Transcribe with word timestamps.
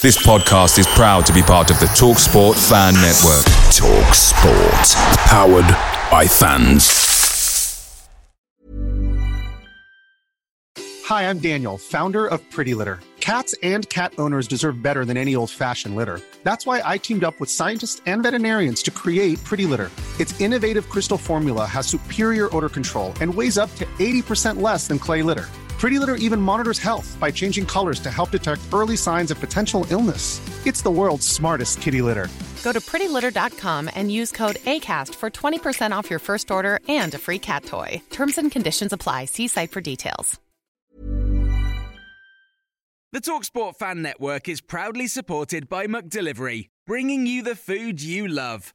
This 0.00 0.16
podcast 0.16 0.78
is 0.78 0.86
proud 0.86 1.26
to 1.26 1.32
be 1.32 1.42
part 1.42 1.72
of 1.72 1.80
the 1.80 1.86
TalkSport 1.86 2.54
Fan 2.68 2.94
Network. 2.94 3.44
TalkSport, 3.74 4.94
powered 5.26 5.66
by 6.08 6.24
fans. 6.24 8.08
Hi, 11.04 11.28
I'm 11.28 11.40
Daniel, 11.40 11.76
founder 11.76 12.28
of 12.28 12.48
Pretty 12.48 12.74
Litter. 12.74 13.00
Cats 13.18 13.56
and 13.64 13.88
cat 13.88 14.12
owners 14.18 14.46
deserve 14.46 14.80
better 14.80 15.04
than 15.04 15.16
any 15.16 15.34
old-fashioned 15.34 15.96
litter. 15.96 16.20
That's 16.44 16.64
why 16.64 16.80
I 16.84 16.96
teamed 16.98 17.24
up 17.24 17.40
with 17.40 17.50
scientists 17.50 18.00
and 18.06 18.22
veterinarians 18.22 18.84
to 18.84 18.92
create 18.92 19.42
Pretty 19.42 19.66
Litter. 19.66 19.90
Its 20.20 20.40
innovative 20.40 20.88
crystal 20.88 21.18
formula 21.18 21.66
has 21.66 21.88
superior 21.88 22.54
odor 22.56 22.68
control 22.68 23.14
and 23.20 23.34
weighs 23.34 23.58
up 23.58 23.74
to 23.74 23.84
80% 23.98 24.62
less 24.62 24.86
than 24.86 25.00
clay 25.00 25.22
litter. 25.22 25.48
Pretty 25.78 26.00
Litter 26.00 26.16
even 26.16 26.40
monitors 26.40 26.80
health 26.80 27.16
by 27.20 27.30
changing 27.30 27.64
colors 27.64 28.00
to 28.00 28.10
help 28.10 28.32
detect 28.32 28.60
early 28.72 28.96
signs 28.96 29.30
of 29.30 29.38
potential 29.38 29.86
illness. 29.90 30.40
It's 30.66 30.82
the 30.82 30.90
world's 30.90 31.26
smartest 31.26 31.80
kitty 31.80 32.02
litter. 32.02 32.26
Go 32.64 32.72
to 32.72 32.80
prettylitter.com 32.80 33.88
and 33.94 34.10
use 34.10 34.32
code 34.32 34.56
ACAST 34.56 35.14
for 35.14 35.30
20% 35.30 35.92
off 35.92 36.10
your 36.10 36.18
first 36.18 36.50
order 36.50 36.80
and 36.88 37.14
a 37.14 37.18
free 37.18 37.38
cat 37.38 37.64
toy. 37.64 38.02
Terms 38.10 38.38
and 38.38 38.50
conditions 38.50 38.92
apply. 38.92 39.26
See 39.26 39.46
site 39.48 39.70
for 39.70 39.80
details. 39.80 40.40
The 43.10 43.20
Talksport 43.22 43.76
Fan 43.76 44.02
Network 44.02 44.50
is 44.50 44.60
proudly 44.60 45.06
supported 45.06 45.66
by 45.68 45.86
McDelivery, 45.86 46.66
bringing 46.86 47.26
you 47.26 47.42
the 47.42 47.56
food 47.56 48.02
you 48.02 48.28
love. 48.28 48.74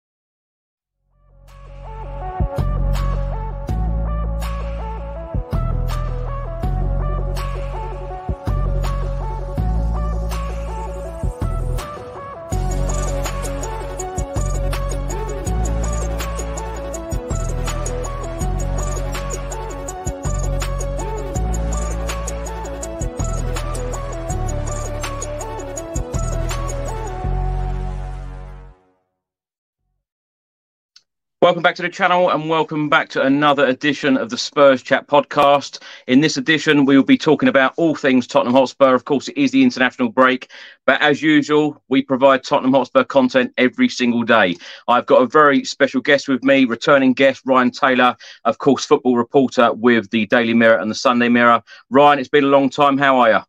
Welcome 31.41 31.63
back 31.63 31.73
to 31.77 31.81
the 31.81 31.89
channel 31.89 32.29
and 32.29 32.47
welcome 32.47 32.87
back 32.87 33.09
to 33.09 33.23
another 33.23 33.65
edition 33.65 34.15
of 34.15 34.29
the 34.29 34.37
Spurs 34.37 34.83
Chat 34.83 35.07
podcast. 35.07 35.81
In 36.05 36.21
this 36.21 36.37
edition, 36.37 36.85
we 36.85 36.95
will 36.95 37.03
be 37.03 37.17
talking 37.17 37.49
about 37.49 37.73
all 37.77 37.95
things 37.95 38.27
Tottenham 38.27 38.53
Hotspur. 38.53 38.93
Of 38.93 39.05
course, 39.05 39.27
it 39.27 39.35
is 39.35 39.49
the 39.49 39.63
international 39.63 40.09
break, 40.09 40.51
but 40.85 41.01
as 41.01 41.23
usual, 41.23 41.81
we 41.89 42.03
provide 42.03 42.43
Tottenham 42.43 42.73
Hotspur 42.73 43.05
content 43.05 43.53
every 43.57 43.89
single 43.89 44.21
day. 44.21 44.55
I've 44.87 45.07
got 45.07 45.23
a 45.23 45.25
very 45.25 45.65
special 45.65 45.99
guest 45.99 46.27
with 46.27 46.43
me, 46.43 46.65
returning 46.65 47.13
guest 47.13 47.41
Ryan 47.43 47.71
Taylor, 47.71 48.15
of 48.45 48.59
course, 48.59 48.85
football 48.85 49.17
reporter 49.17 49.73
with 49.73 50.11
the 50.11 50.27
Daily 50.27 50.53
Mirror 50.53 50.77
and 50.77 50.91
the 50.91 50.95
Sunday 50.95 51.27
Mirror. 51.27 51.63
Ryan, 51.89 52.19
it's 52.19 52.29
been 52.29 52.43
a 52.43 52.49
long 52.49 52.69
time. 52.69 52.99
How 52.99 53.17
are 53.17 53.31
you? 53.31 53.39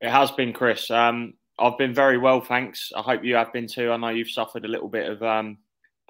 It 0.00 0.10
has 0.10 0.32
been, 0.32 0.52
Chris. 0.52 0.90
Um, 0.90 1.34
I've 1.56 1.78
been 1.78 1.94
very 1.94 2.18
well, 2.18 2.40
thanks. 2.40 2.90
I 2.96 3.02
hope 3.02 3.22
you 3.22 3.36
have 3.36 3.52
been 3.52 3.68
too. 3.68 3.92
I 3.92 3.96
know 3.96 4.08
you've 4.08 4.28
suffered 4.28 4.64
a 4.64 4.68
little 4.68 4.88
bit 4.88 5.08
of. 5.08 5.22
Um 5.22 5.58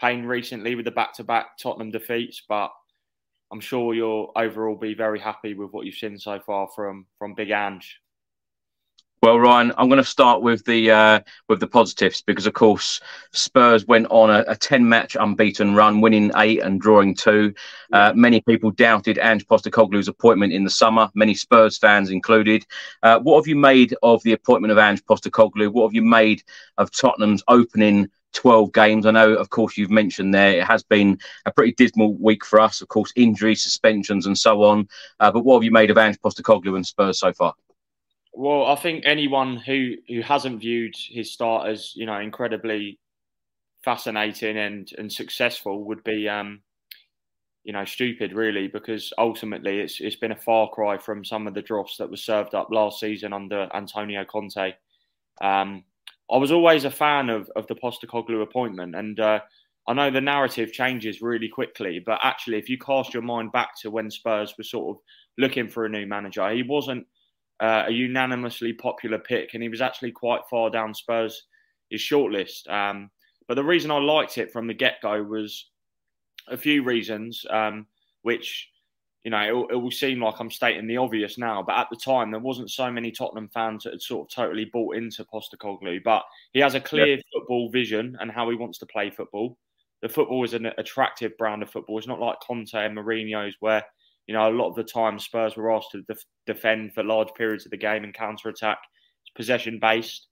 pain 0.01 0.25
recently 0.25 0.75
with 0.75 0.85
the 0.85 0.91
back-to-back 0.91 1.59
Tottenham 1.59 1.91
defeats, 1.91 2.43
but 2.49 2.71
I'm 3.53 3.61
sure 3.61 3.95
you'll 3.95 4.33
overall 4.37 4.77
be 4.77 4.95
very 4.95 5.21
happy 5.21 5.55
with 5.55 5.71
what 5.71 5.87
you've 5.87 5.95
seen 5.95 6.19
so 6.19 6.41
far 6.41 6.69
from 6.75 7.07
from 7.19 7.35
Big 7.35 7.51
Ange. 7.51 8.01
Well, 9.23 9.41
Ryan, 9.41 9.73
I'm 9.79 9.89
going 9.89 9.97
to 9.97 10.05
start 10.05 10.43
with 10.43 10.65
the 10.67 10.91
uh, 10.91 11.21
with 11.49 11.59
the 11.59 11.67
positives 11.67 12.23
because, 12.23 12.47
of 12.47 12.53
course, 12.53 13.01
Spurs 13.33 13.87
went 13.87 14.07
on 14.11 14.31
a, 14.31 14.45
a 14.47 14.55
ten 14.55 14.87
match 14.89 15.17
unbeaten 15.19 15.75
run, 15.75 16.01
winning 16.01 16.31
eight 16.37 16.61
and 16.61 16.81
drawing 16.81 17.15
two. 17.15 17.55
Uh, 17.93 18.13
many 18.15 18.41
people 18.43 18.71
doubted 18.73 19.19
Ange 19.19 19.47
Postecoglou's 19.47 20.09
appointment 20.09 20.53
in 20.53 20.65
the 20.65 20.71
summer, 20.71 21.09
many 21.15 21.35
Spurs 21.35 21.79
fans 21.79 22.11
included. 22.11 22.67
Uh, 23.03 23.19
what 23.21 23.37
have 23.39 23.49
you 23.49 23.57
made 23.57 23.97
of 24.03 24.23
the 24.23 24.33
appointment 24.33 24.71
of 24.71 24.79
Ange 24.79 25.03
Postecoglou? 25.07 25.73
What 25.73 25.85
have 25.85 25.95
you 25.95 26.03
made 26.03 26.43
of 26.77 26.91
Tottenham's 26.93 27.43
opening 27.49 28.09
12 28.37 28.73
games. 28.73 29.07
I 29.07 29.11
know, 29.11 29.35
of 29.35 29.51
course, 29.51 29.77
you've 29.77 29.91
mentioned 29.91 30.33
there 30.33 30.59
it 30.59 30.65
has 30.65 30.83
been 30.83 31.19
a 31.47 31.51
pretty 31.51 31.73
dismal 31.73 32.15
week 32.15 32.45
for 32.45 32.61
us. 32.61 32.81
Of 32.81 32.89
course, 32.89 33.13
injuries, 33.17 33.63
suspensions, 33.63 34.27
and 34.27 34.39
so 34.39 34.63
on. 34.63 34.89
Uh, 35.19 35.33
but 35.33 35.45
what 35.45 35.57
have 35.57 35.65
you 35.65 35.73
made 35.73 35.91
of 35.91 35.99
Ange 35.99 36.21
Postecoglou 36.21 36.77
and 36.77 36.87
Spurs 36.87 37.19
so 37.19 37.33
far? 37.33 37.55
Well, 38.33 38.67
I 38.67 38.77
think 38.77 39.05
anyone 39.07 39.57
who 39.57 39.95
who 40.09 40.21
hasn't 40.21 40.61
viewed 40.61 40.95
his 40.95 41.33
start 41.33 41.69
as 41.69 41.97
you 41.97 42.05
know 42.05 42.21
incredibly 42.21 42.99
fascinating 43.83 44.59
and 44.59 44.91
and 44.99 45.11
successful 45.11 45.85
would 45.85 46.05
be 46.05 46.29
um, 46.29 46.61
you 47.65 47.73
know 47.73 47.87
stupid 47.87 48.35
really 48.35 48.69
because 48.69 49.13
ultimately 49.17 49.81
it's 49.81 50.01
it's 50.01 50.17
been 50.17 50.33
a 50.33 50.37
far 50.37 50.69
cry 50.69 50.99
from 50.99 51.25
some 51.25 51.47
of 51.47 51.55
the 51.55 51.63
dross 51.63 51.97
that 51.97 52.11
was 52.11 52.23
served 52.23 52.55
up 52.55 52.69
last 52.71 53.01
season 53.01 53.33
under 53.33 53.71
Antonio 53.73 54.25
Conte. 54.27 54.75
Um, 55.41 55.85
I 56.31 56.37
was 56.39 56.53
always 56.53 56.85
a 56.85 56.91
fan 56.91 57.31
of, 57.31 57.51
of 57.55 57.67
the 57.69 57.77
Postecoglou 57.77 58.43
appointment, 58.43 58.97
and 58.97 59.21
uh, 59.21 59.41
I 59.89 59.95
know 59.95 60.11
the 60.11 60.21
narrative 60.21 60.73
changes 60.73 61.23
really 61.23 61.49
quickly. 61.49 62.01
But 62.05 62.19
actually, 62.23 62.59
if 62.59 62.69
you 62.69 62.79
cast 62.79 63.15
your 63.15 63.23
mind 63.23 63.53
back 63.53 63.71
to 63.83 63.91
when 63.91 64.11
Spurs 64.11 64.55
were 64.59 64.65
sort 64.65 64.97
of 64.97 65.03
looking 65.39 65.69
for 65.69 65.85
a 65.85 65.89
new 65.89 66.07
manager, 66.07 66.49
he 66.51 66.63
wasn't 66.63 67.07
uh, 67.61 67.85
a 67.87 67.93
unanimously 67.93 68.73
popular 68.73 69.19
pick, 69.19 69.55
and 69.55 69.63
he 69.63 69.69
was 69.69 69.81
actually 69.81 70.13
quite 70.13 70.41
far 70.51 70.71
down 70.71 70.95
Spurs' 70.95 71.45
shortlist. 71.95 72.69
Um, 72.69 73.11
but 73.47 73.55
the 73.55 73.65
reason 73.65 73.91
I 73.91 73.99
liked 73.99 74.39
it 74.39 74.53
from 74.53 74.67
the 74.67 74.75
get 74.75 74.97
go 75.03 75.23
was 75.23 75.71
a 76.49 76.57
few 76.57 76.83
reasons, 76.83 77.45
um, 77.51 77.87
which 78.23 78.69
you 79.27 79.31
know, 79.31 79.67
it, 79.69 79.75
it, 79.75 79.77
will 79.77 79.91
seem 79.91 80.23
like 80.23 80.37
I'm 80.39 80.53
stating 80.53 80.87
the 80.87 80.99
obvious 80.99 81.37
now, 81.37 81.61
but 81.61 81.77
at 81.77 81.89
the 81.91 81.97
time 81.97 82.31
there 82.31 82.39
wasn't 82.39 82.71
so 82.71 82.93
many 82.93 83.11
Tottenham 83.11 83.49
fans 83.49 83.83
that 83.83 83.95
had 83.95 84.01
sort 84.01 84.29
of 84.29 84.33
totally 84.33 84.67
bought 84.67 84.95
into 84.95 85.25
Postecoglou. 85.25 86.05
But 86.05 86.23
he 86.53 86.61
has 86.61 86.77
a 86.77 86.81
clear 86.81 87.19
football 87.33 87.69
vision 87.69 88.17
and 88.21 88.31
how 88.31 88.49
he 88.49 88.55
wants 88.55 88.79
to 88.79 88.87
play 88.87 89.11
football. 89.11 89.59
The 90.01 90.09
football 90.09 90.45
is 90.45 90.55
an 90.55 90.67
attractive 90.79 91.37
brand 91.39 91.65
of 91.65 91.71
football. 91.71 91.99
It's 91.99 92.07
not 92.07 92.21
like 92.21 92.37
Conte 92.41 92.73
and 92.73 92.97
Mourinho's 92.97 93.57
where 93.59 93.83
you 94.29 94.35
know 94.35 94.49
a 94.49 94.55
lot 94.55 94.69
of 94.69 94.77
the 94.77 94.85
time 94.85 95.19
Spurs 95.19 95.57
were 95.57 95.75
asked 95.75 95.91
to 95.91 96.03
def- 96.03 96.25
defend 96.47 96.95
for 96.95 97.03
large 97.03 97.35
periods 97.37 97.65
of 97.65 97.73
the 97.73 97.77
game 97.77 98.05
and 98.05 98.15
counter 98.15 98.49
attack. 98.49 98.79
It's 99.25 99.35
possession 99.35 99.81
based, 99.81 100.29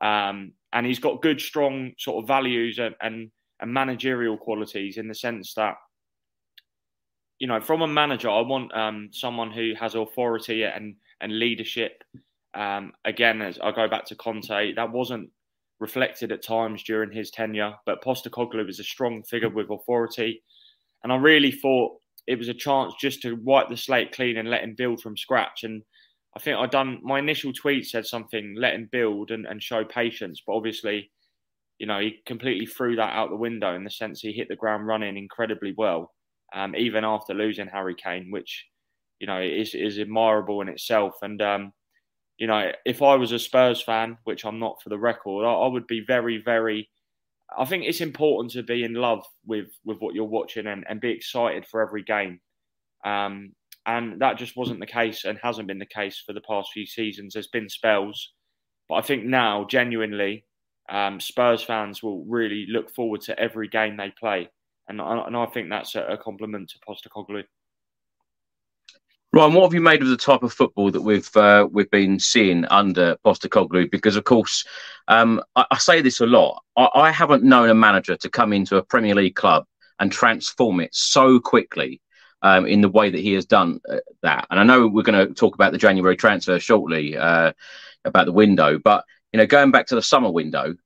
um, 0.00 0.52
and 0.72 0.86
he's 0.86 1.00
got 1.00 1.20
good, 1.20 1.40
strong 1.40 1.94
sort 1.98 2.22
of 2.22 2.28
values 2.28 2.78
and, 2.78 2.94
and 3.02 3.32
and 3.58 3.72
managerial 3.72 4.36
qualities 4.36 4.98
in 4.98 5.08
the 5.08 5.14
sense 5.16 5.52
that 5.54 5.74
you 7.38 7.46
know, 7.46 7.60
from 7.60 7.82
a 7.82 7.86
manager, 7.86 8.30
I 8.30 8.40
want 8.40 8.74
um, 8.74 9.10
someone 9.12 9.50
who 9.50 9.72
has 9.78 9.94
authority 9.94 10.64
and 10.64 10.96
and 11.20 11.38
leadership. 11.38 12.02
Um, 12.54 12.92
again, 13.04 13.42
as 13.42 13.58
I 13.58 13.72
go 13.72 13.88
back 13.88 14.06
to 14.06 14.16
Conte, 14.16 14.74
that 14.74 14.92
wasn't 14.92 15.30
reflected 15.78 16.32
at 16.32 16.42
times 16.42 16.82
during 16.82 17.12
his 17.12 17.30
tenure, 17.30 17.74
but 17.84 18.02
Postecoglou 18.02 18.68
is 18.68 18.80
a 18.80 18.84
strong 18.84 19.22
figure 19.24 19.50
with 19.50 19.70
authority, 19.70 20.42
and 21.02 21.12
I 21.12 21.16
really 21.16 21.52
thought 21.52 21.92
it 22.26 22.38
was 22.38 22.48
a 22.48 22.54
chance 22.54 22.94
just 22.98 23.22
to 23.22 23.36
wipe 23.44 23.68
the 23.68 23.76
slate 23.76 24.12
clean 24.12 24.38
and 24.38 24.50
let 24.50 24.64
him 24.64 24.74
build 24.76 25.00
from 25.00 25.16
scratch. 25.16 25.62
And 25.62 25.82
I 26.34 26.40
think 26.40 26.58
I 26.58 26.66
done 26.66 26.98
my 27.02 27.18
initial 27.18 27.52
tweet 27.52 27.86
said 27.86 28.06
something, 28.06 28.56
let 28.58 28.74
him 28.74 28.88
build 28.90 29.30
and, 29.30 29.46
and 29.46 29.62
show 29.62 29.84
patience, 29.84 30.42
but 30.44 30.54
obviously, 30.54 31.10
you 31.78 31.86
know, 31.86 32.00
he 32.00 32.18
completely 32.26 32.66
threw 32.66 32.96
that 32.96 33.14
out 33.14 33.30
the 33.30 33.36
window 33.36 33.74
in 33.76 33.84
the 33.84 33.90
sense 33.90 34.20
he 34.20 34.32
hit 34.32 34.48
the 34.48 34.56
ground 34.56 34.86
running 34.86 35.16
incredibly 35.16 35.74
well 35.76 36.12
um, 36.56 36.74
even 36.74 37.04
after 37.04 37.34
losing 37.34 37.68
Harry 37.68 37.94
Kane, 37.94 38.30
which 38.30 38.66
you 39.20 39.26
know 39.26 39.40
is 39.40 39.74
is 39.74 39.98
admirable 39.98 40.62
in 40.62 40.68
itself. 40.68 41.18
And 41.22 41.40
um, 41.42 41.72
you 42.38 42.46
know, 42.46 42.72
if 42.86 43.02
I 43.02 43.14
was 43.14 43.30
a 43.30 43.38
Spurs 43.38 43.82
fan, 43.82 44.16
which 44.24 44.44
I'm 44.44 44.58
not 44.58 44.82
for 44.82 44.88
the 44.88 44.98
record, 44.98 45.44
I, 45.44 45.52
I, 45.52 45.68
would 45.68 45.86
be 45.86 46.00
very, 46.00 46.38
very. 46.42 46.88
I 47.56 47.66
think 47.66 47.84
it's 47.84 48.00
important 48.00 48.52
to 48.52 48.62
be 48.62 48.84
in 48.84 48.94
love 48.94 49.24
with 49.44 49.68
with 49.84 49.98
what 49.98 50.14
you're 50.14 50.24
watching 50.24 50.66
and, 50.66 50.84
and 50.88 51.00
be 51.00 51.10
excited 51.10 51.66
for 51.66 51.82
every 51.82 52.02
game. 52.02 52.40
Um, 53.04 53.52
and 53.84 54.20
that 54.20 54.38
just 54.38 54.56
wasn't 54.56 54.80
the 54.80 54.86
case 54.86 55.24
and 55.24 55.38
hasn't 55.40 55.68
been 55.68 55.78
the 55.78 55.86
case 55.86 56.20
for 56.26 56.32
the 56.32 56.40
past 56.40 56.70
few 56.72 56.86
seasons. 56.86 57.34
There's 57.34 57.46
been 57.48 57.68
spells, 57.68 58.32
but 58.88 58.96
I 58.96 59.02
think 59.02 59.24
now, 59.24 59.66
genuinely, 59.68 60.46
um, 60.88 61.20
Spurs 61.20 61.62
fans 61.62 62.02
will 62.02 62.24
really 62.24 62.66
look 62.68 62.92
forward 62.94 63.20
to 63.22 63.38
every 63.38 63.68
game 63.68 63.96
they 63.96 64.12
play 64.18 64.48
and 64.88 65.00
I, 65.00 65.26
and 65.26 65.36
I 65.36 65.46
think 65.46 65.70
that's 65.70 65.94
a, 65.94 66.18
compliment 66.22 66.70
to 66.70 66.78
Postecoglou. 66.78 67.44
Ryan, 69.32 69.54
what 69.54 69.64
have 69.64 69.74
you 69.74 69.80
made 69.80 70.02
of 70.02 70.08
the 70.08 70.16
type 70.16 70.42
of 70.42 70.52
football 70.52 70.90
that 70.90 71.02
we've 71.02 71.36
uh, 71.36 71.68
we've 71.70 71.90
been 71.90 72.18
seeing 72.18 72.64
under 72.66 73.16
Postecoglou? 73.24 73.90
Because 73.90 74.16
of 74.16 74.24
course, 74.24 74.64
um, 75.08 75.42
I, 75.56 75.66
I, 75.72 75.78
say 75.78 76.00
this 76.00 76.20
a 76.20 76.26
lot. 76.26 76.62
I, 76.76 76.88
I, 76.94 77.10
haven't 77.10 77.42
known 77.42 77.68
a 77.68 77.74
manager 77.74 78.16
to 78.16 78.30
come 78.30 78.52
into 78.52 78.76
a 78.76 78.82
Premier 78.82 79.14
League 79.14 79.34
club 79.34 79.66
and 79.98 80.10
transform 80.10 80.80
it 80.80 80.94
so 80.94 81.38
quickly 81.40 82.00
um, 82.42 82.66
in 82.66 82.80
the 82.80 82.88
way 82.88 83.10
that 83.10 83.20
he 83.20 83.32
has 83.34 83.44
done 83.44 83.80
uh, 83.90 83.98
that. 84.22 84.46
And 84.50 84.60
I 84.60 84.62
know 84.62 84.86
we're 84.86 85.02
going 85.02 85.28
to 85.28 85.34
talk 85.34 85.54
about 85.54 85.72
the 85.72 85.78
January 85.78 86.16
transfer 86.16 86.58
shortly 86.58 87.16
uh, 87.16 87.52
about 88.04 88.26
the 88.26 88.32
window, 88.32 88.78
but 88.78 89.04
you 89.32 89.38
know, 89.38 89.46
going 89.46 89.70
back 89.70 89.86
to 89.88 89.94
the 89.96 90.02
summer 90.02 90.30
window, 90.30 90.76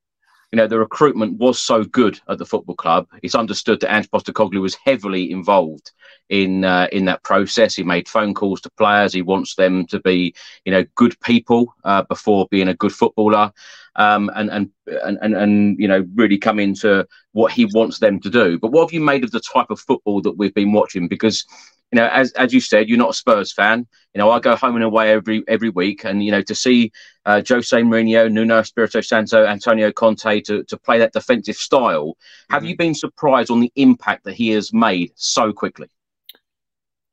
you 0.51 0.57
know, 0.57 0.67
the 0.67 0.79
recruitment 0.79 1.37
was 1.39 1.59
so 1.59 1.83
good 1.83 2.19
at 2.27 2.37
the 2.37 2.45
football 2.45 2.75
club. 2.75 3.07
It's 3.23 3.35
understood 3.35 3.79
that 3.79 3.93
Ange 3.93 4.09
Postecoglou 4.11 4.61
was 4.61 4.75
heavily 4.75 5.31
involved 5.31 5.91
in 6.29 6.65
uh, 6.65 6.87
in 6.91 7.05
that 7.05 7.23
process. 7.23 7.75
He 7.75 7.83
made 7.83 8.09
phone 8.09 8.33
calls 8.33 8.59
to 8.61 8.69
players. 8.71 9.13
He 9.13 9.21
wants 9.21 9.55
them 9.55 9.85
to 9.87 9.99
be, 10.01 10.35
you 10.65 10.71
know, 10.71 10.85
good 10.95 11.17
people 11.21 11.73
uh, 11.85 12.03
before 12.03 12.47
being 12.51 12.67
a 12.67 12.73
good 12.73 12.91
footballer, 12.91 13.51
um, 13.95 14.29
and, 14.35 14.49
and 14.49 14.69
and 15.05 15.17
and 15.21 15.35
and 15.35 15.79
you 15.79 15.87
know, 15.87 16.05
really 16.15 16.37
come 16.37 16.59
into 16.59 17.07
what 17.31 17.53
he 17.53 17.65
wants 17.73 17.99
them 17.99 18.19
to 18.19 18.29
do. 18.29 18.59
But 18.59 18.71
what 18.71 18.81
have 18.81 18.93
you 18.93 19.01
made 19.01 19.23
of 19.23 19.31
the 19.31 19.39
type 19.39 19.69
of 19.69 19.79
football 19.79 20.21
that 20.21 20.37
we've 20.37 20.53
been 20.53 20.73
watching? 20.73 21.07
Because 21.07 21.45
you 21.91 21.99
know, 21.99 22.07
as 22.07 22.31
as 22.33 22.53
you 22.53 22.61
said, 22.61 22.87
you're 22.87 22.97
not 22.97 23.09
a 23.09 23.13
Spurs 23.13 23.51
fan. 23.51 23.85
You 24.13 24.19
know, 24.19 24.31
I 24.31 24.39
go 24.39 24.55
home 24.55 24.75
and 24.75 24.83
away 24.83 25.11
every 25.11 25.43
every 25.47 25.69
week, 25.69 26.05
and 26.05 26.23
you 26.23 26.31
know, 26.31 26.41
to 26.41 26.55
see 26.55 26.91
uh, 27.25 27.41
Jose 27.47 27.75
Mourinho, 27.75 28.31
Nuno 28.31 28.59
Espirito 28.59 29.01
Santo, 29.01 29.45
Antonio 29.45 29.91
Conte 29.91 30.41
to 30.41 30.63
to 30.63 30.77
play 30.77 30.99
that 30.99 31.13
defensive 31.13 31.57
style, 31.57 32.09
mm-hmm. 32.09 32.53
have 32.53 32.63
you 32.63 32.77
been 32.77 32.95
surprised 32.95 33.51
on 33.51 33.59
the 33.59 33.71
impact 33.75 34.23
that 34.23 34.35
he 34.35 34.49
has 34.49 34.71
made 34.73 35.11
so 35.15 35.51
quickly? 35.51 35.87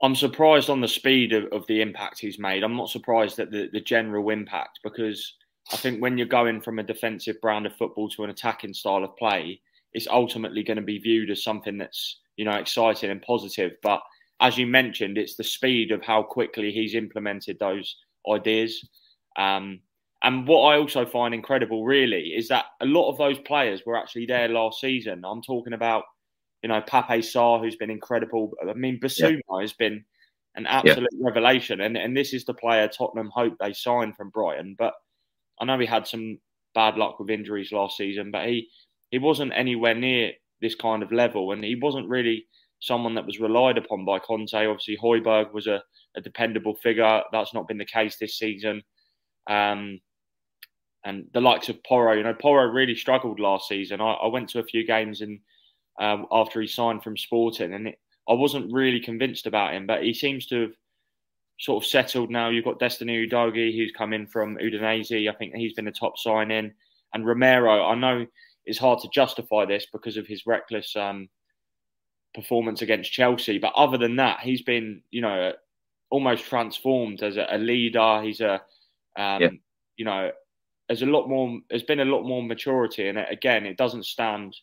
I'm 0.00 0.14
surprised 0.14 0.70
on 0.70 0.80
the 0.80 0.88
speed 0.88 1.32
of, 1.32 1.46
of 1.52 1.66
the 1.66 1.80
impact 1.80 2.20
he's 2.20 2.38
made. 2.38 2.62
I'm 2.62 2.76
not 2.76 2.88
surprised 2.88 3.40
at 3.40 3.50
the, 3.50 3.68
the 3.72 3.80
general 3.80 4.30
impact 4.30 4.78
because 4.84 5.34
I 5.72 5.76
think 5.76 6.00
when 6.00 6.16
you're 6.16 6.28
going 6.28 6.60
from 6.60 6.78
a 6.78 6.84
defensive 6.84 7.40
brand 7.40 7.66
of 7.66 7.74
football 7.74 8.08
to 8.10 8.22
an 8.22 8.30
attacking 8.30 8.74
style 8.74 9.02
of 9.02 9.16
play, 9.16 9.60
it's 9.92 10.06
ultimately 10.06 10.62
going 10.62 10.76
to 10.76 10.82
be 10.82 10.98
viewed 10.98 11.30
as 11.30 11.42
something 11.42 11.78
that's 11.78 12.20
you 12.36 12.44
know 12.44 12.52
exciting 12.52 13.10
and 13.10 13.20
positive. 13.22 13.72
But 13.82 14.00
as 14.40 14.56
you 14.56 14.66
mentioned, 14.66 15.18
it's 15.18 15.36
the 15.36 15.44
speed 15.44 15.90
of 15.90 16.02
how 16.02 16.22
quickly 16.22 16.70
he's 16.70 16.94
implemented 16.94 17.58
those 17.58 17.96
ideas. 18.30 18.88
Um, 19.36 19.80
and 20.22 20.46
what 20.46 20.62
I 20.62 20.78
also 20.78 21.06
find 21.06 21.34
incredible, 21.34 21.84
really, 21.84 22.34
is 22.36 22.48
that 22.48 22.66
a 22.80 22.86
lot 22.86 23.10
of 23.10 23.18
those 23.18 23.38
players 23.40 23.82
were 23.86 23.96
actually 23.96 24.26
there 24.26 24.48
last 24.48 24.80
season. 24.80 25.24
I'm 25.24 25.42
talking 25.42 25.72
about, 25.72 26.04
you 26.62 26.68
know, 26.68 26.80
Pape 26.80 27.22
Sarr, 27.22 27.60
who's 27.60 27.76
been 27.76 27.90
incredible. 27.90 28.52
I 28.68 28.72
mean, 28.74 28.98
Bissouma 29.00 29.40
yeah. 29.48 29.60
has 29.60 29.72
been 29.72 30.04
an 30.56 30.66
absolute 30.66 31.08
yeah. 31.12 31.26
revelation. 31.26 31.80
And, 31.80 31.96
and 31.96 32.16
this 32.16 32.32
is 32.32 32.44
the 32.44 32.54
player 32.54 32.88
Tottenham 32.88 33.30
hoped 33.32 33.58
they 33.60 33.72
signed 33.72 34.16
from 34.16 34.30
Brighton. 34.30 34.74
But 34.76 34.94
I 35.60 35.64
know 35.64 35.78
he 35.78 35.86
had 35.86 36.06
some 36.06 36.38
bad 36.74 36.96
luck 36.96 37.20
with 37.20 37.30
injuries 37.30 37.70
last 37.70 37.96
season, 37.96 38.32
but 38.32 38.46
he, 38.46 38.68
he 39.10 39.18
wasn't 39.18 39.52
anywhere 39.54 39.94
near 39.94 40.32
this 40.60 40.74
kind 40.74 41.04
of 41.04 41.12
level. 41.12 41.52
And 41.52 41.62
he 41.62 41.76
wasn't 41.76 42.08
really 42.08 42.46
someone 42.80 43.14
that 43.14 43.26
was 43.26 43.40
relied 43.40 43.78
upon 43.78 44.04
by 44.04 44.18
Conte. 44.18 44.54
Obviously, 44.54 44.96
Højbjerg 44.96 45.52
was 45.52 45.66
a, 45.66 45.82
a 46.16 46.20
dependable 46.20 46.74
figure. 46.76 47.22
That's 47.32 47.54
not 47.54 47.68
been 47.68 47.78
the 47.78 47.84
case 47.84 48.16
this 48.16 48.38
season. 48.38 48.82
Um, 49.48 50.00
and 51.04 51.26
the 51.32 51.40
likes 51.40 51.68
of 51.68 51.82
Porro, 51.84 52.14
you 52.14 52.22
know, 52.22 52.34
Porro 52.34 52.66
really 52.66 52.94
struggled 52.94 53.40
last 53.40 53.68
season. 53.68 54.00
I, 54.00 54.12
I 54.12 54.26
went 54.26 54.48
to 54.50 54.58
a 54.58 54.64
few 54.64 54.86
games 54.86 55.20
and 55.20 55.40
um, 55.98 56.26
after 56.30 56.60
he 56.60 56.66
signed 56.66 57.02
from 57.02 57.16
Sporting, 57.16 57.74
and 57.74 57.88
it, 57.88 57.98
I 58.28 58.34
wasn't 58.34 58.72
really 58.72 59.00
convinced 59.00 59.46
about 59.46 59.74
him, 59.74 59.86
but 59.86 60.02
he 60.02 60.12
seems 60.12 60.46
to 60.46 60.60
have 60.62 60.72
sort 61.58 61.82
of 61.82 61.88
settled 61.88 62.30
now. 62.30 62.50
You've 62.50 62.64
got 62.64 62.78
Destiny 62.78 63.26
Udogie, 63.26 63.76
who's 63.76 63.92
come 63.96 64.12
in 64.12 64.26
from 64.26 64.56
Udinese. 64.58 65.28
I 65.28 65.34
think 65.34 65.54
he's 65.54 65.72
been 65.72 65.88
a 65.88 65.92
top 65.92 66.18
signing. 66.18 66.72
And 67.14 67.26
Romero, 67.26 67.86
I 67.86 67.94
know 67.94 68.26
it's 68.66 68.78
hard 68.78 69.00
to 69.00 69.08
justify 69.12 69.64
this 69.64 69.86
because 69.92 70.16
of 70.16 70.26
his 70.26 70.46
reckless 70.46 70.94
um, 70.94 71.28
performance 72.34 72.82
against 72.82 73.12
Chelsea. 73.12 73.58
But 73.58 73.72
other 73.76 73.98
than 73.98 74.16
that, 74.16 74.40
he's 74.40 74.62
been, 74.62 75.02
you 75.10 75.20
know, 75.20 75.52
almost 76.10 76.44
transformed 76.44 77.22
as 77.22 77.36
a, 77.36 77.46
a 77.50 77.58
leader. 77.58 78.22
He's 78.22 78.40
a, 78.40 78.54
um, 79.16 79.42
yeah. 79.42 79.50
you 79.96 80.04
know, 80.04 80.30
there's 80.88 81.02
a 81.02 81.06
lot 81.06 81.28
more. 81.28 81.58
There's 81.68 81.82
been 81.82 82.00
a 82.00 82.04
lot 82.04 82.22
more 82.22 82.42
maturity, 82.42 83.08
and 83.08 83.18
again, 83.18 83.66
it 83.66 83.76
doesn't 83.76 84.06
stand 84.06 84.56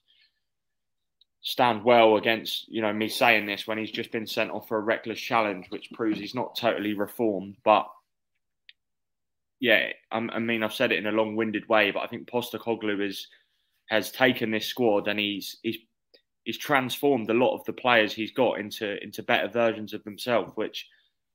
stand 1.41 1.83
well 1.83 2.17
against 2.17 2.67
you 2.67 2.81
know 2.81 2.91
me 2.91 3.07
saying 3.07 3.45
this 3.45 3.67
when 3.67 3.77
he's 3.77 3.91
just 3.91 4.11
been 4.11 4.25
sent 4.25 4.49
off 4.49 4.67
for 4.67 4.77
a 4.77 4.81
reckless 4.81 5.19
challenge, 5.19 5.67
which 5.69 5.91
proves 5.93 6.19
he's 6.19 6.33
not 6.33 6.57
totally 6.57 6.95
reformed. 6.95 7.55
But 7.63 7.87
yeah, 9.59 9.89
I, 10.11 10.17
I 10.17 10.39
mean, 10.39 10.63
I've 10.63 10.73
said 10.73 10.91
it 10.91 10.97
in 10.97 11.07
a 11.07 11.11
long-winded 11.11 11.69
way, 11.69 11.91
but 11.91 12.01
I 12.01 12.07
think 12.07 12.27
Postecoglou 12.27 13.07
is 13.07 13.27
has 13.89 14.11
taken 14.11 14.49
this 14.49 14.65
squad 14.65 15.07
and 15.07 15.19
he's 15.19 15.57
he's 15.61 15.77
he's 16.45 16.57
transformed 16.57 17.29
a 17.29 17.33
lot 17.33 17.55
of 17.55 17.65
the 17.65 17.73
players 17.73 18.13
he's 18.13 18.31
got 18.31 18.59
into 18.59 19.03
into 19.03 19.21
better 19.21 19.49
versions 19.49 19.93
of 19.93 20.03
themselves, 20.05 20.51
which 20.55 20.87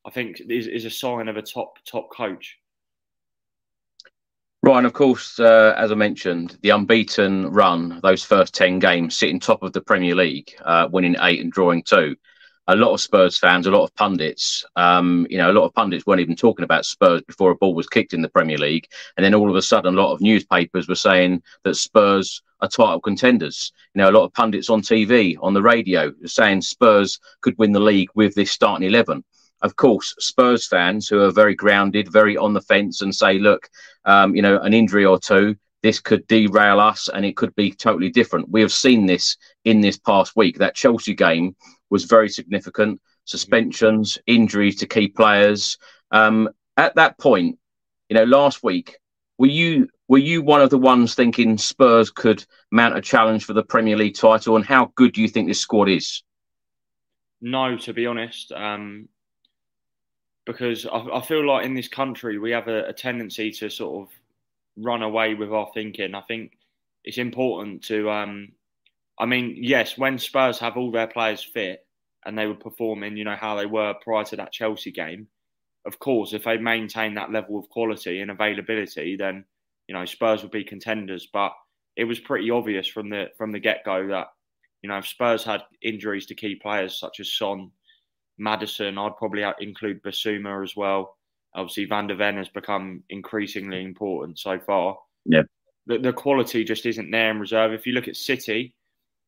I 0.07 0.11
think 0.11 0.41
is, 0.49 0.67
is 0.67 0.87
a 0.87 0.91
sign 0.91 1.29
of 1.29 1.37
a 1.37 1.43
top 1.43 1.79
top 1.85 2.11
coach. 2.11 2.57
Right, 4.63 4.79
and 4.79 4.87
of 4.87 4.93
course, 4.93 5.41
uh, 5.41 5.75
as 5.77 5.91
I 5.91 5.95
mentioned, 5.95 6.59
the 6.63 6.71
unbeaten 6.71 7.51
run, 7.51 7.99
those 8.03 8.23
first 8.23 8.53
10 8.55 8.79
games, 8.79 9.17
sitting 9.17 9.41
top 9.41 9.63
of 9.63 9.73
the 9.73 9.81
Premier 9.81 10.15
League, 10.15 10.55
uh, 10.63 10.87
winning 10.93 11.17
eight 11.23 11.41
and 11.41 11.51
drawing 11.51 11.83
two. 11.83 12.15
A 12.71 12.77
lot 12.77 12.93
of 12.93 13.01
Spurs 13.01 13.37
fans, 13.37 13.67
a 13.67 13.71
lot 13.71 13.85
of 13.85 13.95
pundits, 13.97 14.65
um, 14.77 15.27
you 15.29 15.39
know, 15.39 15.51
a 15.51 15.53
lot 15.53 15.65
of 15.65 15.75
pundits 15.75 16.07
weren't 16.07 16.21
even 16.21 16.37
talking 16.37 16.65
about 16.65 16.87
Spurs 16.87 17.23
before 17.23 17.51
a 17.51 17.57
ball 17.57 17.75
was 17.75 17.89
kicked 17.89 18.15
in 18.15 18.23
the 18.23 18.29
Premier 18.29 18.59
League. 18.59 18.87
And 19.17 19.25
then 19.25 19.35
all 19.35 19.51
of 19.51 19.57
a 19.57 19.63
sudden, 19.63 19.95
a 19.95 20.01
lot 20.01 20.13
of 20.13 20.21
newspapers 20.21 20.89
were 20.89 20.95
saying 20.95 21.43
that 21.65 21.75
Spurs 21.75 22.43
are 22.61 22.69
title 22.69 23.01
contenders. 23.01 23.73
You 23.95 24.03
know, 24.03 24.11
a 24.11 24.17
lot 24.17 24.25
of 24.25 24.33
pundits 24.35 24.71
on 24.71 24.83
TV, 24.83 25.37
on 25.41 25.53
the 25.53 25.63
radio, 25.63 26.13
saying 26.25 26.63
Spurs 26.63 27.19
could 27.41 27.59
win 27.59 27.73
the 27.73 27.81
league 27.81 28.11
with 28.15 28.35
this 28.35 28.53
starting 28.53 28.87
11 28.87 29.25
of 29.63 29.77
course, 29.77 30.15
Spurs 30.19 30.67
fans 30.67 31.07
who 31.07 31.21
are 31.21 31.31
very 31.31 31.55
grounded, 31.55 32.11
very 32.11 32.35
on 32.35 32.55
the 32.55 32.63
fence, 32.63 33.03
and 33.03 33.15
say, 33.15 33.39
look, 33.39 33.69
um, 34.07 34.35
you 34.35 34.41
know, 34.41 34.59
an 34.61 34.73
injury 34.73 35.05
or 35.05 35.19
two, 35.19 35.55
this 35.83 36.01
could 36.01 36.27
derail 36.27 36.81
us 36.81 37.09
and 37.09 37.25
it 37.25 37.37
could 37.37 37.55
be 37.55 37.71
totally 37.71 38.11
different. 38.11 38.51
We 38.51 38.61
have 38.61 38.73
seen 38.73 39.07
this 39.07 39.37
in 39.65 39.81
this 39.81 39.99
past 39.99 40.37
week. 40.37 40.59
That 40.59 40.75
Chelsea 40.75 41.15
game 41.15 41.57
was 41.91 42.05
very 42.05 42.29
significant. 42.29 43.01
Suspensions, 43.25 44.19
injuries 44.27 44.77
to 44.77 44.87
key 44.87 45.09
players. 45.09 45.77
Um, 46.11 46.49
at 46.77 46.95
that 46.95 47.19
point, 47.19 47.59
you 48.09 48.17
know, 48.17 48.25
last 48.25 48.63
week, 48.63 48.97
were 49.39 49.47
you 49.47 49.89
were 50.09 50.19
you 50.19 50.43
one 50.43 50.61
of 50.61 50.71
the 50.71 50.79
ones 50.79 51.15
thinking 51.15 51.57
Spurs 51.57 52.11
could 52.11 52.45
mount 52.73 52.97
a 52.97 53.01
challenge 53.01 53.45
for 53.45 53.53
the 53.53 53.63
Premier 53.63 53.97
League 53.97 54.17
title? 54.17 54.57
And 54.57 54.65
how 54.65 54.93
good 54.97 55.13
do 55.13 55.23
you 55.23 55.29
think 55.29 55.47
this 55.47 55.61
squad 55.61 55.89
is? 55.89 56.23
No, 57.41 57.77
to 57.79 57.93
be 57.93 58.07
honest. 58.07 58.53
Um, 58.53 59.09
because 60.45 60.85
I, 60.87 60.99
I, 60.99 61.21
feel 61.21 61.47
like 61.47 61.65
in 61.65 61.75
this 61.75 61.89
country 61.89 62.39
we 62.39 62.51
have 62.51 62.67
a, 62.67 62.89
a, 62.89 62.93
tendency 62.93 63.53
to 63.53 63.71
sort 63.71 64.09
of 64.09 64.15
run 64.77 65.03
away 65.03 65.35
with 65.35 65.53
our 65.53 65.71
thinking. 65.73 66.15
I 66.15 66.23
think 66.23 66.59
it's 67.05 67.19
important 67.19 67.85
to, 67.85 68.11
um, 68.11 68.53
I 69.19 69.27
mean, 69.27 69.57
yes, 69.59 69.97
when 69.97 70.19
Spurs 70.19 70.59
have 70.59 70.77
all 70.77 70.91
their 70.91 71.07
players 71.07 71.43
fit 71.43 71.87
and 72.27 72.37
they 72.37 72.47
were 72.47 72.55
performing, 72.55 73.17
you 73.17 73.25
know, 73.25 73.37
how 73.37 73.57
they 73.57 73.67
were 73.67 73.95
prior 74.03 74.25
to 74.25 74.37
that 74.37 74.53
Chelsea 74.53 74.91
game, 74.91 75.29
of 75.87 75.99
course, 75.99 76.33
if 76.33 76.45
they 76.45 76.59
maintain 76.59 77.15
that 77.15 77.33
level 77.33 77.59
of 77.59 77.69
quality 77.69 78.21
and 78.21 78.31
availability, 78.31 79.17
then 79.17 79.45
you 79.89 79.95
know 79.95 80.05
Spurs 80.05 80.43
would 80.43 80.51
be 80.51 80.65
contenders. 80.65 81.29
But 81.33 81.53
it 81.97 82.05
was 82.05 82.21
pretty 82.21 82.51
obvious 82.51 82.87
from 82.87 83.09
the 83.09 83.29
from 83.37 83.51
the 83.53 83.61
get 83.61 83.85
go 83.85 84.07
that 84.09 84.29
you 84.83 84.89
know 84.89 84.99
if 84.99 85.07
Spurs 85.07 85.45
had 85.45 85.63
injuries 85.83 86.27
to 86.27 86.35
key 86.35 86.57
players 86.57 86.99
such 86.99 87.21
as 87.21 87.33
Son, 87.33 87.71
Maddison, 88.39 88.99
I'd 88.99 89.17
probably 89.17 89.45
include 89.61 90.03
Bissouma 90.03 90.63
as 90.63 90.77
well. 90.77 91.17
Obviously, 91.55 91.87
Van 91.87 92.07
der 92.07 92.15
Ven 92.15 92.37
has 92.37 92.49
become 92.49 93.03
increasingly 93.09 93.83
important 93.83 94.39
so 94.39 94.59
far. 94.59 94.99
Yeah. 95.25 95.43
The, 95.87 95.99
the 95.99 96.13
quality 96.13 96.63
just 96.63 96.87
isn't 96.87 97.11
there 97.11 97.31
in 97.31 97.41
reserve. 97.41 97.73
If 97.73 97.87
you 97.87 97.95
look 97.95 98.07
at 98.07 98.17
City, 98.17 98.75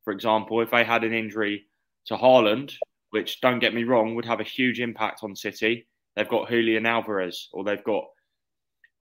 for 0.05 0.13
example, 0.13 0.61
if 0.61 0.71
they 0.71 0.85
had 0.85 1.03
an 1.03 1.13
injury 1.13 1.65
to 2.07 2.15
Haaland, 2.15 2.75
which 3.11 3.41
don't 3.41 3.59
get 3.59 3.75
me 3.75 3.85
wrong, 3.85 4.15
would 4.15 4.25
have 4.25 4.41
a 4.41 4.45
huge 4.45 4.81
impact 4.81 5.21
on 5.23 5.37
City. 5.37 5.87
They've 6.17 6.29
got 6.29 6.49
Julian 6.49 6.87
Alvarez, 6.87 7.49
or 7.53 7.65
they've 7.65 7.85
got, 7.85 8.05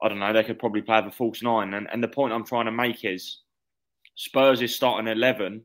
I 0.01 0.09
don't 0.09 0.19
know, 0.19 0.33
they 0.33 0.43
could 0.43 0.59
probably 0.59 0.81
play 0.81 1.01
the 1.01 1.11
false 1.11 1.41
nine. 1.41 1.73
And, 1.73 1.87
and 1.91 2.03
the 2.03 2.07
point 2.07 2.33
I'm 2.33 2.45
trying 2.45 2.65
to 2.65 2.71
make 2.71 3.03
is 3.03 3.39
Spurs 4.15 4.61
is 4.61 4.75
starting 4.75 5.07
11 5.07 5.63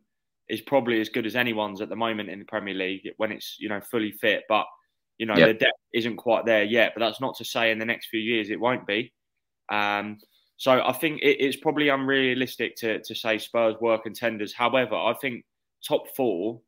is 0.48 0.60
probably 0.60 1.00
as 1.00 1.08
good 1.08 1.26
as 1.26 1.36
anyone's 1.36 1.80
at 1.80 1.88
the 1.88 1.96
moment 1.96 2.30
in 2.30 2.38
the 2.38 2.44
Premier 2.44 2.74
League 2.74 3.08
when 3.16 3.32
it's 3.32 3.56
you 3.58 3.68
know 3.68 3.80
fully 3.80 4.12
fit. 4.12 4.44
But 4.48 4.66
you 5.18 5.26
know 5.26 5.36
yep. 5.36 5.48
the 5.48 5.64
depth 5.64 5.78
isn't 5.92 6.16
quite 6.16 6.44
there 6.44 6.64
yet. 6.64 6.92
But 6.94 7.00
that's 7.00 7.20
not 7.20 7.36
to 7.36 7.44
say 7.44 7.70
in 7.70 7.78
the 7.78 7.84
next 7.84 8.08
few 8.08 8.20
years 8.20 8.50
it 8.50 8.60
won't 8.60 8.86
be. 8.86 9.12
Um, 9.70 10.18
so 10.56 10.82
I 10.82 10.92
think 10.92 11.20
it, 11.22 11.40
it's 11.40 11.56
probably 11.56 11.88
unrealistic 11.88 12.76
to 12.76 13.00
to 13.02 13.14
say 13.14 13.38
Spurs 13.38 13.76
were 13.80 13.98
contenders. 13.98 14.52
However, 14.52 14.94
I 14.94 15.14
think 15.20 15.44
top 15.86 16.14
four 16.16 16.60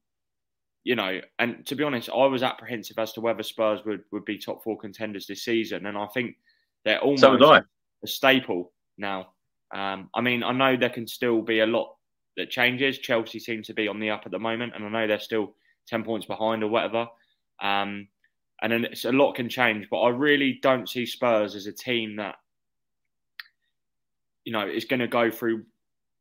you 0.88 0.96
know, 0.96 1.20
and 1.38 1.66
to 1.66 1.76
be 1.76 1.84
honest, 1.84 2.08
I 2.08 2.24
was 2.24 2.42
apprehensive 2.42 2.98
as 2.98 3.12
to 3.12 3.20
whether 3.20 3.42
Spurs 3.42 3.84
would, 3.84 4.04
would 4.10 4.24
be 4.24 4.38
top 4.38 4.64
four 4.64 4.78
contenders 4.78 5.26
this 5.26 5.42
season, 5.42 5.84
and 5.84 5.98
I 5.98 6.06
think 6.14 6.38
they're 6.82 6.98
almost 6.98 7.20
so 7.20 7.36
a 8.02 8.06
staple 8.06 8.72
now. 8.96 9.32
Um, 9.70 10.08
I 10.14 10.22
mean, 10.22 10.42
I 10.42 10.52
know 10.52 10.78
there 10.78 10.88
can 10.88 11.06
still 11.06 11.42
be 11.42 11.60
a 11.60 11.66
lot 11.66 11.94
that 12.38 12.48
changes. 12.48 13.00
Chelsea 13.00 13.38
seem 13.38 13.62
to 13.64 13.74
be 13.74 13.86
on 13.86 14.00
the 14.00 14.08
up 14.08 14.22
at 14.24 14.32
the 14.32 14.38
moment, 14.38 14.72
and 14.74 14.82
I 14.82 14.88
know 14.88 15.06
they're 15.06 15.20
still 15.20 15.52
ten 15.86 16.04
points 16.04 16.24
behind 16.24 16.62
or 16.62 16.68
whatever. 16.68 17.06
Um, 17.60 18.08
and 18.62 18.72
then 18.72 18.86
a 19.04 19.12
lot 19.12 19.34
can 19.34 19.50
change, 19.50 19.88
but 19.90 20.00
I 20.00 20.08
really 20.08 20.58
don't 20.62 20.88
see 20.88 21.04
Spurs 21.04 21.54
as 21.54 21.66
a 21.66 21.72
team 21.72 22.16
that 22.16 22.36
you 24.46 24.54
know 24.54 24.66
is 24.66 24.86
going 24.86 25.00
to 25.00 25.06
go 25.06 25.30
through 25.30 25.66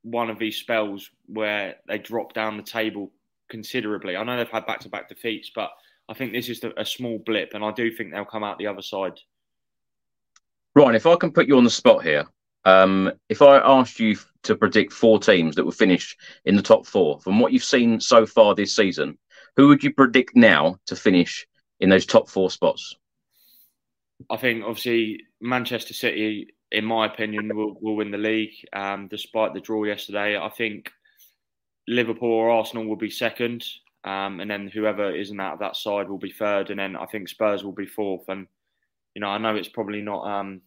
one 0.02 0.30
of 0.30 0.40
these 0.40 0.58
spells 0.58 1.10
where 1.28 1.76
they 1.88 2.00
drop 2.00 2.34
down 2.34 2.58
the 2.58 2.64
table 2.64 3.14
considerably. 3.50 4.16
I 4.16 4.24
know 4.24 4.38
they've 4.38 4.50
had 4.50 4.66
back-to-back 4.66 5.10
defeats, 5.10 5.52
but 5.54 5.70
I 6.10 6.14
think 6.14 6.32
this 6.32 6.50
is 6.50 6.62
a 6.78 6.86
small 6.86 7.20
blip, 7.26 7.54
and 7.54 7.64
I 7.64 7.72
do 7.72 7.92
think 7.92 8.12
they'll 8.12 8.26
come 8.26 8.44
out 8.44 8.58
the 8.58 8.68
other 8.68 8.82
side. 8.82 9.20
Ryan, 10.76 10.96
if 10.96 11.06
I 11.06 11.16
can 11.16 11.32
put 11.32 11.48
you 11.48 11.58
on 11.58 11.64
the 11.64 11.70
spot 11.70 12.04
here, 12.04 12.26
um, 12.66 13.12
if 13.30 13.42
I 13.42 13.58
asked 13.58 14.00
you 14.00 14.18
to 14.44 14.56
predict 14.56 14.94
four 14.94 15.20
teams 15.20 15.56
that 15.56 15.64
will 15.64 15.72
finish 15.72 16.16
in 16.46 16.56
the 16.56 16.62
top 16.62 16.86
four, 16.86 17.20
from 17.20 17.40
what 17.40 17.52
you've 17.52 17.64
seen 17.64 18.00
so 18.00 18.26
far 18.26 18.56
this 18.56 18.76
season, 18.76 19.18
who 19.56 19.68
would 19.68 19.84
you 19.84 19.94
predict 19.94 20.36
now 20.36 20.78
to 20.86 20.96
finish 20.96 21.48
in 21.80 21.90
those 21.90 22.06
top 22.06 22.30
four 22.30 22.50
spots? 22.52 22.96
I 24.30 24.38
think 24.38 24.64
obviously 24.64 25.22
Manchester 25.42 25.94
City, 25.94 26.56
in 26.72 26.86
my 26.86 27.06
opinion, 27.06 27.56
will, 27.56 27.78
will 27.82 27.96
win 27.96 28.12
the 28.12 28.18
league. 28.18 28.54
Um, 28.74 29.08
despite 29.08 29.54
the 29.54 29.62
draw 29.62 29.84
yesterday, 29.84 30.38
I 30.38 30.50
think 30.50 30.92
Liverpool 31.88 32.32
or 32.32 32.50
Arsenal 32.50 32.86
will 32.86 32.98
be 32.98 33.10
second, 33.10 33.66
um, 34.04 34.40
and 34.40 34.50
then 34.50 34.68
whoever 34.68 35.14
isn't 35.14 35.40
out 35.40 35.54
of 35.54 35.60
that 35.60 35.76
side 35.76 36.10
will 36.10 36.18
be 36.18 36.32
third, 36.32 36.70
and 36.70 36.80
then 36.80 36.96
I 36.96 37.06
think 37.06 37.30
Spurs 37.30 37.64
will 37.64 37.74
be 37.74 37.86
fourth. 37.86 38.28
And 38.28 38.48
you 39.16 39.22
know, 39.22 39.28
I 39.28 39.38
know 39.38 39.56
it's 39.56 39.70
probably 39.70 40.02
not 40.02 40.22
um, 40.28 40.62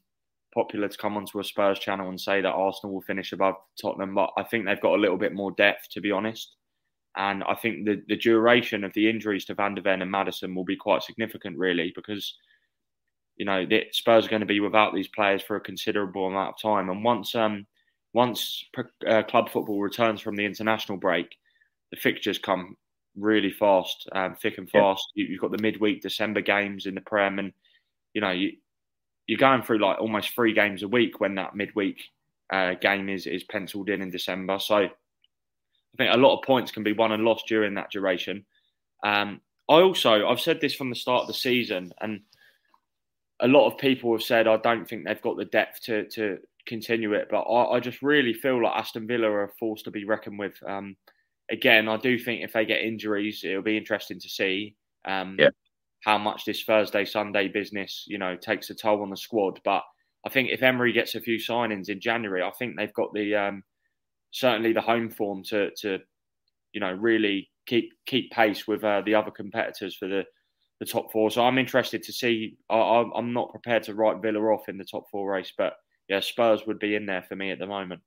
popular 0.54 0.88
to 0.88 0.98
come 0.98 1.16
onto 1.16 1.38
a 1.38 1.44
Spurs 1.44 1.78
channel 1.78 2.08
and 2.08 2.20
say 2.20 2.40
that 2.40 2.48
Arsenal 2.48 2.94
will 2.94 3.02
finish 3.02 3.32
above 3.32 3.54
Tottenham, 3.80 4.14
but 4.14 4.30
I 4.36 4.42
think 4.42 4.64
they've 4.64 4.80
got 4.80 4.94
a 4.94 5.00
little 5.00 5.18
bit 5.18 5.34
more 5.34 5.52
depth, 5.52 5.88
to 5.92 6.00
be 6.00 6.10
honest. 6.10 6.56
And 7.16 7.42
I 7.44 7.54
think 7.54 7.84
the, 7.86 8.02
the 8.08 8.16
duration 8.16 8.84
of 8.84 8.92
the 8.94 9.08
injuries 9.08 9.44
to 9.46 9.54
Van 9.54 9.74
der 9.74 9.82
Ven 9.82 10.02
and 10.02 10.10
Maddison 10.10 10.54
will 10.54 10.64
be 10.64 10.76
quite 10.76 11.02
significant, 11.02 11.58
really, 11.58 11.92
because 11.94 12.34
you 13.36 13.44
know 13.44 13.66
the 13.66 13.84
Spurs 13.92 14.26
are 14.26 14.30
going 14.30 14.40
to 14.40 14.46
be 14.46 14.60
without 14.60 14.94
these 14.94 15.08
players 15.08 15.42
for 15.42 15.56
a 15.56 15.60
considerable 15.60 16.26
amount 16.26 16.54
of 16.54 16.60
time. 16.60 16.88
And 16.88 17.04
once 17.04 17.34
um, 17.34 17.66
once 18.12 18.64
uh, 19.06 19.22
club 19.22 19.50
football 19.50 19.80
returns 19.80 20.20
from 20.20 20.36
the 20.36 20.44
international 20.44 20.98
break, 20.98 21.36
the 21.90 21.96
fixtures 21.96 22.38
come 22.38 22.76
really 23.16 23.52
fast, 23.52 24.08
um, 24.12 24.34
thick 24.34 24.58
and 24.58 24.70
fast. 24.70 25.04
Yeah. 25.14 25.26
You, 25.26 25.34
have 25.34 25.40
got 25.42 25.56
the 25.56 25.62
midweek 25.62 26.02
December 26.02 26.40
games 26.40 26.86
in 26.86 26.94
the 26.94 27.00
Prem, 27.00 27.38
and 27.38 27.52
you 28.14 28.20
know 28.20 28.30
you, 28.30 28.52
you're 29.26 29.38
going 29.38 29.62
through 29.62 29.78
like 29.78 30.00
almost 30.00 30.34
three 30.34 30.52
games 30.52 30.82
a 30.82 30.88
week 30.88 31.20
when 31.20 31.34
that 31.36 31.54
midweek 31.54 32.00
uh, 32.52 32.74
game 32.74 33.08
is 33.08 33.26
is 33.26 33.44
penciled 33.44 33.88
in 33.88 34.02
in 34.02 34.10
December. 34.10 34.58
So 34.58 34.76
I 34.76 34.90
think 35.96 36.14
a 36.14 36.18
lot 36.18 36.36
of 36.36 36.44
points 36.44 36.72
can 36.72 36.82
be 36.82 36.92
won 36.92 37.12
and 37.12 37.24
lost 37.24 37.46
during 37.46 37.74
that 37.74 37.90
duration. 37.90 38.44
Um, 39.04 39.40
I 39.68 39.74
also 39.74 40.26
I've 40.26 40.40
said 40.40 40.60
this 40.60 40.74
from 40.74 40.90
the 40.90 40.96
start 40.96 41.22
of 41.22 41.28
the 41.28 41.34
season, 41.34 41.92
and 42.00 42.20
a 43.40 43.48
lot 43.48 43.66
of 43.66 43.78
people 43.78 44.12
have 44.12 44.22
said 44.22 44.48
I 44.48 44.56
don't 44.58 44.88
think 44.88 45.04
they've 45.04 45.22
got 45.22 45.36
the 45.36 45.44
depth 45.44 45.82
to 45.84 46.08
to 46.10 46.38
continue 46.70 47.12
it. 47.12 47.28
But 47.30 47.42
I, 47.42 47.76
I, 47.76 47.80
just 47.80 48.00
really 48.00 48.32
feel 48.32 48.62
like 48.62 48.76
Aston 48.76 49.06
Villa 49.06 49.28
are 49.28 49.44
a 49.44 49.52
force 49.58 49.82
to 49.82 49.90
be 49.90 50.04
reckoned 50.04 50.38
with. 50.38 50.54
Um, 50.66 50.96
again, 51.50 51.88
I 51.88 51.96
do 51.96 52.18
think 52.18 52.42
if 52.42 52.52
they 52.52 52.64
get 52.64 52.80
injuries, 52.80 53.42
it'll 53.44 53.60
be 53.60 53.76
interesting 53.76 54.20
to 54.20 54.28
see 54.28 54.76
um, 55.04 55.36
yeah. 55.38 55.50
how 56.04 56.16
much 56.16 56.44
this 56.44 56.62
Thursday 56.62 57.04
Sunday 57.04 57.48
business, 57.48 58.04
you 58.06 58.18
know, 58.18 58.36
takes 58.36 58.70
a 58.70 58.74
toll 58.74 59.02
on 59.02 59.10
the 59.10 59.16
squad. 59.16 59.60
But 59.64 59.82
I 60.24 60.30
think 60.30 60.48
if 60.50 60.62
Emery 60.62 60.92
gets 60.92 61.16
a 61.16 61.20
few 61.20 61.38
signings 61.38 61.88
in 61.88 62.00
January, 62.00 62.42
I 62.42 62.52
think 62.58 62.76
they've 62.76 62.94
got 62.94 63.12
the 63.12 63.34
um, 63.34 63.64
certainly 64.30 64.72
the 64.72 64.80
home 64.80 65.10
form 65.10 65.42
to 65.44 65.70
to 65.80 65.98
you 66.72 66.80
know 66.80 66.92
really 66.92 67.50
keep 67.66 67.90
keep 68.06 68.30
pace 68.30 68.68
with 68.68 68.84
uh, 68.84 69.02
the 69.04 69.16
other 69.16 69.32
competitors 69.32 69.96
for 69.96 70.06
the 70.06 70.24
the 70.78 70.86
top 70.86 71.12
four. 71.12 71.30
So 71.30 71.44
I'm 71.44 71.58
interested 71.58 72.02
to 72.04 72.12
see. 72.12 72.56
I, 72.70 73.04
I'm 73.14 73.32
not 73.32 73.50
prepared 73.50 73.82
to 73.84 73.94
write 73.94 74.22
Villa 74.22 74.40
off 74.40 74.68
in 74.68 74.78
the 74.78 74.84
top 74.84 75.04
four 75.10 75.30
race, 75.30 75.52
but 75.58 75.74
yeah, 76.10 76.20
Spurs 76.20 76.66
would 76.66 76.80
be 76.80 76.96
in 76.96 77.06
there 77.06 77.22
for 77.22 77.36
me 77.36 77.52
at 77.52 77.60
the 77.60 77.66
moment. 77.66 78.02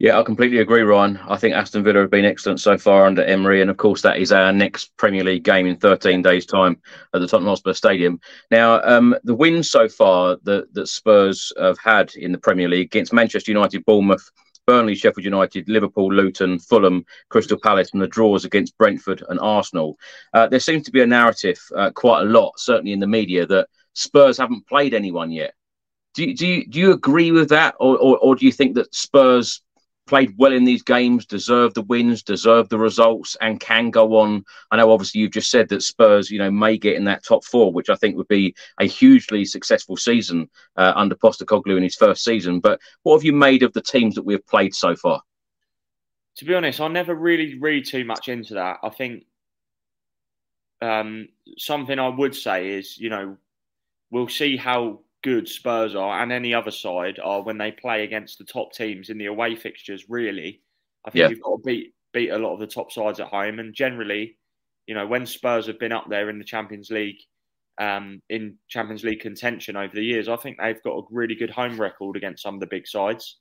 Yeah, 0.00 0.18
I 0.18 0.24
completely 0.24 0.58
agree, 0.58 0.82
Ryan. 0.82 1.20
I 1.28 1.36
think 1.36 1.54
Aston 1.54 1.84
Villa 1.84 2.00
have 2.00 2.10
been 2.10 2.24
excellent 2.24 2.58
so 2.58 2.76
far 2.76 3.06
under 3.06 3.22
Emery, 3.22 3.60
and 3.60 3.70
of 3.70 3.76
course 3.76 4.02
that 4.02 4.18
is 4.18 4.32
our 4.32 4.52
next 4.52 4.96
Premier 4.96 5.22
League 5.22 5.44
game 5.44 5.66
in 5.66 5.76
13 5.76 6.20
days' 6.20 6.44
time 6.44 6.82
at 7.14 7.20
the 7.20 7.28
Tottenham 7.28 7.50
Hotspur 7.50 7.74
Stadium. 7.74 8.18
Now, 8.50 8.82
um, 8.82 9.14
the 9.22 9.36
wins 9.36 9.70
so 9.70 9.88
far 9.88 10.36
that, 10.42 10.74
that 10.74 10.88
Spurs 10.88 11.52
have 11.56 11.78
had 11.78 12.12
in 12.16 12.32
the 12.32 12.38
Premier 12.38 12.68
League 12.68 12.86
against 12.86 13.12
Manchester 13.12 13.52
United, 13.52 13.84
Bournemouth, 13.84 14.28
Burnley, 14.66 14.96
Sheffield 14.96 15.24
United, 15.24 15.68
Liverpool, 15.68 16.12
Luton, 16.12 16.58
Fulham, 16.58 17.04
Crystal 17.28 17.58
Palace, 17.62 17.90
and 17.92 18.02
the 18.02 18.08
draws 18.08 18.44
against 18.44 18.76
Brentford 18.78 19.22
and 19.28 19.38
Arsenal. 19.38 19.96
Uh, 20.34 20.48
there 20.48 20.58
seems 20.58 20.84
to 20.86 20.90
be 20.90 21.02
a 21.02 21.06
narrative, 21.06 21.60
uh, 21.76 21.90
quite 21.90 22.22
a 22.22 22.24
lot, 22.24 22.58
certainly 22.58 22.92
in 22.92 22.98
the 22.98 23.06
media, 23.06 23.46
that 23.46 23.68
Spurs 23.94 24.38
haven't 24.38 24.66
played 24.66 24.94
anyone 24.94 25.30
yet. 25.30 25.54
Do 26.14 26.24
you, 26.24 26.36
do 26.36 26.46
you, 26.46 26.66
do 26.66 26.78
you 26.78 26.92
agree 26.92 27.30
with 27.30 27.48
that, 27.48 27.74
or, 27.80 27.96
or, 27.96 28.18
or 28.18 28.36
do 28.36 28.44
you 28.44 28.52
think 28.52 28.74
that 28.74 28.94
Spurs 28.94 29.62
played 30.06 30.34
well 30.36 30.52
in 30.52 30.64
these 30.64 30.82
games, 30.82 31.24
deserve 31.24 31.72
the 31.72 31.82
wins, 31.82 32.22
deserve 32.22 32.68
the 32.68 32.78
results, 32.78 33.36
and 33.40 33.60
can 33.60 33.90
go 33.90 34.16
on? 34.16 34.44
I 34.70 34.76
know, 34.76 34.90
obviously, 34.90 35.20
you've 35.20 35.32
just 35.32 35.50
said 35.50 35.68
that 35.70 35.82
Spurs, 35.82 36.30
you 36.30 36.38
know, 36.38 36.50
may 36.50 36.76
get 36.76 36.96
in 36.96 37.04
that 37.04 37.24
top 37.24 37.44
four, 37.44 37.72
which 37.72 37.88
I 37.88 37.94
think 37.94 38.16
would 38.16 38.28
be 38.28 38.54
a 38.78 38.84
hugely 38.84 39.44
successful 39.44 39.96
season 39.96 40.50
uh, 40.76 40.92
under 40.96 41.14
Postecoglou 41.14 41.76
in 41.76 41.82
his 41.82 41.94
first 41.94 42.24
season. 42.24 42.60
But 42.60 42.80
what 43.04 43.14
have 43.14 43.24
you 43.24 43.32
made 43.32 43.62
of 43.62 43.72
the 43.72 43.80
teams 43.80 44.16
that 44.16 44.24
we've 44.24 44.46
played 44.46 44.74
so 44.74 44.96
far? 44.96 45.22
To 46.36 46.44
be 46.44 46.54
honest, 46.54 46.80
I 46.80 46.88
never 46.88 47.14
really 47.14 47.58
read 47.58 47.86
too 47.86 48.04
much 48.04 48.28
into 48.28 48.54
that. 48.54 48.78
I 48.82 48.88
think 48.88 49.24
um, 50.80 51.28
something 51.58 51.98
I 51.98 52.08
would 52.08 52.34
say 52.34 52.70
is, 52.70 52.98
you 52.98 53.08
know, 53.08 53.36
we'll 54.10 54.28
see 54.28 54.56
how 54.56 55.01
good 55.22 55.48
Spurs 55.48 55.94
are 55.94 56.22
and 56.22 56.32
any 56.32 56.52
other 56.52 56.70
side 56.70 57.18
are 57.22 57.42
when 57.42 57.58
they 57.58 57.72
play 57.72 58.04
against 58.04 58.38
the 58.38 58.44
top 58.44 58.72
teams 58.72 59.08
in 59.08 59.18
the 59.18 59.26
away 59.26 59.56
fixtures. 59.56 60.08
Really, 60.08 60.60
I 61.06 61.10
think 61.10 61.20
yeah. 61.22 61.28
you've 61.28 61.42
got 61.42 61.56
to 61.56 61.62
beat 61.64 61.94
beat 62.12 62.30
a 62.30 62.38
lot 62.38 62.52
of 62.52 62.60
the 62.60 62.66
top 62.66 62.92
sides 62.92 63.20
at 63.20 63.28
home. 63.28 63.58
And 63.58 63.74
generally, 63.74 64.36
you 64.86 64.94
know, 64.94 65.06
when 65.06 65.26
Spurs 65.26 65.66
have 65.66 65.78
been 65.78 65.92
up 65.92 66.06
there 66.08 66.28
in 66.28 66.38
the 66.38 66.44
Champions 66.44 66.90
League, 66.90 67.18
um, 67.78 68.20
in 68.28 68.56
Champions 68.68 69.04
League 69.04 69.20
contention 69.20 69.76
over 69.76 69.94
the 69.94 70.04
years, 70.04 70.28
I 70.28 70.36
think 70.36 70.58
they've 70.58 70.82
got 70.82 70.98
a 70.98 71.02
really 71.10 71.34
good 71.34 71.50
home 71.50 71.80
record 71.80 72.16
against 72.16 72.42
some 72.42 72.54
of 72.54 72.60
the 72.60 72.66
big 72.66 72.86
sides. 72.86 73.38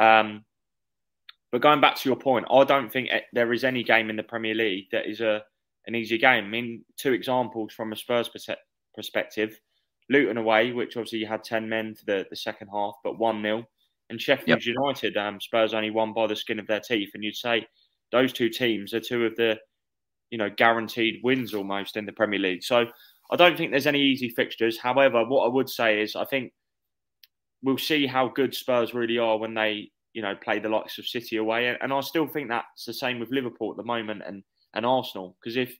Um, 0.00 0.44
but 1.50 1.62
going 1.62 1.80
back 1.80 1.96
to 1.96 2.08
your 2.08 2.16
point, 2.16 2.46
I 2.50 2.64
don't 2.64 2.90
think 2.90 3.10
there 3.32 3.52
is 3.52 3.64
any 3.64 3.82
game 3.82 4.10
in 4.10 4.16
the 4.16 4.22
Premier 4.22 4.54
League 4.54 4.86
that 4.92 5.06
is 5.06 5.20
a 5.20 5.42
an 5.86 5.94
easy 5.94 6.16
game. 6.16 6.44
I 6.44 6.48
mean, 6.48 6.84
two 6.96 7.12
examples 7.12 7.72
from 7.72 7.92
a 7.92 7.96
Spurs 7.96 8.30
perspective. 8.94 9.58
Luton 10.10 10.36
away, 10.36 10.72
which 10.72 10.96
obviously 10.96 11.20
you 11.20 11.26
had 11.26 11.44
10 11.44 11.68
men 11.68 11.94
for 11.94 12.04
the, 12.04 12.26
the 12.30 12.36
second 12.36 12.68
half, 12.68 12.94
but 13.04 13.18
1 13.18 13.42
0. 13.42 13.64
And 14.10 14.20
Sheffield 14.20 14.64
yep. 14.64 14.74
United, 14.76 15.16
um, 15.16 15.40
Spurs 15.40 15.72
only 15.72 15.90
won 15.90 16.12
by 16.12 16.26
the 16.26 16.36
skin 16.36 16.58
of 16.58 16.66
their 16.66 16.80
teeth. 16.80 17.10
And 17.14 17.24
you'd 17.24 17.36
say 17.36 17.66
those 18.10 18.32
two 18.32 18.50
teams 18.50 18.92
are 18.92 19.00
two 19.00 19.24
of 19.24 19.34
the, 19.36 19.58
you 20.30 20.38
know, 20.38 20.50
guaranteed 20.50 21.20
wins 21.24 21.54
almost 21.54 21.96
in 21.96 22.04
the 22.04 22.12
Premier 22.12 22.38
League. 22.38 22.62
So 22.62 22.86
I 23.30 23.36
don't 23.36 23.56
think 23.56 23.70
there's 23.70 23.86
any 23.86 24.02
easy 24.02 24.28
fixtures. 24.28 24.78
However, 24.78 25.24
what 25.24 25.46
I 25.46 25.48
would 25.48 25.70
say 25.70 26.02
is 26.02 26.14
I 26.14 26.26
think 26.26 26.52
we'll 27.62 27.78
see 27.78 28.06
how 28.06 28.28
good 28.28 28.54
Spurs 28.54 28.92
really 28.92 29.16
are 29.16 29.38
when 29.38 29.54
they, 29.54 29.90
you 30.12 30.20
know, 30.20 30.34
play 30.34 30.58
the 30.58 30.68
likes 30.68 30.98
of 30.98 31.06
City 31.06 31.36
away. 31.36 31.74
And 31.80 31.92
I 31.92 32.00
still 32.00 32.26
think 32.26 32.48
that's 32.48 32.84
the 32.84 32.92
same 32.92 33.18
with 33.18 33.30
Liverpool 33.30 33.70
at 33.70 33.78
the 33.78 33.84
moment 33.84 34.22
and, 34.26 34.42
and 34.74 34.84
Arsenal. 34.84 35.36
Because 35.40 35.56
if 35.56 35.74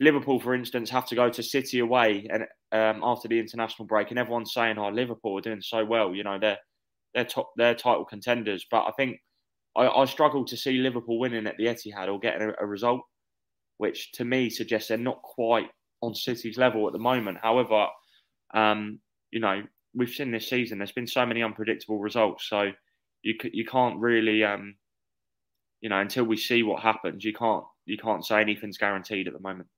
Liverpool, 0.00 0.40
for 0.40 0.54
instance, 0.54 0.88
have 0.88 1.06
to 1.08 1.14
go 1.14 1.28
to 1.28 1.42
City 1.42 1.80
away 1.80 2.26
and 2.32 2.46
um, 2.72 3.00
after 3.02 3.28
the 3.28 3.38
international 3.38 3.86
break, 3.86 4.10
and 4.10 4.18
everyone's 4.18 4.52
saying, 4.52 4.78
"Oh, 4.78 4.88
Liverpool 4.88 5.38
are 5.38 5.42
doing 5.42 5.60
so 5.60 5.84
well." 5.84 6.14
You 6.14 6.24
know, 6.24 6.38
they're 6.38 6.58
they're 7.14 7.24
top, 7.24 7.52
they're 7.56 7.74
title 7.74 8.04
contenders. 8.04 8.66
But 8.70 8.86
I 8.86 8.92
think 8.96 9.18
I, 9.76 9.86
I 9.86 10.04
struggle 10.06 10.44
to 10.46 10.56
see 10.56 10.78
Liverpool 10.78 11.18
winning 11.18 11.46
at 11.46 11.56
the 11.58 11.66
Etihad 11.66 12.08
or 12.08 12.18
getting 12.18 12.48
a, 12.48 12.52
a, 12.60 12.66
result, 12.66 13.02
which 13.78 14.12
to 14.12 14.24
me 14.24 14.50
suggests 14.50 14.88
they're 14.88 14.98
not 14.98 15.22
quite 15.22 15.68
on 16.00 16.14
City's 16.14 16.58
level 16.58 16.86
at 16.86 16.92
the 16.92 16.98
moment. 16.98 17.38
However, 17.42 17.86
um, 18.54 19.00
you 19.30 19.40
know, 19.40 19.62
we've 19.94 20.10
seen 20.10 20.30
this 20.30 20.48
season. 20.48 20.78
There's 20.78 20.92
been 20.92 21.06
so 21.06 21.26
many 21.26 21.42
unpredictable 21.42 21.98
results, 21.98 22.48
so 22.48 22.70
you 23.22 23.34
you 23.52 23.66
can't 23.66 23.98
really, 23.98 24.44
um, 24.44 24.76
you 25.80 25.90
know, 25.90 26.00
until 26.00 26.24
we 26.24 26.36
see 26.36 26.62
what 26.62 26.82
happens, 26.82 27.24
you 27.24 27.34
can't 27.34 27.64
you 27.84 27.98
can't 27.98 28.24
say 28.24 28.40
anything's 28.40 28.78
guaranteed 28.78 29.26
at 29.26 29.34
the 29.34 29.40
moment. 29.40 29.68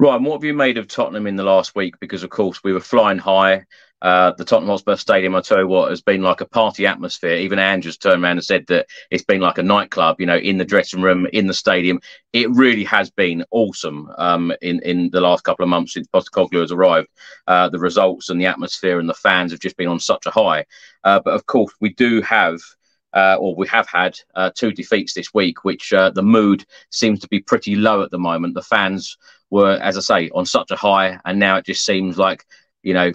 Right, 0.00 0.18
what 0.18 0.36
have 0.36 0.44
you 0.44 0.54
made 0.54 0.78
of 0.78 0.88
Tottenham 0.88 1.26
in 1.26 1.36
the 1.36 1.44
last 1.44 1.74
week? 1.74 2.00
Because 2.00 2.22
of 2.22 2.30
course 2.30 2.64
we 2.64 2.72
were 2.72 2.80
flying 2.80 3.18
high. 3.18 3.66
Uh, 4.00 4.32
the 4.38 4.46
Tottenham 4.46 4.70
Hotspur 4.70 4.96
Stadium, 4.96 5.34
I 5.34 5.42
tell 5.42 5.58
you 5.58 5.68
what, 5.68 5.90
has 5.90 6.00
been 6.00 6.22
like 6.22 6.40
a 6.40 6.48
party 6.48 6.86
atmosphere. 6.86 7.36
Even 7.36 7.58
Andrews 7.58 7.98
turned 7.98 8.24
around 8.24 8.38
and 8.38 8.44
said 8.44 8.64
that 8.68 8.86
it's 9.10 9.24
been 9.24 9.42
like 9.42 9.58
a 9.58 9.62
nightclub, 9.62 10.18
you 10.18 10.24
know, 10.24 10.38
in 10.38 10.56
the 10.56 10.64
dressing 10.64 11.02
room, 11.02 11.26
in 11.34 11.46
the 11.48 11.52
stadium. 11.52 12.00
It 12.32 12.48
really 12.48 12.84
has 12.84 13.10
been 13.10 13.44
awesome 13.50 14.10
um, 14.16 14.54
in, 14.62 14.80
in 14.84 15.10
the 15.10 15.20
last 15.20 15.44
couple 15.44 15.64
of 15.64 15.68
months 15.68 15.92
since 15.92 16.08
Postecoglou 16.08 16.62
has 16.62 16.72
arrived. 16.72 17.08
Uh, 17.46 17.68
the 17.68 17.78
results 17.78 18.30
and 18.30 18.40
the 18.40 18.46
atmosphere 18.46 19.00
and 19.00 19.08
the 19.08 19.12
fans 19.12 19.50
have 19.52 19.60
just 19.60 19.76
been 19.76 19.88
on 19.88 20.00
such 20.00 20.24
a 20.24 20.30
high. 20.30 20.64
Uh, 21.04 21.20
but 21.22 21.34
of 21.34 21.44
course, 21.44 21.74
we 21.78 21.92
do 21.92 22.22
have 22.22 22.58
uh, 23.12 23.36
or 23.38 23.54
we 23.54 23.66
have 23.66 23.88
had 23.88 24.16
uh, 24.34 24.50
two 24.54 24.72
defeats 24.72 25.12
this 25.12 25.34
week, 25.34 25.64
which 25.64 25.92
uh, 25.92 26.10
the 26.10 26.22
mood 26.22 26.64
seems 26.90 27.20
to 27.20 27.28
be 27.28 27.40
pretty 27.40 27.76
low 27.76 28.02
at 28.02 28.10
the 28.10 28.18
moment. 28.18 28.54
The 28.54 28.62
fans 28.62 29.18
were, 29.50 29.78
as 29.82 29.96
I 29.96 30.00
say, 30.00 30.30
on 30.30 30.46
such 30.46 30.70
a 30.70 30.76
high, 30.76 31.18
and 31.24 31.38
now 31.38 31.56
it 31.56 31.66
just 31.66 31.84
seems 31.84 32.16
like 32.18 32.46
you 32.82 32.94
know 32.94 33.12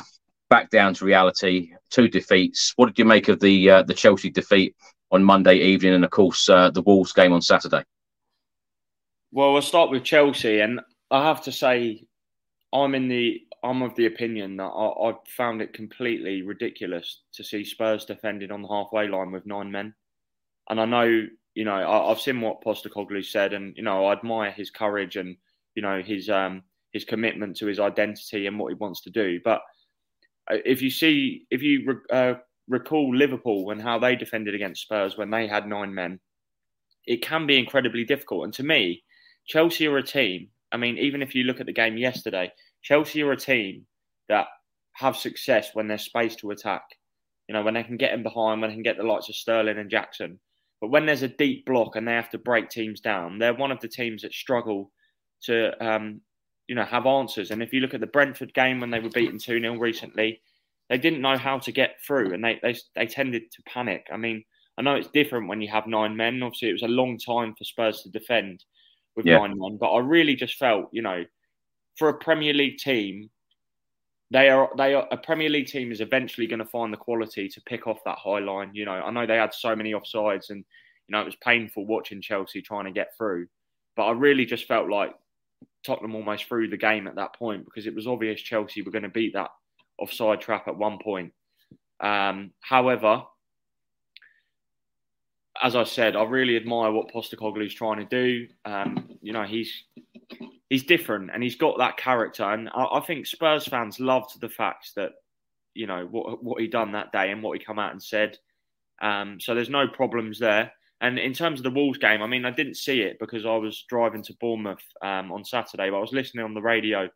back 0.50 0.70
down 0.70 0.94
to 0.96 1.06
reality. 1.06 1.72
Two 1.90 2.08
defeats. 2.08 2.74
What 2.76 2.88
did 2.88 3.00
you 3.00 3.06
make 3.06 3.30
of 3.30 3.40
the 3.40 3.70
uh, 3.70 3.84
the 3.84 3.94
Chelsea 3.94 4.30
defeat 4.30 4.76
on 5.12 5.24
Monday 5.24 5.56
evening, 5.56 5.94
and 5.94 6.06
of 6.06 6.12
course 6.12 6.50
uh, 6.50 6.70
the 6.70 6.82
Wolves 6.82 7.14
game 7.14 7.34
on 7.34 7.42
Saturday? 7.42 7.84
Well, 9.32 9.54
we'll 9.54 9.62
start 9.62 9.92
with 9.92 10.04
Chelsea, 10.04 10.60
and 10.60 10.82
I 11.12 11.24
have 11.24 11.44
to 11.44 11.52
say, 11.52 12.06
I'm 12.74 12.96
in 12.96 13.08
the 13.08 13.42
I'm 13.64 13.82
of 13.82 13.96
the 13.96 14.06
opinion 14.06 14.58
that 14.58 14.64
I, 14.64 15.10
I 15.10 15.14
found 15.28 15.62
it 15.62 15.74
completely 15.74 16.42
ridiculous 16.42 17.22
to 17.34 17.44
see 17.44 17.64
Spurs 17.64 18.06
defended 18.06 18.52
on 18.52 18.62
the 18.62 18.68
halfway 18.68 19.08
line 19.08 19.32
with 19.32 19.46
nine 19.46 19.72
men, 19.72 19.94
and 20.70 20.80
I 20.80 20.86
know 20.86 21.28
you 21.54 21.64
know 21.64 21.76
I, 21.76 22.10
have 22.10 22.22
seen 22.22 22.42
what 22.42 22.64
Postecoglou 22.64 23.26
said, 23.26 23.54
and 23.54 23.76
you 23.78 23.84
know 23.84 24.06
I 24.06 24.14
admire 24.14 24.52
his 24.52 24.70
courage 24.70 25.16
and 25.16 25.38
you 25.76 25.82
know 25.82 26.02
his 26.02 26.30
um 26.30 26.64
his 26.92 27.06
commitment 27.06 27.58
to 27.58 27.68
his 27.68 27.80
identity 27.80 28.48
and 28.48 28.58
what 28.58 28.70
he 28.70 28.76
wants 28.76 29.02
to 29.02 29.10
do, 29.12 29.40
but 29.44 29.62
uh, 30.50 30.58
if 30.66 30.82
you 30.82 30.90
see, 30.90 31.46
if 31.50 31.62
you 31.62 32.02
uh, 32.12 32.36
recall 32.68 33.16
Liverpool 33.16 33.72
and 33.72 33.82
how 33.82 34.00
they 34.00 34.16
defended 34.16 34.56
against 34.56 34.84
Spurs 34.84 35.18
when 35.18 35.30
they 35.30 35.48
had 35.48 35.68
nine 35.68 35.94
men, 35.94 36.20
it 37.06 37.22
can 37.22 37.46
be 37.46 37.58
incredibly 37.58 38.04
difficult. 38.04 38.46
And 38.46 38.54
to 38.56 38.64
me, 38.64 39.04
Chelsea 39.46 39.88
are 39.88 39.98
a 39.98 40.04
team. 40.04 40.50
I 40.72 40.78
mean, 40.78 40.98
even 40.98 41.22
if 41.22 41.36
you 41.36 41.44
look 41.44 41.60
at 41.60 41.66
the 41.66 41.74
game 41.74 41.98
yesterday, 41.98 42.52
Chelsea 42.82 43.22
are 43.22 43.32
a 43.32 43.38
team 43.38 43.86
that 44.30 44.48
have 44.94 45.18
success 45.18 45.72
when 45.74 45.88
there's 45.88 46.04
space 46.04 46.36
to 46.38 46.52
attack. 46.52 46.84
You 47.48 47.54
know, 47.54 47.64
when 47.64 47.76
they 47.76 47.84
can 47.84 47.98
get 47.98 48.14
in 48.14 48.24
behind, 48.24 48.62
when 48.62 48.70
they 48.70 48.76
can 48.76 48.84
get 48.84 48.98
the 48.98 49.04
likes 49.04 49.30
of 49.30 49.36
Sterling 49.36 49.78
and 49.78 49.90
Jackson. 49.90 50.40
But 50.82 50.90
when 50.90 51.06
there's 51.06 51.22
a 51.22 51.28
deep 51.28 51.66
block 51.66 51.96
and 51.96 52.08
they 52.08 52.14
have 52.14 52.32
to 52.32 52.38
break 52.38 52.70
teams 52.70 53.02
down, 53.02 53.38
they're 53.38 53.54
one 53.54 53.72
of 53.72 53.80
the 53.80 53.88
teams 53.88 54.24
that 54.24 54.34
struggle 54.34 54.92
to 55.44 55.86
um, 55.86 56.22
you 56.68 56.76
know, 56.76 56.86
have 56.86 57.06
answers. 57.06 57.52
And 57.52 57.62
if 57.62 57.74
you 57.74 57.82
look 57.82 57.94
at 57.94 58.02
the 58.02 58.08
Brentford 58.08 58.54
game 58.54 58.80
when 58.80 58.90
they 58.90 59.00
were 59.00 59.10
beaten 59.10 59.38
2 59.38 59.60
0 59.60 59.78
recently, 59.78 60.42
they 60.90 60.98
didn't 60.98 61.22
know 61.22 61.38
how 61.38 61.60
to 61.60 61.72
get 61.72 61.96
through 62.06 62.34
and 62.34 62.44
they, 62.44 62.60
they, 62.62 62.76
they 62.96 63.08
tended 63.08 63.52
to 63.52 63.64
panic. 63.64 64.08
I 64.12 64.18
mean, 64.18 64.44
I 64.78 64.82
know 64.82 64.96
it's 64.96 65.08
different 65.08 65.48
when 65.48 65.62
you 65.62 65.70
have 65.70 65.88
nine 65.88 66.16
men. 66.16 66.42
Obviously, 66.44 66.70
it 66.70 66.74
was 66.74 66.84
a 66.84 66.88
long 66.88 67.18
time 67.18 67.56
for 67.56 67.64
Spurs 67.64 68.02
to 68.02 68.10
defend 68.10 68.64
with 69.16 69.26
yeah. 69.26 69.38
nine 69.38 69.58
men, 69.58 69.78
but 69.80 69.92
I 69.92 70.00
really 70.00 70.36
just 70.36 70.58
felt, 70.58 70.90
you 70.92 71.02
know, 71.02 71.24
for 71.98 72.10
a 72.10 72.18
Premier 72.18 72.54
League 72.54 72.78
team, 72.78 73.30
they 74.32 74.50
are 74.50 74.70
they 74.78 74.94
are 74.96 75.08
a 75.12 75.18
Premier 75.18 75.50
League 75.50 75.68
team 75.68 75.92
is 75.92 76.02
eventually 76.02 76.48
going 76.48 76.60
to 76.60 76.66
find 76.66 76.92
the 76.92 76.98
quality 76.98 77.48
to 77.48 77.62
pick 77.62 77.88
off 77.88 78.04
that 78.06 78.18
high 78.18 78.40
line. 78.40 78.72
You 78.74 78.84
know, 78.84 78.92
I 78.92 79.12
know 79.12 79.26
they 79.26 79.38
had 79.38 79.54
so 79.54 79.76
many 79.76 79.94
offsides, 79.94 80.50
and 80.50 80.66
you 81.08 81.12
know 81.12 81.22
it 81.22 81.26
was 81.26 81.38
painful 81.38 81.86
watching 81.86 82.22
Chelsea 82.22 82.62
trying 82.62 82.86
to 82.86 82.92
get 82.92 83.16
through. 83.18 83.48
But 83.96 84.08
I 84.08 84.12
really 84.12 84.46
just 84.46 84.66
felt 84.66 84.90
like 84.90 85.14
Tottenham 85.86 86.16
almost 86.16 86.46
threw 86.46 86.68
the 86.68 86.78
game 86.78 87.08
at 87.08 87.16
that 87.16 87.36
point 87.36 87.66
because 87.66 87.88
it 87.88 87.96
was 87.96 88.08
obvious 88.08 88.42
Chelsea 88.42 88.82
were 88.82 88.92
going 88.92 89.04
to 89.04 89.10
beat 89.10 89.34
that 89.34 89.52
offside 90.00 90.42
trap 90.42 90.68
at 90.68 90.78
one 90.78 91.00
point. 91.02 91.32
Um, 92.00 92.52
however, 92.60 93.24
as 95.62 95.76
I 95.76 95.84
said, 95.84 96.16
I 96.16 96.24
really 96.24 96.58
admire 96.58 96.92
what 96.92 97.12
Postecoglou 97.12 97.66
is 97.66 97.74
trying 97.74 98.06
to 98.06 98.06
do. 98.06 98.48
Um, 98.66 99.18
you 99.22 99.32
know, 99.32 99.44
he's 99.44 99.84
he's 100.70 100.84
different 100.84 101.30
and 101.34 101.42
he's 101.42 101.56
got 101.56 101.78
that 101.78 101.98
character, 101.98 102.44
and 102.44 102.70
I, 102.74 102.86
I, 102.98 103.00
think 103.02 103.26
Spurs 103.26 103.66
fans 103.66 104.00
loved 104.00 104.40
the 104.42 104.50
fact 104.50 104.92
that 104.96 105.12
you 105.74 105.88
know 105.88 106.08
what 106.12 106.44
what 106.44 106.62
he 106.62 106.68
done 106.68 106.92
that 106.92 107.12
day 107.12 107.32
and 107.32 107.42
what 107.42 107.58
he 107.58 107.64
come 107.64 107.80
out 107.80 107.92
and 107.92 108.04
said. 108.04 108.38
Um, 109.02 109.40
so 109.40 109.54
there's 109.56 109.70
no 109.70 109.88
problems 109.88 110.40
there. 110.40 110.72
And 111.02 111.20
in 111.20 111.34
terms 111.34 111.60
of 111.60 111.64
the 111.64 111.72
Wolves 111.72 111.98
game, 111.98 112.22
I 112.22 112.28
mean, 112.28 112.46
I 112.46 112.52
didn't 112.52 112.78
see 112.78 113.02
it 113.02 113.18
because 113.20 113.46
I 113.46 113.56
was 113.56 113.84
driving 113.90 114.24
to 114.24 114.36
Bournemouth 114.40 114.84
um, 115.04 115.32
on 115.32 115.44
Saturday, 115.44 115.90
but 115.90 115.98
I 115.98 116.02
was 116.02 116.14
listening 116.14 116.46
on 116.46 116.54
the 116.54 116.62
radio. 116.62 117.10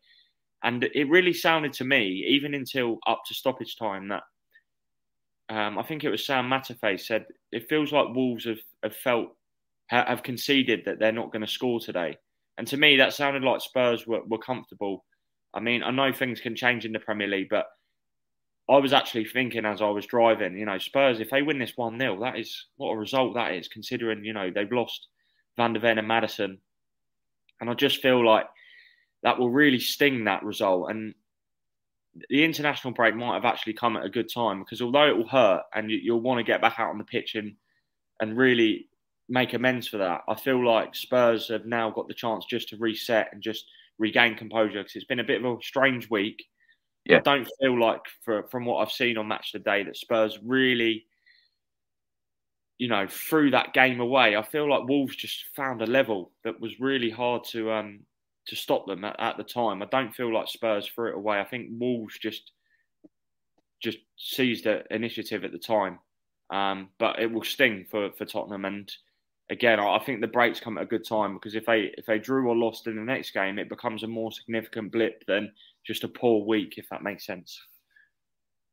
And 0.64 0.84
it 0.84 1.10
really 1.10 1.34
sounded 1.34 1.72
to 1.74 1.86
me, 1.86 2.26
even 2.28 2.54
until 2.54 2.98
up 3.08 3.22
to 3.28 3.34
stoppage 3.34 3.78
time, 3.78 4.10
that 4.10 4.24
um, 5.50 5.80
I 5.80 5.84
think 5.84 6.04
it 6.04 6.10
was 6.10 6.26
Sam 6.26 6.50
Matterface 6.50 7.02
said 7.02 7.26
it 7.52 7.70
feels 7.70 7.92
like 7.92 8.14
Wolves 8.14 8.46
have, 8.46 8.60
have 8.84 8.96
felt 8.96 9.30
have 9.88 10.22
conceded 10.22 10.84
that 10.86 11.00
they're 11.00 11.12
not 11.12 11.32
going 11.32 11.42
to 11.42 11.52
score 11.52 11.80
today. 11.80 12.16
And 12.60 12.68
to 12.68 12.78
me, 12.78 12.98
that 12.98 13.14
sounded 13.14 13.42
like 13.42 13.60
Spurs 13.60 14.06
were, 14.06 14.22
were 14.28 14.38
comfortable. 14.38 15.04
I 15.56 15.60
mean, 15.62 15.82
I 15.82 15.90
know 15.90 16.14
things 16.14 16.40
can 16.40 16.56
change 16.56 16.86
in 16.86 16.92
the 16.92 17.00
Premier 17.00 17.28
League, 17.28 17.48
but 17.50 17.66
I 18.70 18.78
was 18.78 18.94
actually 18.94 19.26
thinking 19.26 19.66
as 19.66 19.82
I 19.82 19.90
was 19.90 20.06
driving, 20.06 20.56
you 20.56 20.66
know, 20.66 20.78
Spurs, 20.78 21.20
if 21.20 21.32
they 21.32 21.42
win 21.42 21.58
this 21.58 21.74
1 21.76 21.98
0, 22.00 22.20
that 22.20 22.38
is 22.38 22.68
what 22.78 22.92
a 22.92 22.98
result 22.98 23.34
that 23.34 23.54
is, 23.54 23.68
considering, 23.68 24.24
you 24.24 24.34
know, 24.34 24.52
they've 24.54 24.72
lost 24.72 25.08
Van 25.58 25.74
der 25.74 25.80
Ven 25.80 25.98
and 25.98 26.08
Maddison. 26.08 26.60
And 27.60 27.70
I 27.70 27.74
just 27.74 28.02
feel 28.02 28.24
like 28.24 28.46
that 29.24 29.40
will 29.40 29.50
really 29.50 29.80
sting 29.80 30.26
that 30.26 30.44
result. 30.44 30.92
And 30.92 31.16
the 32.30 32.44
international 32.44 32.94
break 32.94 33.16
might 33.16 33.34
have 33.34 33.46
actually 33.46 33.74
come 33.74 33.98
at 33.98 34.06
a 34.06 34.10
good 34.10 34.32
time 34.32 34.60
because 34.60 34.82
although 34.82 35.08
it 35.08 35.18
will 35.18 35.28
hurt 35.28 35.64
and 35.74 35.90
you, 35.90 36.14
will 36.14 36.22
want 36.22 36.38
to 36.38 36.44
get 36.44 36.62
back 36.62 36.80
out 36.80 36.90
on 36.90 37.00
the 37.00 37.04
pitch 37.04 37.34
and, 37.36 37.56
and 38.22 38.38
really 38.38 38.88
make 39.28 39.54
amends 39.54 39.88
for 39.88 39.98
that, 39.98 40.22
I 40.28 40.36
feel 40.36 40.64
like 40.64 40.96
Spurs 40.96 41.48
have 41.48 41.66
now 41.66 41.90
got 41.90 42.08
the 42.08 42.14
chance 42.14 42.46
just 42.46 42.70
to 42.70 42.78
reset 42.78 43.30
and 43.32 43.42
just 43.42 43.66
regain 43.98 44.36
composure 44.36 44.84
because 44.84 44.96
it's 44.96 45.06
been 45.06 45.20
a 45.20 45.24
bit 45.24 45.44
of 45.44 45.58
a 45.58 45.64
strange 45.64 46.08
week 46.10 46.46
yeah. 47.06 47.18
I 47.18 47.20
don't 47.20 47.48
feel 47.62 47.80
like, 47.80 48.02
for, 48.24 48.44
from 48.44 48.66
what 48.66 48.82
I've 48.82 48.92
seen 48.92 49.18
on 49.18 49.28
Match 49.28 49.54
of 49.54 49.64
the 49.64 49.70
Day, 49.70 49.84
that 49.84 49.98
Spurs 49.98 50.38
really, 50.44 51.06
you 52.78 52.88
know, 52.88 53.08
threw 53.08 53.52
that 53.52 53.74
game 53.74 54.00
away. 54.00 54.36
I 54.36 54.44
feel 54.44 54.70
like 54.70 54.88
Wolves 54.88 55.16
just 55.16 55.46
found 55.56 55.82
a 55.82 55.88
level 55.88 56.32
that 56.44 56.60
was 56.60 56.80
really 56.80 57.10
hard 57.10 57.44
to 57.52 57.72
um, 57.72 58.02
to 58.48 58.56
stop 58.56 58.88
them 58.88 59.04
at, 59.04 59.20
at 59.20 59.38
the 59.38 59.44
time. 59.44 59.82
I 59.82 59.86
don't 59.86 60.14
feel 60.14 60.34
like 60.34 60.48
Spurs 60.48 60.88
threw 60.88 61.10
it 61.10 61.16
away. 61.16 61.40
I 61.40 61.46
think 61.46 61.70
Wolves 61.72 62.18
just 62.20 62.52
just 63.82 64.00
seized 64.18 64.66
the 64.66 64.84
initiative 64.94 65.44
at 65.44 65.52
the 65.52 65.58
time. 65.58 66.00
Um, 66.52 66.90
but 66.98 67.20
it 67.20 67.32
will 67.32 67.44
sting 67.44 67.86
for, 67.90 68.12
for 68.18 68.26
Tottenham. 68.26 68.66
And 68.66 68.92
again, 69.50 69.80
I 69.80 70.00
think 70.00 70.22
the 70.22 70.28
breaks 70.28 70.60
come 70.60 70.78
at 70.78 70.84
a 70.84 70.88
good 70.88 71.06
time 71.06 71.34
because 71.34 71.56
if 71.56 71.66
they 71.66 71.92
if 71.98 72.06
they 72.06 72.20
drew 72.20 72.50
or 72.50 72.56
lost 72.56 72.88
in 72.88 72.96
the 72.96 73.02
next 73.02 73.32
game, 73.32 73.60
it 73.60 73.70
becomes 73.70 74.04
a 74.04 74.08
more 74.08 74.32
significant 74.32 74.92
blip 74.92 75.26
than 75.28 75.52
just 75.86 76.04
a 76.04 76.08
poor 76.08 76.46
week, 76.46 76.76
if 76.78 76.88
that 76.90 77.04
makes 77.04 77.26
sense. 77.26 77.60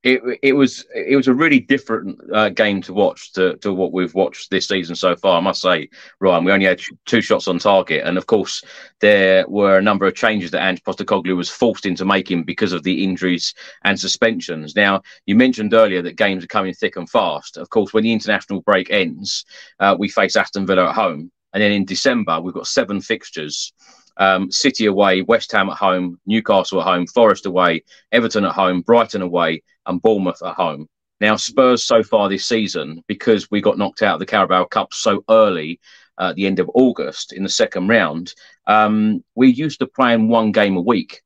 It, 0.06 0.38
it 0.40 0.52
was 0.52 0.86
it 0.94 1.16
was 1.16 1.26
a 1.26 1.34
really 1.34 1.58
different 1.58 2.20
uh, 2.32 2.50
game 2.50 2.80
to 2.82 2.92
watch 2.92 3.32
to, 3.32 3.56
to 3.56 3.74
what 3.74 3.92
we've 3.92 4.14
watched 4.14 4.52
this 4.52 4.68
season 4.68 4.94
so 4.94 5.16
far. 5.16 5.38
I 5.38 5.40
must 5.40 5.60
say, 5.60 5.88
Ryan, 6.20 6.44
we 6.44 6.52
only 6.52 6.66
had 6.66 6.80
two 7.06 7.20
shots 7.20 7.48
on 7.48 7.58
target, 7.58 8.06
and 8.06 8.16
of 8.16 8.26
course 8.26 8.62
there 9.00 9.44
were 9.48 9.78
a 9.78 9.82
number 9.82 10.06
of 10.06 10.14
changes 10.14 10.52
that 10.52 10.62
Ange 10.62 10.80
Postecoglou 10.84 11.36
was 11.36 11.50
forced 11.50 11.86
into 11.86 12.04
making 12.04 12.44
because 12.44 12.72
of 12.72 12.84
the 12.84 13.02
injuries 13.02 13.52
and 13.82 13.98
suspensions. 13.98 14.76
Now, 14.76 15.02
you 15.26 15.34
mentioned 15.34 15.74
earlier 15.74 16.02
that 16.02 16.16
games 16.16 16.44
are 16.44 16.54
coming 16.56 16.72
thick 16.72 16.94
and 16.94 17.10
fast. 17.10 17.56
Of 17.56 17.70
course, 17.70 17.92
when 17.92 18.04
the 18.04 18.12
international 18.12 18.60
break 18.60 18.92
ends, 18.92 19.44
uh, 19.80 19.96
we 19.98 20.08
face 20.08 20.36
Aston 20.36 20.66
Villa 20.66 20.88
at 20.88 20.94
home, 20.94 21.32
and 21.52 21.60
then 21.60 21.72
in 21.72 21.84
December 21.84 22.40
we've 22.40 22.54
got 22.54 22.68
seven 22.68 23.00
fixtures 23.00 23.72
um, 24.16 24.50
City 24.50 24.86
away, 24.86 25.22
West 25.22 25.52
Ham 25.52 25.68
at 25.68 25.76
home, 25.76 26.18
Newcastle 26.26 26.80
at 26.80 26.86
home, 26.86 27.06
Forest 27.06 27.46
away, 27.46 27.82
Everton 28.12 28.44
at 28.44 28.52
home, 28.52 28.80
Brighton 28.80 29.22
away, 29.22 29.62
and 29.86 30.00
Bournemouth 30.02 30.42
at 30.44 30.54
home. 30.54 30.88
Now, 31.20 31.36
Spurs 31.36 31.84
so 31.84 32.02
far 32.02 32.28
this 32.28 32.46
season, 32.46 33.02
because 33.06 33.50
we 33.50 33.60
got 33.60 33.78
knocked 33.78 34.02
out 34.02 34.14
of 34.14 34.20
the 34.20 34.26
Carabao 34.26 34.64
Cup 34.64 34.92
so 34.92 35.24
early 35.30 35.80
uh, 36.18 36.28
at 36.30 36.36
the 36.36 36.46
end 36.46 36.58
of 36.58 36.70
August 36.74 37.32
in 37.32 37.42
the 37.42 37.48
second 37.48 37.88
round, 37.88 38.34
um, 38.66 39.24
we 39.34 39.48
used 39.48 39.78
to 39.80 39.86
playing 39.86 40.28
one 40.28 40.52
game 40.52 40.76
a 40.76 40.80
week. 40.80 41.22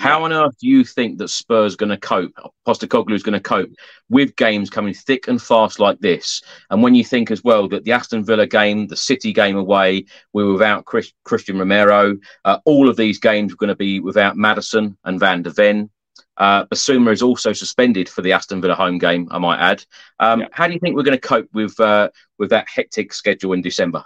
How 0.00 0.24
on 0.24 0.32
earth 0.32 0.58
do 0.58 0.68
you 0.68 0.84
think 0.84 1.18
that 1.18 1.28
Spurs 1.28 1.76
going 1.76 1.90
to 1.90 1.96
cope? 1.96 2.32
Postecoglou 2.66 3.14
is 3.14 3.22
going 3.22 3.34
to 3.34 3.40
cope 3.40 3.70
with 4.08 4.34
games 4.36 4.68
coming 4.68 4.92
thick 4.92 5.28
and 5.28 5.40
fast 5.40 5.78
like 5.78 6.00
this. 6.00 6.42
And 6.70 6.82
when 6.82 6.94
you 6.94 7.04
think 7.04 7.30
as 7.30 7.44
well 7.44 7.68
that 7.68 7.84
the 7.84 7.92
Aston 7.92 8.24
Villa 8.24 8.46
game, 8.46 8.88
the 8.88 8.96
City 8.96 9.32
game 9.32 9.56
away, 9.56 10.04
we 10.32 10.44
were 10.44 10.52
without 10.52 10.84
Chris, 10.84 11.12
Cristian 11.24 11.58
Romero. 11.58 12.16
Uh, 12.44 12.58
all 12.64 12.88
of 12.88 12.96
these 12.96 13.18
games 13.18 13.52
are 13.52 13.56
going 13.56 13.68
to 13.68 13.76
be 13.76 14.00
without 14.00 14.36
Maddison 14.36 14.96
and 15.04 15.20
Van 15.20 15.42
der 15.42 15.50
Ven. 15.50 15.88
Uh, 16.36 16.64
Bissouma 16.66 17.12
is 17.12 17.22
also 17.22 17.52
suspended 17.52 18.08
for 18.08 18.22
the 18.22 18.32
Aston 18.32 18.60
Villa 18.60 18.74
home 18.74 18.98
game. 18.98 19.28
I 19.30 19.38
might 19.38 19.60
add. 19.60 19.84
Um, 20.18 20.40
yeah. 20.40 20.48
How 20.50 20.66
do 20.66 20.74
you 20.74 20.80
think 20.80 20.96
we're 20.96 21.04
going 21.04 21.16
to 21.16 21.28
cope 21.28 21.48
with 21.52 21.78
uh, 21.78 22.10
with 22.38 22.50
that 22.50 22.66
hectic 22.68 23.12
schedule 23.12 23.52
in 23.52 23.62
December? 23.62 24.04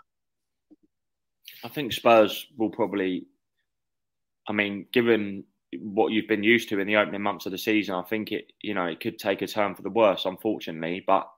I 1.64 1.68
think 1.68 1.94
Spurs 1.94 2.46
will 2.58 2.70
probably 2.70 3.26
I 4.48 4.52
mean, 4.52 4.86
given 4.92 5.44
what 5.80 6.12
you've 6.12 6.28
been 6.28 6.42
used 6.42 6.68
to 6.70 6.80
in 6.80 6.86
the 6.86 6.96
opening 6.96 7.22
months 7.22 7.46
of 7.46 7.52
the 7.52 7.58
season, 7.58 7.94
I 7.94 8.02
think 8.02 8.32
it 8.32 8.52
you 8.62 8.74
know 8.74 8.86
it 8.86 9.00
could 9.00 9.18
take 9.18 9.42
a 9.42 9.46
turn 9.46 9.74
for 9.74 9.82
the 9.82 9.90
worse, 9.90 10.24
unfortunately. 10.24 11.04
But 11.06 11.28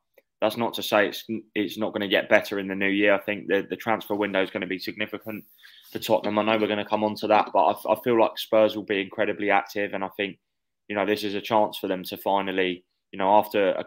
that's 0.40 0.56
not 0.56 0.74
to 0.74 0.82
say 0.82 1.08
it's 1.08 1.24
it's 1.54 1.78
not 1.78 1.92
going 1.92 2.02
to 2.02 2.08
get 2.08 2.28
better 2.28 2.58
in 2.58 2.68
the 2.68 2.74
new 2.74 2.88
year. 2.88 3.14
I 3.14 3.20
think 3.20 3.48
the 3.48 3.66
the 3.68 3.76
transfer 3.76 4.14
window 4.14 4.42
is 4.42 4.50
going 4.50 4.62
to 4.62 4.66
be 4.66 4.78
significant 4.78 5.44
for 5.90 5.98
Tottenham. 5.98 6.38
I 6.38 6.44
know 6.44 6.58
we're 6.58 6.66
going 6.66 6.78
to 6.78 6.84
come 6.84 7.04
on 7.04 7.14
to 7.16 7.26
that, 7.28 7.50
but 7.52 7.58
I, 7.58 7.92
I 7.92 7.96
feel 8.02 8.18
like 8.18 8.38
Spurs 8.38 8.76
will 8.76 8.84
be 8.84 9.00
incredibly 9.00 9.50
active, 9.50 9.92
and 9.92 10.04
I 10.04 10.08
think 10.16 10.38
you 10.88 10.96
know 10.96 11.04
this 11.04 11.24
is 11.24 11.34
a 11.34 11.40
chance 11.40 11.78
for 11.78 11.88
them 11.88 12.04
to 12.04 12.16
finally, 12.16 12.84
you 13.12 13.18
know, 13.18 13.36
after 13.36 13.70
a, 13.70 13.84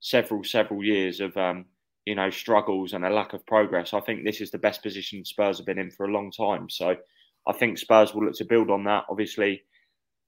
several 0.00 0.44
several 0.44 0.84
years 0.84 1.20
of 1.20 1.36
um, 1.36 1.64
you 2.04 2.14
know 2.14 2.30
struggles 2.30 2.92
and 2.92 3.04
a 3.04 3.10
lack 3.10 3.32
of 3.32 3.46
progress, 3.46 3.92
I 3.94 4.00
think 4.00 4.24
this 4.24 4.40
is 4.40 4.50
the 4.50 4.58
best 4.58 4.82
position 4.82 5.24
Spurs 5.24 5.58
have 5.58 5.66
been 5.66 5.78
in 5.78 5.90
for 5.90 6.06
a 6.06 6.12
long 6.12 6.30
time. 6.30 6.68
So 6.70 6.96
I 7.48 7.52
think 7.52 7.78
Spurs 7.78 8.14
will 8.14 8.26
look 8.26 8.34
to 8.36 8.44
build 8.44 8.70
on 8.70 8.84
that. 8.84 9.04
Obviously, 9.10 9.62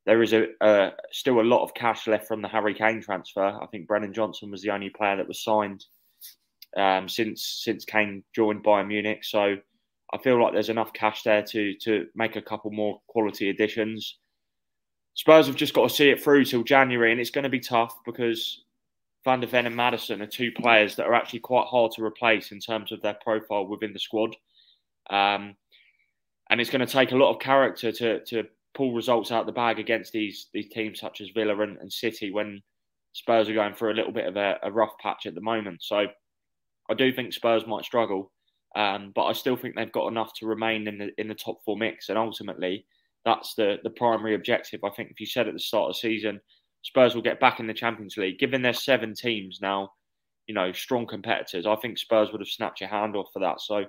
there 0.06 0.22
is 0.22 0.32
a, 0.32 0.46
a, 0.60 0.92
still 1.12 1.40
a 1.40 1.42
lot 1.42 1.62
of 1.62 1.74
cash 1.74 2.06
left 2.06 2.26
from 2.26 2.42
the 2.42 2.48
Harry 2.48 2.74
Kane 2.74 3.00
transfer. 3.00 3.44
I 3.44 3.66
think 3.66 3.86
Brennan 3.86 4.12
Johnson 4.12 4.50
was 4.50 4.62
the 4.62 4.70
only 4.70 4.90
player 4.90 5.16
that 5.16 5.28
was 5.28 5.42
signed 5.42 5.84
um, 6.76 7.08
since 7.08 7.60
since 7.62 7.84
Kane 7.84 8.24
joined 8.34 8.64
Bayern 8.64 8.88
Munich. 8.88 9.24
So 9.24 9.56
I 10.12 10.18
feel 10.18 10.42
like 10.42 10.52
there's 10.52 10.68
enough 10.68 10.92
cash 10.92 11.22
there 11.22 11.42
to 11.42 11.74
to 11.82 12.06
make 12.14 12.36
a 12.36 12.42
couple 12.42 12.70
more 12.70 13.00
quality 13.06 13.50
additions. 13.50 14.18
Spurs 15.14 15.46
have 15.46 15.56
just 15.56 15.74
got 15.74 15.88
to 15.88 15.94
see 15.94 16.10
it 16.10 16.22
through 16.22 16.44
till 16.46 16.64
January, 16.64 17.12
and 17.12 17.20
it's 17.20 17.30
going 17.30 17.44
to 17.44 17.50
be 17.50 17.60
tough 17.60 17.94
because 18.04 18.64
Van 19.24 19.40
der 19.40 19.46
Ven 19.46 19.66
and 19.66 19.76
Maddison 19.76 20.22
are 20.22 20.26
two 20.26 20.50
players 20.52 20.96
that 20.96 21.06
are 21.06 21.14
actually 21.14 21.40
quite 21.40 21.66
hard 21.66 21.92
to 21.92 22.04
replace 22.04 22.50
in 22.50 22.58
terms 22.58 22.92
of 22.92 23.02
their 23.02 23.16
profile 23.22 23.66
within 23.66 23.92
the 23.92 23.98
squad. 23.98 24.34
Um, 25.10 25.54
and 26.50 26.60
it's 26.60 26.70
going 26.70 26.84
to 26.84 26.92
take 26.92 27.12
a 27.12 27.16
lot 27.16 27.30
of 27.30 27.40
character 27.40 27.92
to 27.92 28.24
to 28.24 28.44
pull 28.74 28.94
results 28.94 29.30
out 29.30 29.46
the 29.46 29.52
bag 29.52 29.78
against 29.78 30.12
these 30.12 30.48
these 30.52 30.68
teams 30.68 31.00
such 31.00 31.20
as 31.20 31.28
Villa 31.30 31.58
and, 31.60 31.78
and 31.78 31.92
City 31.92 32.30
when 32.30 32.62
Spurs 33.12 33.48
are 33.48 33.54
going 33.54 33.74
through 33.74 33.92
a 33.92 33.94
little 33.98 34.12
bit 34.12 34.26
of 34.26 34.36
a, 34.36 34.58
a, 34.62 34.72
rough 34.72 34.96
patch 34.98 35.26
at 35.26 35.34
the 35.34 35.40
moment. 35.40 35.82
So 35.82 36.06
I 36.90 36.94
do 36.94 37.12
think 37.12 37.34
Spurs 37.34 37.66
might 37.66 37.84
struggle, 37.84 38.32
um, 38.74 39.12
but 39.14 39.24
I 39.24 39.34
still 39.34 39.56
think 39.56 39.76
they've 39.76 39.92
got 39.92 40.08
enough 40.08 40.32
to 40.36 40.46
remain 40.46 40.88
in 40.88 40.98
the 40.98 41.10
in 41.18 41.28
the 41.28 41.34
top 41.34 41.58
four 41.64 41.76
mix. 41.76 42.08
And 42.08 42.18
ultimately, 42.18 42.86
that's 43.24 43.54
the 43.54 43.78
the 43.84 43.90
primary 43.90 44.34
objective. 44.34 44.80
I 44.84 44.90
think 44.90 45.10
if 45.10 45.20
you 45.20 45.26
said 45.26 45.46
at 45.46 45.54
the 45.54 45.60
start 45.60 45.90
of 45.90 45.94
the 45.94 46.00
season, 46.00 46.40
Spurs 46.82 47.14
will 47.14 47.22
get 47.22 47.40
back 47.40 47.60
in 47.60 47.66
the 47.66 47.74
Champions 47.74 48.16
League, 48.16 48.38
given 48.38 48.62
there's 48.62 48.82
seven 48.82 49.14
teams 49.14 49.58
now, 49.60 49.92
you 50.46 50.54
know, 50.54 50.72
strong 50.72 51.06
competitors. 51.06 51.66
I 51.66 51.76
think 51.76 51.98
Spurs 51.98 52.32
would 52.32 52.40
have 52.40 52.48
snapped 52.48 52.80
your 52.80 52.90
hand 52.90 53.14
off 53.14 53.28
for 53.32 53.40
that. 53.40 53.60
So 53.60 53.84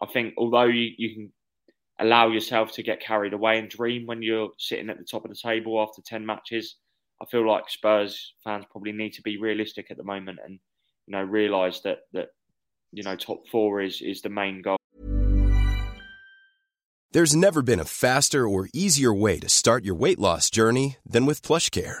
I 0.00 0.06
think 0.06 0.34
although 0.36 0.64
you, 0.64 0.90
you 0.96 1.14
can 1.14 1.32
allow 2.02 2.28
yourself 2.28 2.72
to 2.72 2.82
get 2.82 3.00
carried 3.00 3.32
away 3.32 3.58
and 3.58 3.68
dream 3.68 4.06
when 4.06 4.22
you're 4.22 4.50
sitting 4.58 4.90
at 4.90 4.98
the 4.98 5.04
top 5.04 5.24
of 5.24 5.30
the 5.30 5.36
table 5.36 5.80
after 5.80 6.02
10 6.02 6.26
matches. 6.26 6.76
I 7.20 7.26
feel 7.26 7.48
like 7.48 7.70
Spurs 7.70 8.34
fans 8.42 8.64
probably 8.70 8.92
need 8.92 9.12
to 9.14 9.22
be 9.22 9.38
realistic 9.38 9.90
at 9.90 9.96
the 9.96 10.02
moment 10.02 10.40
and 10.44 10.58
you 11.06 11.12
know 11.12 11.22
realize 11.22 11.80
that 11.82 12.00
that 12.12 12.28
you 12.90 13.04
know 13.04 13.16
top 13.16 13.46
4 13.50 13.82
is 13.82 14.02
is 14.02 14.22
the 14.22 14.28
main 14.28 14.62
goal. 14.62 14.76
There's 17.12 17.36
never 17.36 17.62
been 17.62 17.78
a 17.78 17.84
faster 17.84 18.48
or 18.48 18.68
easier 18.72 19.12
way 19.12 19.38
to 19.38 19.48
start 19.48 19.84
your 19.84 19.94
weight 19.94 20.18
loss 20.18 20.48
journey 20.48 20.96
than 21.06 21.26
with 21.26 21.42
PlushCare. 21.42 22.00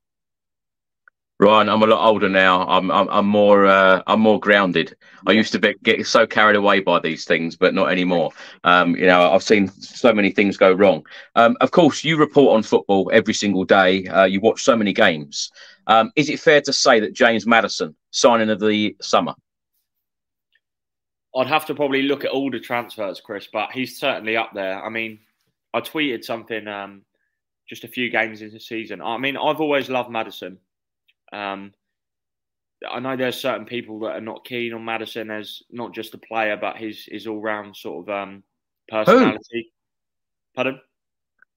Ryan, 1.41 1.69
I'm 1.69 1.81
a 1.81 1.87
lot 1.87 2.07
older 2.07 2.29
now. 2.29 2.67
I'm 2.67 2.91
I'm, 2.91 3.09
I'm 3.09 3.25
more 3.25 3.65
uh, 3.65 4.03
I'm 4.05 4.19
more 4.19 4.39
grounded. 4.39 4.95
I 5.25 5.31
used 5.31 5.51
to 5.53 5.59
be, 5.59 5.73
get 5.81 6.05
so 6.05 6.27
carried 6.27 6.55
away 6.55 6.81
by 6.81 6.99
these 6.99 7.25
things, 7.25 7.55
but 7.55 7.73
not 7.73 7.91
anymore. 7.91 8.29
Um, 8.63 8.95
you 8.95 9.07
know, 9.07 9.31
I've 9.31 9.41
seen 9.41 9.67
so 9.67 10.13
many 10.13 10.29
things 10.29 10.55
go 10.55 10.71
wrong. 10.71 11.03
Um, 11.35 11.57
of 11.59 11.71
course, 11.71 12.03
you 12.03 12.15
report 12.15 12.55
on 12.55 12.61
football 12.61 13.09
every 13.11 13.33
single 13.33 13.63
day. 13.65 14.05
Uh, 14.05 14.25
you 14.25 14.39
watch 14.39 14.61
so 14.61 14.75
many 14.75 14.93
games. 14.93 15.51
Um, 15.87 16.11
is 16.15 16.29
it 16.29 16.39
fair 16.39 16.61
to 16.61 16.71
say 16.71 16.99
that 16.99 17.13
James 17.13 17.47
Maddison 17.47 17.95
signing 18.11 18.51
of 18.51 18.59
the 18.59 18.95
summer? 19.01 19.33
I'd 21.35 21.47
have 21.47 21.65
to 21.65 21.73
probably 21.73 22.03
look 22.03 22.23
at 22.23 22.29
all 22.29 22.51
the 22.51 22.59
transfers, 22.59 23.19
Chris, 23.19 23.47
but 23.51 23.71
he's 23.71 23.97
certainly 23.97 24.37
up 24.37 24.51
there. 24.53 24.83
I 24.83 24.89
mean, 24.89 25.17
I 25.73 25.81
tweeted 25.81 26.23
something 26.23 26.67
um, 26.67 27.01
just 27.67 27.83
a 27.83 27.87
few 27.87 28.11
games 28.11 28.43
into 28.43 28.53
the 28.53 28.59
season. 28.59 29.01
I 29.01 29.17
mean, 29.17 29.37
I've 29.37 29.59
always 29.59 29.89
loved 29.89 30.11
Maddison. 30.11 30.59
Um, 31.31 31.73
I 32.89 32.99
know 32.99 33.15
there's 33.15 33.39
certain 33.39 33.65
people 33.65 33.99
that 33.99 34.15
are 34.15 34.21
not 34.21 34.45
keen 34.45 34.73
on 34.73 34.83
Maddison 34.83 35.29
as 35.29 35.61
not 35.69 35.93
just 35.93 36.13
a 36.13 36.17
player, 36.17 36.57
but 36.57 36.77
his 36.77 37.05
his 37.05 37.27
all 37.27 37.39
round 37.39 37.75
sort 37.75 38.07
of 38.07 38.13
um, 38.13 38.43
personality. 38.89 39.39
Who? 39.51 39.61
Pardon? 40.55 40.81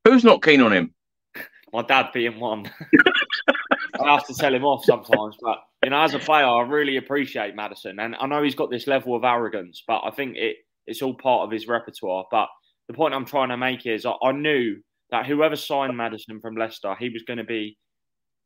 Who's 0.05 0.25
not 0.25 0.43
keen 0.43 0.61
on 0.61 0.73
him? 0.73 0.95
My 1.73 1.83
dad 1.83 2.11
being 2.13 2.39
one. 2.39 2.71
I 4.01 4.13
have 4.13 4.27
to 4.27 4.35
tell 4.35 4.55
him 4.55 4.65
off 4.65 4.85
sometimes, 4.85 5.37
but 5.41 5.59
you 5.83 5.91
know, 5.91 6.03
as 6.03 6.15
a 6.15 6.19
player, 6.19 6.47
I 6.47 6.63
really 6.63 6.97
appreciate 6.97 7.55
Maddison, 7.55 7.99
and 8.01 8.15
I 8.17 8.27
know 8.27 8.43
he's 8.43 8.55
got 8.55 8.71
this 8.71 8.87
level 8.87 9.15
of 9.15 9.25
arrogance, 9.25 9.83
but 9.87 10.03
I 10.05 10.11
think 10.11 10.37
it 10.37 10.57
it's 10.87 11.01
all 11.01 11.15
part 11.15 11.45
of 11.45 11.51
his 11.51 11.67
repertoire. 11.67 12.27
But 12.31 12.49
the 12.89 12.95
point 12.95 13.15
I'm 13.15 13.25
trying 13.25 13.49
to 13.49 13.57
make 13.57 13.87
is, 13.87 14.05
I, 14.05 14.15
I 14.23 14.33
knew 14.33 14.77
that 15.11 15.27
whoever 15.27 15.57
signed 15.57 15.97
Maddison 15.97 16.41
from 16.41 16.57
Leicester, 16.57 16.95
he 16.99 17.09
was 17.09 17.23
going 17.23 17.39
to 17.39 17.45
be, 17.45 17.79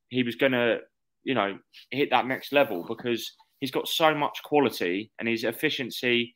he 0.09 0.23
was 0.23 0.37
going 0.37 0.53
to 0.53 0.79
you 1.25 1.35
know, 1.35 1.59
hit 1.91 2.11
that 2.11 2.27
next 2.27 2.53
level 2.53 2.85
because 2.87 3.33
he's 3.61 3.71
got 3.71 3.89
so 3.89 4.15
much 4.15 4.43
quality 4.45 5.11
and 5.19 5.29
his 5.29 5.45
efficiency, 5.45 6.35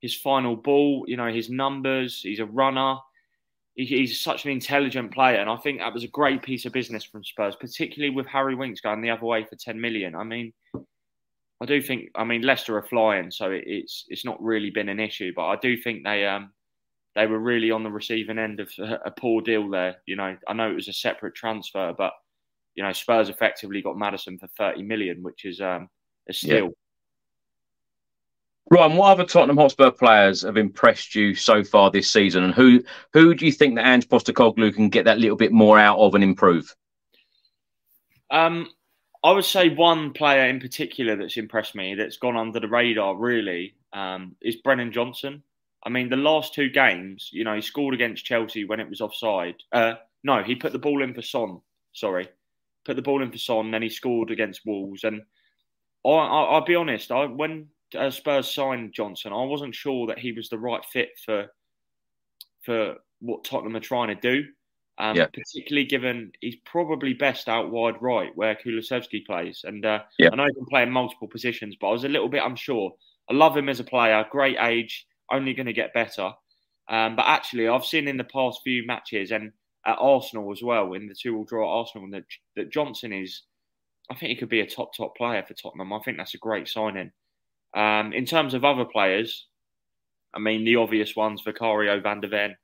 his 0.00 0.14
final 0.14 0.56
ball, 0.56 1.04
you 1.06 1.16
know, 1.16 1.32
his 1.32 1.50
numbers, 1.50 2.20
he's 2.22 2.40
a 2.40 2.46
runner. 2.46 2.96
he's 3.74 4.20
such 4.20 4.44
an 4.44 4.50
intelligent 4.50 5.12
player. 5.12 5.36
And 5.38 5.50
I 5.50 5.56
think 5.56 5.78
that 5.78 5.94
was 5.94 6.04
a 6.04 6.08
great 6.08 6.42
piece 6.42 6.66
of 6.66 6.72
business 6.72 7.04
from 7.04 7.24
Spurs, 7.24 7.56
particularly 7.56 8.14
with 8.14 8.26
Harry 8.26 8.54
Winks 8.54 8.80
going 8.80 9.02
the 9.02 9.10
other 9.10 9.24
way 9.24 9.44
for 9.44 9.56
10 9.56 9.80
million. 9.80 10.14
I 10.14 10.24
mean, 10.24 10.52
I 11.60 11.66
do 11.66 11.82
think, 11.82 12.10
I 12.14 12.24
mean, 12.24 12.42
Leicester 12.42 12.76
are 12.76 12.86
flying, 12.86 13.30
so 13.30 13.50
it's 13.52 14.04
it's 14.08 14.24
not 14.24 14.40
really 14.40 14.70
been 14.70 14.88
an 14.88 15.00
issue, 15.00 15.32
but 15.34 15.46
I 15.46 15.56
do 15.56 15.76
think 15.76 16.04
they 16.04 16.24
um 16.26 16.52
they 17.16 17.26
were 17.26 17.40
really 17.40 17.72
on 17.72 17.82
the 17.82 17.90
receiving 17.90 18.38
end 18.38 18.60
of 18.60 18.70
a 18.78 19.10
poor 19.10 19.42
deal 19.42 19.68
there. 19.68 19.96
You 20.06 20.16
know, 20.16 20.36
I 20.46 20.52
know 20.52 20.70
it 20.70 20.76
was 20.76 20.86
a 20.88 20.92
separate 20.92 21.34
transfer, 21.34 21.92
but 21.98 22.12
you 22.78 22.84
know, 22.84 22.92
Spurs 22.92 23.28
effectively 23.28 23.82
got 23.82 23.98
Maddison 23.98 24.38
for 24.38 24.46
30 24.56 24.84
million, 24.84 25.20
which 25.20 25.44
is 25.44 25.60
um, 25.60 25.88
a 26.28 26.32
steal. 26.32 26.66
Yeah. 26.66 26.70
Ryan, 28.70 28.96
what 28.96 29.10
other 29.10 29.24
Tottenham 29.24 29.56
Hotspur 29.56 29.90
players 29.90 30.42
have 30.42 30.56
impressed 30.56 31.12
you 31.16 31.34
so 31.34 31.64
far 31.64 31.90
this 31.90 32.12
season, 32.12 32.44
and 32.44 32.54
who 32.54 32.80
who 33.12 33.34
do 33.34 33.46
you 33.46 33.50
think 33.50 33.74
that 33.74 33.86
Ange 33.88 34.08
Postecoglou 34.08 34.72
can 34.72 34.90
get 34.90 35.06
that 35.06 35.18
little 35.18 35.36
bit 35.36 35.50
more 35.50 35.76
out 35.76 35.98
of 35.98 36.14
and 36.14 36.22
improve? 36.22 36.72
Um, 38.30 38.68
I 39.24 39.32
would 39.32 39.44
say 39.44 39.70
one 39.70 40.12
player 40.12 40.48
in 40.48 40.60
particular 40.60 41.16
that's 41.16 41.36
impressed 41.36 41.74
me, 41.74 41.96
that's 41.96 42.18
gone 42.18 42.36
under 42.36 42.60
the 42.60 42.68
radar 42.68 43.16
really, 43.16 43.74
um, 43.92 44.36
is 44.40 44.54
Brennan 44.54 44.92
Johnson. 44.92 45.42
I 45.82 45.88
mean, 45.88 46.10
the 46.10 46.16
last 46.16 46.54
two 46.54 46.68
games, 46.68 47.28
you 47.32 47.42
know, 47.42 47.56
he 47.56 47.60
scored 47.60 47.94
against 47.94 48.24
Chelsea 48.24 48.64
when 48.64 48.78
it 48.78 48.88
was 48.88 49.00
offside. 49.00 49.56
Uh, 49.72 49.94
no, 50.22 50.44
he 50.44 50.54
put 50.54 50.70
the 50.70 50.78
ball 50.78 51.02
in 51.02 51.12
for 51.12 51.22
Son. 51.22 51.60
Sorry, 51.92 52.28
put 52.88 52.96
the 52.96 53.02
ball 53.02 53.22
in 53.22 53.30
for 53.30 53.38
Son, 53.38 53.70
then 53.70 53.82
he 53.82 53.90
scored 53.90 54.30
against 54.30 54.64
Wolves. 54.64 55.04
And 55.04 55.20
I, 56.06 56.08
I, 56.08 56.54
will 56.54 56.64
be 56.64 56.74
honest, 56.74 57.12
I, 57.12 57.26
when 57.26 57.66
uh, 57.96 58.08
Spurs 58.08 58.52
signed 58.52 58.94
Johnson, 58.94 59.32
I 59.32 59.44
wasn't 59.44 59.74
sure 59.74 60.06
that 60.06 60.18
he 60.18 60.32
was 60.32 60.48
the 60.48 60.58
right 60.58 60.82
fit 60.86 61.10
for 61.24 61.46
for 62.62 62.94
what 63.20 63.44
Tottenham 63.44 63.76
are 63.76 63.80
trying 63.80 64.08
to 64.08 64.14
do. 64.14 64.46
Um, 64.96 65.16
yeah. 65.16 65.26
Particularly 65.26 65.86
given 65.86 66.32
he's 66.40 66.56
probably 66.64 67.12
best 67.12 67.48
out 67.48 67.70
wide 67.70 68.00
right 68.00 68.30
where 68.34 68.56
Kulusevski 68.56 69.24
plays. 69.26 69.60
And 69.64 69.84
uh, 69.84 70.00
yeah. 70.18 70.30
I 70.32 70.36
know 70.36 70.46
he 70.46 70.54
can 70.54 70.66
play 70.66 70.82
in 70.82 70.90
multiple 70.90 71.28
positions, 71.28 71.76
but 71.80 71.88
I 71.88 71.92
was 71.92 72.04
a 72.04 72.08
little 72.08 72.28
bit 72.28 72.42
unsure. 72.42 72.92
I 73.30 73.34
love 73.34 73.56
him 73.56 73.68
as 73.68 73.80
a 73.80 73.84
player, 73.84 74.24
great 74.30 74.56
age, 74.58 75.06
only 75.30 75.54
going 75.54 75.66
to 75.66 75.72
get 75.72 75.94
better. 75.94 76.32
Um, 76.88 77.16
but 77.16 77.26
actually, 77.26 77.68
I've 77.68 77.84
seen 77.84 78.08
in 78.08 78.16
the 78.16 78.24
past 78.24 78.60
few 78.64 78.84
matches 78.86 79.30
and 79.30 79.52
at 79.86 79.96
Arsenal 79.98 80.52
as 80.52 80.62
well, 80.62 80.92
in 80.94 81.06
the 81.06 81.14
two-all 81.14 81.44
draw 81.44 81.64
at 81.64 81.80
Arsenal, 81.80 82.04
and 82.04 82.14
that 82.14 82.24
that 82.56 82.72
Johnson 82.72 83.12
is. 83.12 83.42
I 84.10 84.14
think 84.14 84.30
he 84.30 84.36
could 84.36 84.48
be 84.48 84.60
a 84.60 84.66
top 84.66 84.94
top 84.96 85.16
player 85.16 85.44
for 85.46 85.54
Tottenham. 85.54 85.92
I 85.92 86.00
think 86.00 86.16
that's 86.16 86.34
a 86.34 86.38
great 86.38 86.66
signing. 86.66 87.12
Um, 87.76 88.14
in 88.14 88.24
terms 88.24 88.54
of 88.54 88.64
other 88.64 88.86
players, 88.86 89.46
I 90.34 90.38
mean 90.38 90.64
the 90.64 90.76
obvious 90.76 91.14
ones: 91.14 91.42
Vicario, 91.44 92.00
Van 92.00 92.20
der 92.20 92.28
Ven, 92.28 92.56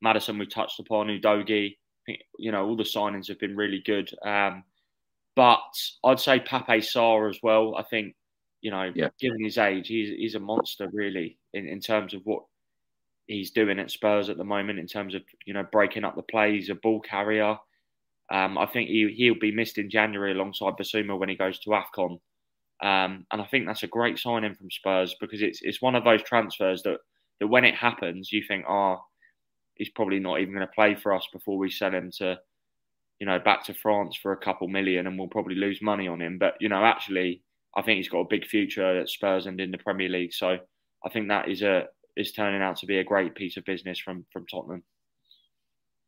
Maddison. 0.00 0.38
We 0.38 0.46
touched 0.46 0.80
upon 0.80 1.08
Udogie. 1.08 1.76
You 2.38 2.52
know, 2.52 2.66
all 2.66 2.76
the 2.76 2.84
signings 2.84 3.28
have 3.28 3.40
been 3.40 3.56
really 3.56 3.82
good. 3.84 4.10
Um, 4.24 4.62
but 5.36 5.60
I'd 6.02 6.18
say 6.18 6.40
Pape 6.40 6.82
Sarr 6.82 7.28
as 7.28 7.38
well. 7.42 7.76
I 7.76 7.82
think, 7.82 8.16
you 8.62 8.70
know, 8.70 8.90
yeah. 8.94 9.10
given 9.20 9.44
his 9.44 9.58
age, 9.58 9.86
he's, 9.86 10.16
he's 10.16 10.34
a 10.34 10.40
monster 10.40 10.88
really 10.92 11.36
in, 11.52 11.68
in 11.68 11.78
terms 11.78 12.14
of 12.14 12.22
what 12.24 12.42
he's 13.26 13.50
doing 13.50 13.78
at 13.78 13.90
Spurs 13.90 14.28
at 14.28 14.36
the 14.36 14.44
moment 14.44 14.78
in 14.78 14.86
terms 14.86 15.14
of 15.14 15.22
you 15.44 15.54
know 15.54 15.66
breaking 15.72 16.04
up 16.04 16.16
the 16.16 16.22
play. 16.22 16.52
He's 16.54 16.70
a 16.70 16.74
ball 16.74 17.00
carrier. 17.00 17.56
Um, 18.30 18.58
I 18.58 18.66
think 18.66 18.88
he 18.88 19.12
he'll 19.16 19.38
be 19.38 19.52
missed 19.52 19.78
in 19.78 19.90
January 19.90 20.32
alongside 20.32 20.74
Bissouma 20.74 21.18
when 21.18 21.28
he 21.28 21.36
goes 21.36 21.58
to 21.60 21.70
Afcon. 21.70 22.18
Um, 22.82 23.26
and 23.32 23.40
I 23.40 23.44
think 23.44 23.66
that's 23.66 23.84
a 23.84 23.88
great 23.88 24.18
signing 24.18 24.54
from 24.54 24.70
Spurs 24.70 25.14
because 25.20 25.42
it's 25.42 25.60
it's 25.62 25.82
one 25.82 25.94
of 25.94 26.04
those 26.04 26.22
transfers 26.22 26.82
that 26.82 26.98
that 27.40 27.46
when 27.48 27.64
it 27.64 27.74
happens, 27.74 28.32
you 28.32 28.42
think, 28.46 28.64
oh, 28.68 28.98
he's 29.74 29.90
probably 29.90 30.18
not 30.18 30.40
even 30.40 30.54
going 30.54 30.66
to 30.66 30.72
play 30.72 30.94
for 30.94 31.14
us 31.14 31.26
before 31.32 31.58
we 31.58 31.70
sell 31.70 31.92
him 31.92 32.10
to, 32.18 32.38
you 33.20 33.26
know, 33.26 33.38
back 33.38 33.64
to 33.64 33.74
France 33.74 34.16
for 34.20 34.32
a 34.32 34.36
couple 34.38 34.68
million, 34.68 35.06
and 35.06 35.18
we'll 35.18 35.28
probably 35.28 35.54
lose 35.54 35.80
money 35.82 36.08
on 36.08 36.20
him. 36.20 36.38
But 36.38 36.54
you 36.60 36.68
know, 36.68 36.84
actually, 36.84 37.42
I 37.76 37.82
think 37.82 37.98
he's 37.98 38.08
got 38.08 38.20
a 38.20 38.28
big 38.28 38.46
future 38.46 38.98
at 39.00 39.08
Spurs 39.08 39.46
and 39.46 39.60
in 39.60 39.70
the 39.70 39.78
Premier 39.78 40.08
League. 40.08 40.32
So 40.32 40.58
I 41.04 41.08
think 41.10 41.28
that 41.28 41.48
is 41.48 41.62
a 41.62 41.86
is 42.16 42.32
turning 42.32 42.62
out 42.62 42.76
to 42.78 42.86
be 42.86 42.98
a 42.98 43.04
great 43.04 43.34
piece 43.34 43.56
of 43.56 43.64
business 43.64 43.98
from 43.98 44.24
from 44.32 44.46
Tottenham. 44.46 44.82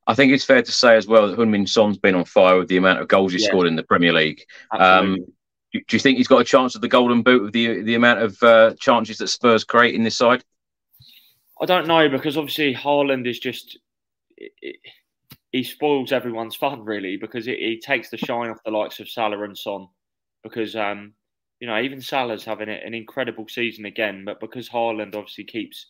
I 0.06 0.14
think 0.14 0.32
it's 0.32 0.44
fair 0.44 0.62
to 0.62 0.72
say 0.72 0.96
as 0.96 1.06
well 1.06 1.28
that 1.28 1.38
Heung-min 1.38 1.66
Son's 1.66 1.98
been 1.98 2.14
on 2.14 2.24
fire 2.24 2.58
with 2.58 2.68
the 2.68 2.78
amount 2.78 3.00
of 3.00 3.08
goals 3.08 3.32
he 3.32 3.40
yeah. 3.40 3.48
scored 3.48 3.66
in 3.66 3.76
the 3.76 3.82
Premier 3.82 4.14
League. 4.14 4.42
Um, 4.70 5.18
do, 5.72 5.82
you 5.92 5.98
think 5.98 6.16
he's 6.16 6.26
got 6.26 6.40
a 6.40 6.44
chance 6.44 6.74
of 6.74 6.80
the 6.80 6.88
Golden 6.88 7.22
Boot 7.22 7.42
with 7.42 7.52
the 7.52 7.82
the 7.82 7.94
amount 7.94 8.22
of 8.22 8.42
uh, 8.42 8.74
chances 8.80 9.18
that 9.18 9.28
Spurs 9.28 9.64
create 9.64 9.94
in 9.94 10.02
this 10.02 10.16
side? 10.16 10.42
I 11.60 11.66
don't 11.66 11.86
know 11.86 12.08
because 12.08 12.36
obviously 12.36 12.74
Haaland 12.74 13.28
is 13.28 13.38
just 13.38 13.78
it, 14.36 14.52
it, 14.62 14.76
he 15.52 15.62
spoils 15.62 16.12
everyone's 16.12 16.56
fun 16.56 16.84
really 16.84 17.16
because 17.16 17.44
he 17.44 17.80
takes 17.84 18.10
the 18.10 18.16
shine 18.16 18.50
off 18.50 18.62
the 18.64 18.70
likes 18.70 19.00
of 19.00 19.10
Salah 19.10 19.42
and 19.42 19.58
Son 19.58 19.88
because 20.42 20.74
um, 20.74 21.12
you 21.60 21.66
know 21.66 21.78
even 21.78 22.00
Salah's 22.00 22.44
having 22.44 22.70
an 22.70 22.94
incredible 22.94 23.46
season 23.48 23.84
again, 23.84 24.24
but 24.24 24.40
because 24.40 24.70
Haaland 24.70 25.14
obviously 25.14 25.44
keeps 25.44 25.86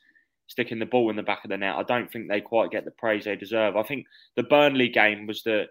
sticking 0.48 0.78
the 0.78 0.86
ball 0.86 1.10
in 1.10 1.16
the 1.16 1.22
back 1.22 1.44
of 1.44 1.50
the 1.50 1.56
net. 1.56 1.76
I 1.76 1.82
don't 1.84 2.10
think 2.10 2.28
they 2.28 2.40
quite 2.40 2.70
get 2.70 2.84
the 2.84 2.90
praise 2.90 3.24
they 3.24 3.36
deserve. 3.36 3.76
I 3.76 3.82
think 3.82 4.06
the 4.34 4.42
Burnley 4.42 4.88
game 4.88 5.26
was 5.26 5.42
the 5.42 5.66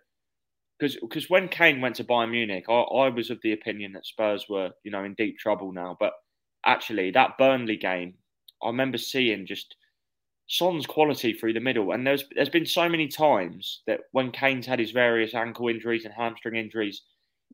because 0.79 1.29
when 1.29 1.47
Kane 1.47 1.81
went 1.81 1.95
to 1.95 2.03
Bayern 2.03 2.29
Munich, 2.29 2.65
I, 2.69 2.73
I 2.73 3.09
was 3.09 3.31
of 3.31 3.39
the 3.41 3.53
opinion 3.53 3.93
that 3.93 4.05
Spurs 4.05 4.45
were 4.47 4.69
you 4.83 4.91
know 4.91 5.03
in 5.03 5.15
deep 5.15 5.37
trouble 5.39 5.71
now. 5.71 5.97
But 5.99 6.13
actually, 6.65 7.11
that 7.11 7.37
Burnley 7.37 7.77
game, 7.77 8.13
I 8.63 8.67
remember 8.67 8.97
seeing 8.97 9.45
just 9.45 9.75
Son's 10.47 10.85
quality 10.85 11.33
through 11.33 11.53
the 11.53 11.59
middle, 11.59 11.91
and 11.91 12.05
there's 12.05 12.23
there's 12.35 12.49
been 12.49 12.65
so 12.65 12.87
many 12.87 13.07
times 13.07 13.81
that 13.87 14.01
when 14.11 14.31
Kane's 14.31 14.67
had 14.67 14.79
his 14.79 14.91
various 14.91 15.33
ankle 15.33 15.67
injuries 15.67 16.05
and 16.05 16.13
hamstring 16.13 16.55
injuries. 16.55 17.01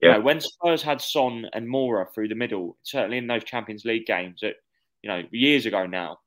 Yeah. 0.02 0.10
You 0.10 0.16
know, 0.16 0.22
when 0.22 0.42
Spurs 0.42 0.82
had 0.82 1.02
Son 1.02 1.48
and 1.54 1.68
Moura 1.68 2.12
through 2.12 2.28
the 2.28 2.36
middle, 2.36 2.78
certainly 2.82 3.20
in 3.20 3.28
those 3.28 3.44
Champions 3.44 3.86
League 3.86 4.08
games, 4.08 4.42
that 4.42 4.56
you 5.02 5.10
know 5.10 5.22
years 5.32 5.66
ago 5.66 5.86
now, 5.86 6.18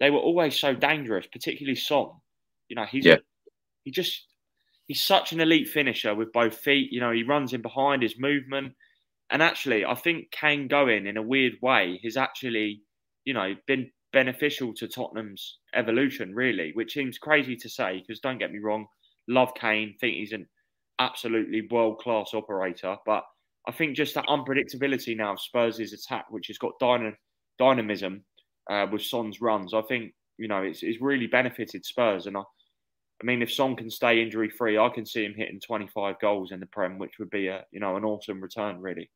they 0.00 0.10
were 0.10 0.18
always 0.18 0.58
so 0.58 0.74
dangerous, 0.74 1.26
particularly 1.26 1.76
Son. 1.76 2.08
You 2.68 2.76
know, 2.76 2.84
he's 2.84 3.04
yeah. 3.04 3.16
he 3.84 3.90
just 3.90 4.26
he's 4.86 5.02
such 5.02 5.32
an 5.32 5.40
elite 5.40 5.68
finisher 5.68 6.14
with 6.14 6.32
both 6.32 6.56
feet. 6.58 6.92
You 6.92 7.00
know, 7.00 7.12
he 7.12 7.22
runs 7.22 7.52
in 7.52 7.62
behind 7.62 8.02
his 8.02 8.18
movement, 8.18 8.74
and 9.30 9.42
actually, 9.42 9.84
I 9.84 9.94
think 9.94 10.30
Kane 10.30 10.68
going 10.68 11.06
in 11.06 11.16
a 11.16 11.22
weird 11.22 11.54
way 11.62 12.00
has 12.04 12.16
actually, 12.16 12.82
you 13.24 13.34
know, 13.34 13.54
been 13.66 13.90
beneficial 14.12 14.72
to 14.74 14.88
Tottenham's 14.88 15.58
evolution, 15.74 16.34
really. 16.34 16.72
Which 16.74 16.92
seems 16.92 17.18
crazy 17.18 17.56
to 17.56 17.68
say 17.68 18.00
because 18.00 18.20
don't 18.20 18.38
get 18.38 18.52
me 18.52 18.58
wrong, 18.58 18.86
love 19.28 19.52
Kane, 19.54 19.94
think 20.00 20.16
he's 20.16 20.32
an 20.32 20.46
absolutely 20.98 21.66
world 21.70 21.98
class 21.98 22.30
operator, 22.34 22.96
but 23.04 23.24
I 23.66 23.72
think 23.72 23.96
just 23.96 24.14
that 24.14 24.26
unpredictability 24.26 25.16
now 25.16 25.32
of 25.32 25.40
Spurs' 25.40 25.92
attack, 25.92 26.26
which 26.30 26.48
has 26.48 26.58
got 26.58 26.72
dynam- 26.80 27.16
dynamism 27.58 28.24
uh, 28.70 28.86
with 28.90 29.02
Son's 29.02 29.40
runs. 29.40 29.74
I 29.74 29.82
think 29.82 30.14
you 30.38 30.48
know 30.48 30.62
it's, 30.62 30.82
it's 30.82 31.00
really 31.00 31.26
benefited 31.26 31.84
Spurs, 31.84 32.26
and 32.26 32.36
I, 32.36 32.40
I 32.40 33.24
mean 33.24 33.42
if 33.42 33.52
Son 33.52 33.76
can 33.76 33.90
stay 33.90 34.22
injury 34.22 34.50
free, 34.50 34.78
I 34.78 34.88
can 34.88 35.06
see 35.06 35.24
him 35.24 35.34
hitting 35.36 35.60
25 35.60 36.20
goals 36.20 36.52
in 36.52 36.60
the 36.60 36.66
Prem, 36.66 36.98
which 36.98 37.18
would 37.18 37.30
be 37.30 37.48
a 37.48 37.64
you 37.70 37.80
know 37.80 37.96
an 37.96 38.04
awesome 38.04 38.40
return, 38.40 38.80
really. 38.80 39.10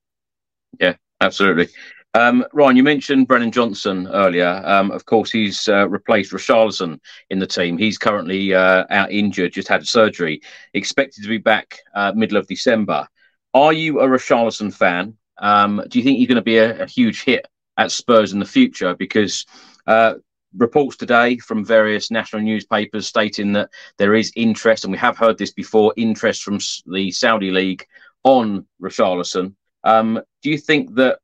Yeah, 0.81 0.95
absolutely. 1.21 1.69
Um, 2.15 2.45
Ryan, 2.53 2.77
you 2.77 2.83
mentioned 2.83 3.29
Brennan 3.29 3.53
Johnson 3.53 4.09
earlier. 4.09 4.63
Um, 4.65 4.91
of 4.91 5.05
course, 5.05 5.31
he's 5.31 5.69
uh, 5.69 5.89
replaced 5.89 6.33
Richarlison 6.33 6.99
in 7.31 7.39
the 7.39 7.47
team. 7.47 7.77
He's 7.77 7.99
currently 7.99 8.55
uh, 8.55 8.85
out 8.91 9.11
injured, 9.13 9.53
just 9.53 9.69
had 9.69 9.87
surgery, 9.87 10.41
expected 10.75 11.23
to 11.23 11.29
be 11.29 11.39
back 11.39 11.79
uh, 11.95 12.13
middle 12.15 12.39
of 12.39 12.47
December. 12.47 13.07
Are 13.55 13.73
you 13.73 14.01
a 14.01 14.07
Richarlison 14.07 14.73
fan? 14.73 15.17
Um, 15.39 15.83
do 15.89 15.99
you 15.99 16.05
think 16.05 16.19
he's 16.19 16.29
going 16.29 16.37
to 16.37 16.43
be 16.43 16.59
a, 16.59 16.83
a, 16.83 16.87
huge 16.87 17.23
hit 17.23 17.47
at 17.79 17.93
Spurs 17.93 18.33
in 18.33 18.41
the 18.41 18.45
future 18.45 18.95
because 18.95 19.47
uh, 19.87 20.15
reports 20.57 20.97
today 20.97 21.39
from 21.39 21.65
various 21.65 22.11
national 22.11 22.43
newspapers 22.43 23.07
stating 23.07 23.53
that 23.53 23.71
there 23.97 24.15
is 24.15 24.33
interest, 24.37 24.85
and 24.85 24.93
we 24.93 24.99
have 24.99 25.17
heard 25.17 25.39
this 25.39 25.53
before, 25.53 25.95
interest 25.97 26.43
from 26.43 26.59
the 26.87 27.11
Saudi 27.11 27.51
League 27.51 27.87
on 28.25 28.67
Richarlison. 28.83 29.55
Um, 29.85 30.21
do 30.43 30.51
you 30.51 30.59
think 30.59 30.97
that 30.97 31.21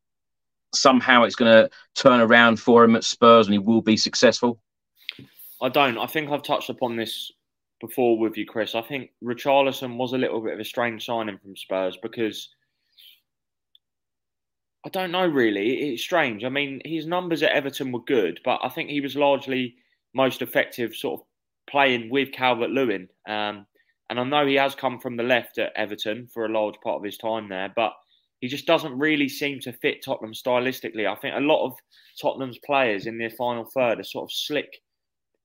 somehow 0.73 1.25
it's 1.25 1.37
going 1.37 1.53
to 1.53 1.71
turn 1.95 2.21
around 2.21 2.59
for 2.59 2.85
him 2.85 2.97
at 2.97 3.05
Spurs 3.05 3.47
and 3.47 3.53
he 3.53 3.59
will 3.59 3.83
be 3.83 3.97
successful? 3.97 4.61
I 5.61 5.69
don't. 5.69 5.99
I 5.99 6.07
think 6.07 6.31
I've 6.31 6.43
touched 6.43 6.71
upon 6.71 6.97
this 6.97 7.33
before 7.81 8.19
with 8.19 8.37
you, 8.37 8.47
Chris. 8.47 8.75
I 8.75 8.83
think 8.83 9.11
Richarlison 9.23 9.97
was 9.97 10.12
a 10.12 10.19
little 10.19 10.40
bit 10.40 10.55
of 10.55 10.61
a 10.61 10.64
strange 10.64 11.05
signing 11.05 11.38
from 11.38 11.57
Spurs 11.57 11.99
because– 12.01 12.49
I 14.85 14.90
don't 14.90 15.12
know 15.12 15.27
really. 15.27 15.92
It's 15.92 16.03
strange. 16.03 16.44
I 16.44 16.51
mean, 16.51 16.81
his 16.85 17.07
numbers 17.07 17.42
at 17.42 17.53
Everton 17.53 17.90
were 17.90 18.03
good, 18.03 18.40
but 18.44 18.61
I 18.62 18.68
think 18.68 18.90
he 18.90 19.01
was 19.01 19.16
largely 19.16 19.77
most 20.14 20.42
effective 20.42 20.94
sort 20.94 21.20
of 21.20 21.27
playing 21.68 22.11
with 22.11 22.33
Calvert 22.33 22.70
Lewin. 22.70 23.09
Um, 23.27 23.66
and 24.11 24.20
I 24.20 24.25
know 24.25 24.47
he 24.47 24.55
has 24.57 24.75
come 24.75 25.01
from 25.01 25.16
the 25.16 25.23
left 25.23 25.59
at 25.59 25.73
Everton 25.75 26.29
for 26.33 26.44
a 26.44 26.53
large 26.53 26.75
part 26.83 26.97
of 26.97 27.05
his 27.05 27.16
time 27.16 27.49
there, 27.49 27.73
but 27.75 27.94
he 28.40 28.49
just 28.49 28.66
doesn't 28.66 28.99
really 28.99 29.29
seem 29.29 29.59
to 29.61 29.73
fit 29.73 30.05
Tottenham 30.05 30.35
stylistically. 30.35 31.11
I 31.11 31.14
think 31.14 31.35
a 31.35 31.40
lot 31.40 31.64
of 31.64 31.73
Tottenham's 32.20 32.59
players 32.59 33.07
in 33.07 33.16
their 33.16 33.31
final 33.31 33.64
third 33.64 34.01
are 34.01 34.05
sort 34.05 34.25
of 34.25 34.33
slick 34.33 34.83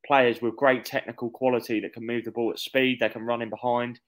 players 0.06 0.42
with 0.42 0.58
great 0.58 0.84
technical 0.84 1.30
quality 1.30 1.80
that 1.80 1.94
can 1.94 2.06
move 2.06 2.26
the 2.26 2.32
ball 2.32 2.52
at 2.52 2.60
speed, 2.60 2.98
they 3.00 3.10
can 3.10 3.26
run 3.26 3.42
in 3.42 3.50
behind. 3.50 4.02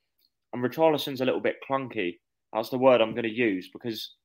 And 0.52 0.62
Richarlison's 0.62 1.22
a 1.22 1.26
little 1.26 1.40
bit 1.40 1.56
clunky. 1.70 2.18
That's 2.52 2.70
the 2.70 2.78
word 2.78 3.00
I'm 3.00 3.12
going 3.12 3.24
to 3.24 3.30
use 3.30 3.70
because 3.72 4.16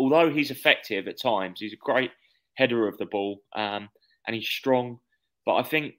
although 0.00 0.30
he's 0.30 0.50
effective 0.50 1.06
at 1.06 1.20
times, 1.20 1.60
he's 1.60 1.74
a 1.74 1.76
great 1.76 2.10
header 2.54 2.88
of 2.88 2.96
the 2.98 3.04
ball 3.04 3.42
um, 3.54 3.88
and 4.26 4.34
he's 4.34 4.48
strong. 4.48 4.98
But 5.44 5.56
I 5.56 5.62
think, 5.62 5.94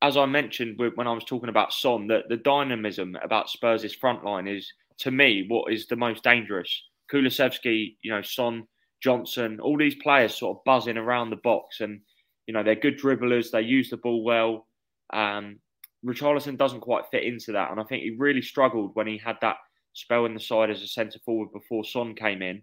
as 0.00 0.16
I 0.16 0.24
mentioned 0.24 0.78
when 0.78 1.06
I 1.06 1.12
was 1.12 1.24
talking 1.24 1.50
about 1.50 1.72
Son, 1.72 2.06
that 2.08 2.28
the 2.28 2.38
dynamism 2.38 3.16
about 3.22 3.50
Spurs' 3.50 3.94
front 3.94 4.24
line 4.24 4.48
is, 4.48 4.72
to 4.98 5.10
me, 5.10 5.44
what 5.48 5.72
is 5.72 5.86
the 5.86 5.96
most 5.96 6.24
dangerous. 6.24 6.82
Kulusevski, 7.12 7.96
you 8.02 8.10
know, 8.10 8.22
Son, 8.22 8.66
Johnson, 9.02 9.60
all 9.60 9.76
these 9.76 9.96
players 9.96 10.34
sort 10.34 10.56
of 10.56 10.64
buzzing 10.64 10.96
around 10.96 11.28
the 11.28 11.36
box 11.36 11.80
and, 11.80 12.00
you 12.46 12.54
know, 12.54 12.62
they're 12.62 12.74
good 12.74 12.98
dribblers, 12.98 13.50
they 13.50 13.60
use 13.60 13.90
the 13.90 13.98
ball 13.98 14.24
well. 14.24 14.66
Um, 15.12 15.58
Richarlison 16.04 16.56
doesn't 16.56 16.80
quite 16.80 17.04
fit 17.10 17.24
into 17.24 17.52
that. 17.52 17.70
And 17.70 17.78
I 17.78 17.84
think 17.84 18.02
he 18.02 18.10
really 18.10 18.42
struggled 18.42 18.92
when 18.94 19.06
he 19.06 19.18
had 19.18 19.36
that 19.42 19.56
spell 19.92 20.24
in 20.24 20.34
the 20.34 20.40
side 20.40 20.70
as 20.70 20.82
a 20.82 20.86
centre 20.86 21.18
forward 21.24 21.52
before 21.52 21.84
Son 21.84 22.14
came 22.14 22.42
in. 22.42 22.62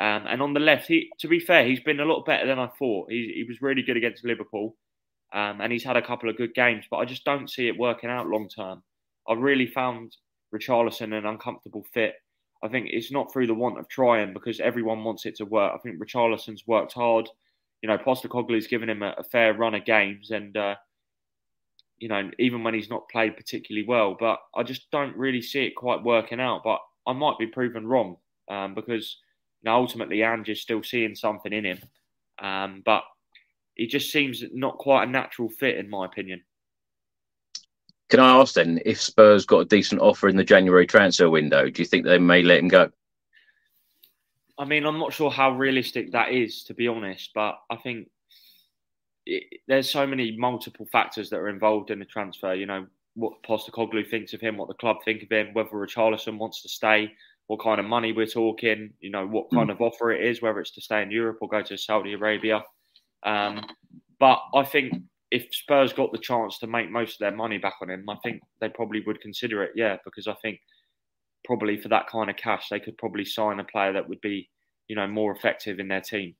Um, 0.00 0.24
and 0.26 0.40
on 0.40 0.54
the 0.54 0.60
left, 0.60 0.86
he, 0.86 1.10
to 1.18 1.28
be 1.28 1.38
fair, 1.38 1.62
he's 1.64 1.80
been 1.80 2.00
a 2.00 2.06
lot 2.06 2.24
better 2.24 2.46
than 2.46 2.58
I 2.58 2.68
thought. 2.78 3.10
He, 3.10 3.32
he 3.36 3.44
was 3.46 3.60
really 3.60 3.82
good 3.82 3.98
against 3.98 4.24
Liverpool, 4.24 4.74
um, 5.34 5.60
and 5.60 5.70
he's 5.70 5.84
had 5.84 5.98
a 5.98 6.02
couple 6.02 6.30
of 6.30 6.38
good 6.38 6.54
games. 6.54 6.86
But 6.90 6.96
I 6.98 7.04
just 7.04 7.24
don't 7.26 7.50
see 7.50 7.68
it 7.68 7.78
working 7.78 8.08
out 8.08 8.26
long 8.26 8.48
term. 8.48 8.82
I 9.28 9.34
really 9.34 9.66
found 9.66 10.16
Richarlison 10.54 11.16
an 11.16 11.26
uncomfortable 11.26 11.84
fit. 11.92 12.14
I 12.64 12.68
think 12.68 12.88
it's 12.90 13.12
not 13.12 13.30
through 13.30 13.46
the 13.46 13.54
want 13.54 13.78
of 13.78 13.88
trying 13.88 14.32
because 14.32 14.58
everyone 14.58 15.04
wants 15.04 15.26
it 15.26 15.36
to 15.36 15.44
work. 15.44 15.72
I 15.74 15.78
think 15.78 16.00
Richarlison's 16.00 16.66
worked 16.66 16.94
hard. 16.94 17.28
You 17.82 17.88
know, 17.88 17.98
Postecoglou's 17.98 18.66
given 18.66 18.88
him 18.88 19.02
a, 19.02 19.14
a, 19.18 19.24
fair 19.24 19.52
run 19.54 19.74
of 19.74 19.84
games, 19.84 20.30
and 20.30 20.56
uh, 20.56 20.76
you 21.98 22.08
know, 22.08 22.30
even 22.38 22.64
when 22.64 22.72
he's 22.72 22.88
not 22.88 23.08
played 23.10 23.36
particularly 23.36 23.86
well. 23.86 24.16
But 24.18 24.38
I 24.54 24.62
just 24.62 24.90
don't 24.90 25.16
really 25.16 25.42
see 25.42 25.66
it 25.66 25.76
quite 25.76 26.02
working 26.02 26.40
out. 26.40 26.62
But 26.64 26.80
I 27.06 27.12
might 27.12 27.38
be 27.38 27.46
proven 27.46 27.86
wrong 27.86 28.16
um, 28.50 28.74
because 28.74 29.18
know, 29.64 29.76
ultimately, 29.76 30.22
Ange 30.22 30.48
is 30.48 30.60
still 30.60 30.82
seeing 30.82 31.14
something 31.14 31.52
in 31.52 31.64
him, 31.64 31.78
um, 32.40 32.82
but 32.84 33.02
he 33.74 33.86
just 33.86 34.10
seems 34.10 34.42
not 34.52 34.78
quite 34.78 35.08
a 35.08 35.10
natural 35.10 35.48
fit, 35.48 35.76
in 35.76 35.88
my 35.88 36.04
opinion. 36.04 36.42
Can 38.08 38.20
I 38.20 38.36
ask 38.40 38.54
then, 38.54 38.80
if 38.84 39.00
Spurs 39.00 39.46
got 39.46 39.60
a 39.60 39.64
decent 39.64 40.00
offer 40.00 40.28
in 40.28 40.36
the 40.36 40.44
January 40.44 40.86
transfer 40.86 41.30
window, 41.30 41.70
do 41.70 41.80
you 41.80 41.86
think 41.86 42.04
they 42.04 42.18
may 42.18 42.42
let 42.42 42.58
him 42.58 42.68
go? 42.68 42.90
I 44.58 44.64
mean, 44.64 44.84
I'm 44.84 44.98
not 44.98 45.12
sure 45.12 45.30
how 45.30 45.52
realistic 45.52 46.12
that 46.12 46.32
is, 46.32 46.64
to 46.64 46.74
be 46.74 46.88
honest, 46.88 47.30
but 47.34 47.60
I 47.70 47.76
think 47.76 48.08
it, 49.26 49.60
there's 49.68 49.88
so 49.88 50.06
many 50.06 50.36
multiple 50.36 50.86
factors 50.90 51.30
that 51.30 51.38
are 51.38 51.48
involved 51.48 51.90
in 51.90 51.98
the 51.98 52.04
transfer. 52.04 52.52
You 52.52 52.66
know, 52.66 52.86
what 53.14 53.42
Postecoglou 53.42 54.10
thinks 54.10 54.34
of 54.34 54.40
him, 54.40 54.56
what 54.56 54.68
the 54.68 54.74
club 54.74 54.98
think 55.04 55.22
of 55.22 55.30
him, 55.30 55.54
whether 55.54 55.70
Richarlison 55.70 56.36
wants 56.36 56.62
to 56.62 56.68
stay, 56.68 57.12
what 57.50 57.60
kind 57.60 57.80
of 57.80 57.84
money 57.86 58.12
we're 58.12 58.26
talking, 58.26 58.90
you 59.00 59.10
know, 59.10 59.26
what 59.26 59.50
kind 59.50 59.70
mm. 59.70 59.72
of 59.72 59.80
offer 59.80 60.12
it 60.12 60.24
is, 60.24 60.40
whether 60.40 60.60
it's 60.60 60.70
to 60.70 60.80
stay 60.80 61.02
in 61.02 61.10
Europe 61.10 61.38
or 61.40 61.48
go 61.48 61.60
to 61.60 61.76
Saudi 61.76 62.12
Arabia. 62.12 62.62
Um, 63.24 63.66
but 64.20 64.38
I 64.54 64.62
think 64.62 64.94
if 65.32 65.48
Spurs 65.50 65.92
got 65.92 66.12
the 66.12 66.18
chance 66.18 66.60
to 66.60 66.68
make 66.68 66.92
most 66.92 67.14
of 67.14 67.18
their 67.18 67.34
money 67.36 67.58
back 67.58 67.74
on 67.82 67.90
him, 67.90 68.08
I 68.08 68.14
think 68.22 68.40
they 68.60 68.68
probably 68.68 69.02
would 69.04 69.20
consider 69.20 69.64
it. 69.64 69.72
Yeah, 69.74 69.96
because 70.04 70.28
I 70.28 70.34
think 70.34 70.60
probably 71.44 71.76
for 71.76 71.88
that 71.88 72.06
kind 72.06 72.30
of 72.30 72.36
cash, 72.36 72.68
they 72.70 72.78
could 72.78 72.96
probably 72.98 73.24
sign 73.24 73.58
a 73.58 73.64
player 73.64 73.94
that 73.94 74.08
would 74.08 74.20
be, 74.20 74.48
you 74.86 74.94
know, 74.94 75.08
more 75.08 75.34
effective 75.34 75.80
in 75.80 75.88
their 75.88 76.02
team. 76.02 76.36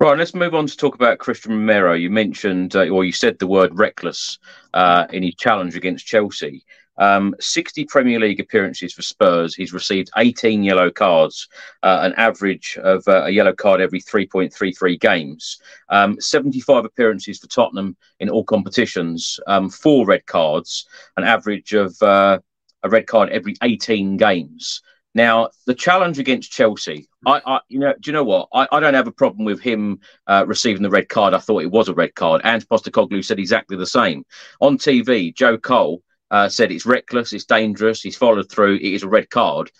Right, 0.00 0.16
let's 0.16 0.34
move 0.34 0.54
on 0.54 0.66
to 0.66 0.76
talk 0.78 0.94
about 0.94 1.18
Cristian 1.18 1.50
Romero. 1.50 1.92
You 1.92 2.08
mentioned, 2.08 2.74
uh, 2.74 2.88
or 2.88 3.04
you 3.04 3.12
said 3.12 3.38
the 3.38 3.46
word 3.46 3.78
reckless 3.78 4.38
uh, 4.72 5.06
in 5.10 5.22
his 5.22 5.34
challenge 5.34 5.76
against 5.76 6.06
Chelsea. 6.06 6.64
Um, 6.98 7.34
60 7.40 7.84
Premier 7.86 8.18
League 8.18 8.40
appearances 8.40 8.92
for 8.92 9.02
Spurs. 9.02 9.54
He's 9.54 9.72
received 9.72 10.10
18 10.16 10.62
yellow 10.62 10.90
cards, 10.90 11.48
uh, 11.82 12.00
an 12.02 12.14
average 12.14 12.78
of 12.82 13.06
uh, 13.08 13.24
a 13.24 13.30
yellow 13.30 13.52
card 13.52 13.80
every 13.80 14.00
3.33 14.00 14.98
games. 15.00 15.60
Um, 15.88 16.20
75 16.20 16.84
appearances 16.84 17.38
for 17.38 17.48
Tottenham 17.48 17.96
in 18.20 18.28
all 18.30 18.44
competitions, 18.44 19.38
um, 19.46 19.68
four 19.68 20.06
red 20.06 20.26
cards, 20.26 20.86
an 21.16 21.24
average 21.24 21.72
of 21.74 22.00
uh, 22.02 22.38
a 22.82 22.88
red 22.88 23.06
card 23.06 23.30
every 23.30 23.54
18 23.62 24.16
games. 24.16 24.82
Now, 25.14 25.48
the 25.64 25.74
challenge 25.74 26.18
against 26.18 26.52
Chelsea, 26.52 27.08
I, 27.24 27.40
I, 27.46 27.60
you 27.68 27.78
know, 27.78 27.94
do 27.98 28.10
you 28.10 28.12
know 28.12 28.22
what? 28.22 28.48
I, 28.52 28.68
I 28.70 28.80
don't 28.80 28.92
have 28.92 29.06
a 29.06 29.12
problem 29.12 29.46
with 29.46 29.62
him 29.62 30.00
uh, 30.26 30.44
receiving 30.46 30.82
the 30.82 30.90
red 30.90 31.08
card. 31.08 31.32
I 31.32 31.38
thought 31.38 31.62
it 31.62 31.70
was 31.70 31.88
a 31.88 31.94
red 31.94 32.14
card. 32.14 32.42
And 32.44 32.68
Postecoglou 32.68 33.24
said 33.24 33.38
exactly 33.38 33.78
the 33.78 33.86
same 33.86 34.26
on 34.60 34.76
TV. 34.76 35.34
Joe 35.34 35.56
Cole 35.56 36.02
uh, 36.30 36.48
said 36.48 36.72
it's 36.72 36.86
reckless, 36.86 37.32
it's 37.32 37.44
dangerous, 37.44 38.02
he's 38.02 38.16
followed 38.16 38.50
through, 38.50 38.76
it 38.76 38.82
is 38.82 39.02
a 39.02 39.08
red 39.08 39.30
card. 39.30 39.70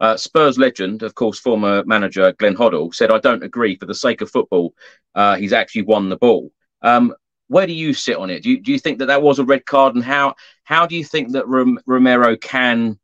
Uh, 0.00 0.16
Spurs 0.16 0.56
legend, 0.58 1.02
of 1.02 1.14
course, 1.14 1.38
former 1.38 1.84
manager 1.84 2.32
Glenn 2.38 2.56
Hoddle 2.56 2.94
said, 2.94 3.10
"I 3.10 3.18
don't 3.18 3.42
agree. 3.42 3.76
For 3.76 3.84
the 3.84 3.94
sake 3.94 4.22
of 4.22 4.30
football, 4.30 4.74
uh, 5.14 5.36
he's 5.36 5.52
actually 5.52 5.82
won 5.82 6.08
the 6.08 6.16
ball." 6.16 6.50
Um, 6.80 7.14
where 7.48 7.66
do 7.66 7.74
you 7.74 7.92
sit 7.92 8.16
on 8.16 8.30
it? 8.30 8.42
Do 8.42 8.50
you, 8.50 8.60
do 8.60 8.72
you 8.72 8.78
think 8.78 9.00
that 9.00 9.06
that 9.06 9.22
was 9.22 9.38
a 9.38 9.44
red 9.44 9.66
card, 9.66 9.94
and 9.94 10.04
how 10.04 10.36
how 10.64 10.86
do 10.86 10.96
you 10.96 11.04
think 11.04 11.32
that 11.32 11.46
Romero 11.46 12.36
can 12.36 12.98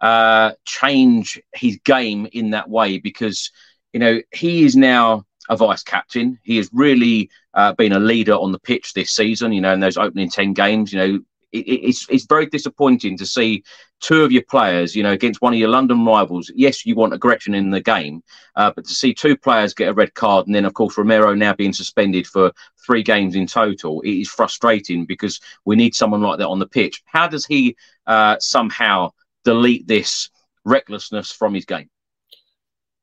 uh, 0.00 0.52
change 0.64 1.40
his 1.52 1.78
game 1.84 2.28
in 2.32 2.50
that 2.50 2.70
way? 2.70 2.98
Because 2.98 3.50
you 3.92 3.98
know 3.98 4.20
he 4.32 4.64
is 4.64 4.76
now 4.76 5.24
a 5.48 5.56
vice 5.56 5.82
captain. 5.82 6.38
He 6.42 6.58
has 6.58 6.70
really 6.72 7.28
uh, 7.54 7.72
been 7.72 7.92
a 7.92 7.98
leader 7.98 8.34
on 8.34 8.52
the 8.52 8.60
pitch 8.60 8.92
this 8.92 9.10
season. 9.10 9.52
You 9.52 9.62
know, 9.62 9.72
in 9.72 9.80
those 9.80 9.96
opening 9.96 10.30
ten 10.30 10.52
games, 10.52 10.92
you 10.92 10.98
know, 10.98 11.18
it's 11.52 12.06
it's 12.08 12.26
very 12.26 12.46
disappointing 12.46 13.16
to 13.18 13.26
see 13.26 13.62
two 14.00 14.22
of 14.22 14.32
your 14.32 14.42
players, 14.42 14.94
you 14.94 15.02
know, 15.02 15.12
against 15.12 15.40
one 15.40 15.52
of 15.52 15.58
your 15.58 15.68
London 15.68 16.04
rivals. 16.04 16.50
Yes, 16.54 16.84
you 16.84 16.94
want 16.94 17.14
aggression 17.14 17.54
in 17.54 17.70
the 17.70 17.80
game, 17.80 18.22
uh, 18.56 18.70
but 18.74 18.84
to 18.84 18.94
see 18.94 19.14
two 19.14 19.36
players 19.36 19.74
get 19.74 19.88
a 19.88 19.94
red 19.94 20.14
card 20.14 20.46
and 20.46 20.54
then, 20.54 20.64
of 20.64 20.74
course, 20.74 20.98
Romero 20.98 21.34
now 21.34 21.54
being 21.54 21.72
suspended 21.72 22.26
for 22.26 22.52
three 22.84 23.02
games 23.02 23.34
in 23.34 23.46
total, 23.46 24.00
it 24.02 24.10
is 24.10 24.28
frustrating 24.28 25.06
because 25.06 25.40
we 25.64 25.76
need 25.76 25.94
someone 25.94 26.20
like 26.20 26.38
that 26.38 26.48
on 26.48 26.58
the 26.58 26.66
pitch. 26.66 27.02
How 27.06 27.26
does 27.26 27.46
he 27.46 27.76
uh, 28.06 28.36
somehow 28.38 29.12
delete 29.44 29.86
this 29.86 30.30
recklessness 30.64 31.32
from 31.32 31.54
his 31.54 31.64
game? 31.64 31.88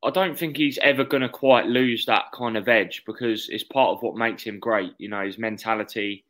I 0.04 0.10
don't 0.10 0.38
think 0.38 0.58
he's 0.58 0.78
ever 0.80 1.06
going 1.06 1.22
to 1.22 1.30
quite 1.30 1.66
lose 1.66 2.06
that 2.06 2.26
kind 2.34 2.58
of 2.58 2.68
edge 2.68 3.04
because 3.06 3.48
it's 3.50 3.64
part 3.64 3.92
of 3.92 4.04
what 4.04 4.18
makes 4.18 4.44
him 4.44 4.60
great. 4.60 4.94
You 4.98 5.08
know, 5.08 5.26
his 5.26 5.38
mentality 5.38 6.26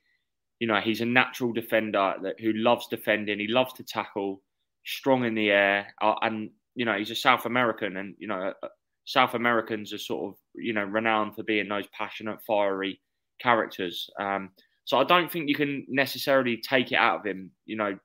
you 0.63 0.67
know, 0.67 0.79
he's 0.79 1.01
a 1.01 1.05
natural 1.05 1.51
defender 1.51 2.13
that 2.21 2.39
who 2.39 2.53
loves 2.53 2.87
defending. 2.87 3.37
He 3.37 3.49
loves 3.49 3.73
to 3.73 3.83
tackle, 3.83 4.41
strong 4.85 5.25
in 5.25 5.35
the 5.35 5.51
air, 5.51 5.93
uh, 6.01 6.15
and 6.21 6.51
you 6.73 6.85
know, 6.85 6.97
he's 6.97 7.11
a 7.11 7.15
South 7.15 7.45
American, 7.45 7.97
and 7.97 8.15
you 8.17 8.29
know, 8.29 8.53
uh, 8.63 8.67
South 9.03 9.33
Americans 9.33 9.91
are 9.91 9.97
sort 9.97 10.31
of 10.31 10.39
you 10.55 10.71
know 10.71 10.85
renowned 10.85 11.35
for 11.35 11.43
being 11.43 11.67
those 11.67 11.87
passionate, 11.87 12.41
fiery 12.47 13.01
characters. 13.41 14.09
Um, 14.17 14.51
so 14.85 14.97
I 14.97 15.03
don't 15.03 15.29
think 15.29 15.49
you 15.49 15.55
can 15.55 15.85
necessarily 15.89 16.55
take 16.55 16.93
it 16.93 16.95
out 16.95 17.19
of 17.19 17.25
him, 17.25 17.51
you 17.65 17.75
know, 17.75 17.99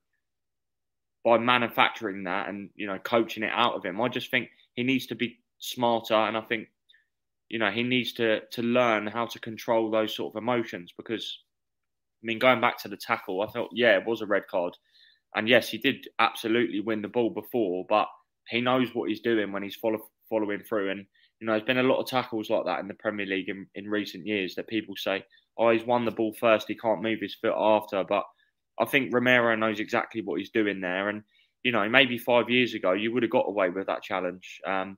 by 1.24 1.38
manufacturing 1.38 2.24
that 2.24 2.48
and 2.48 2.70
you 2.74 2.88
know 2.88 2.98
coaching 2.98 3.44
it 3.44 3.52
out 3.54 3.74
of 3.74 3.84
him. 3.84 4.00
I 4.00 4.08
just 4.08 4.32
think 4.32 4.48
he 4.74 4.82
needs 4.82 5.06
to 5.06 5.14
be 5.14 5.38
smarter, 5.60 6.14
and 6.14 6.36
I 6.36 6.40
think 6.40 6.66
you 7.50 7.60
know 7.60 7.70
he 7.70 7.84
needs 7.84 8.14
to 8.14 8.40
to 8.40 8.62
learn 8.62 9.06
how 9.06 9.26
to 9.26 9.38
control 9.38 9.92
those 9.92 10.12
sort 10.12 10.34
of 10.34 10.42
emotions 10.42 10.92
because 10.96 11.38
I 12.22 12.26
mean, 12.26 12.38
going 12.38 12.60
back 12.60 12.78
to 12.82 12.88
the 12.88 12.96
tackle, 12.96 13.42
I 13.42 13.46
thought, 13.46 13.70
yeah, 13.72 13.96
it 13.96 14.06
was 14.06 14.22
a 14.22 14.26
red 14.26 14.46
card. 14.50 14.74
And 15.34 15.48
yes, 15.48 15.68
he 15.68 15.78
did 15.78 16.08
absolutely 16.18 16.80
win 16.80 17.02
the 17.02 17.08
ball 17.08 17.30
before, 17.30 17.84
but 17.88 18.08
he 18.48 18.60
knows 18.60 18.94
what 18.94 19.08
he's 19.08 19.20
doing 19.20 19.52
when 19.52 19.62
he's 19.62 19.76
follow, 19.76 19.98
following 20.28 20.62
through. 20.62 20.90
And, 20.90 21.06
you 21.40 21.46
know, 21.46 21.52
there's 21.52 21.64
been 21.64 21.78
a 21.78 21.82
lot 21.82 22.00
of 22.00 22.08
tackles 22.08 22.50
like 22.50 22.64
that 22.64 22.80
in 22.80 22.88
the 22.88 22.94
Premier 22.94 23.26
League 23.26 23.48
in, 23.48 23.66
in 23.74 23.88
recent 23.88 24.26
years 24.26 24.54
that 24.54 24.66
people 24.66 24.96
say, 24.96 25.24
oh, 25.58 25.70
he's 25.70 25.84
won 25.84 26.04
the 26.04 26.10
ball 26.10 26.34
first, 26.40 26.68
he 26.68 26.74
can't 26.74 27.02
move 27.02 27.20
his 27.20 27.34
foot 27.34 27.54
after. 27.56 28.02
But 28.04 28.24
I 28.80 28.84
think 28.84 29.12
Romero 29.12 29.54
knows 29.54 29.80
exactly 29.80 30.22
what 30.22 30.38
he's 30.38 30.50
doing 30.50 30.80
there. 30.80 31.08
And, 31.08 31.22
you 31.62 31.72
know, 31.72 31.88
maybe 31.88 32.16
five 32.18 32.48
years 32.48 32.74
ago, 32.74 32.92
you 32.92 33.12
would 33.12 33.22
have 33.22 33.32
got 33.32 33.48
away 33.48 33.68
with 33.70 33.86
that 33.86 34.02
challenge. 34.02 34.60
Um, 34.66 34.96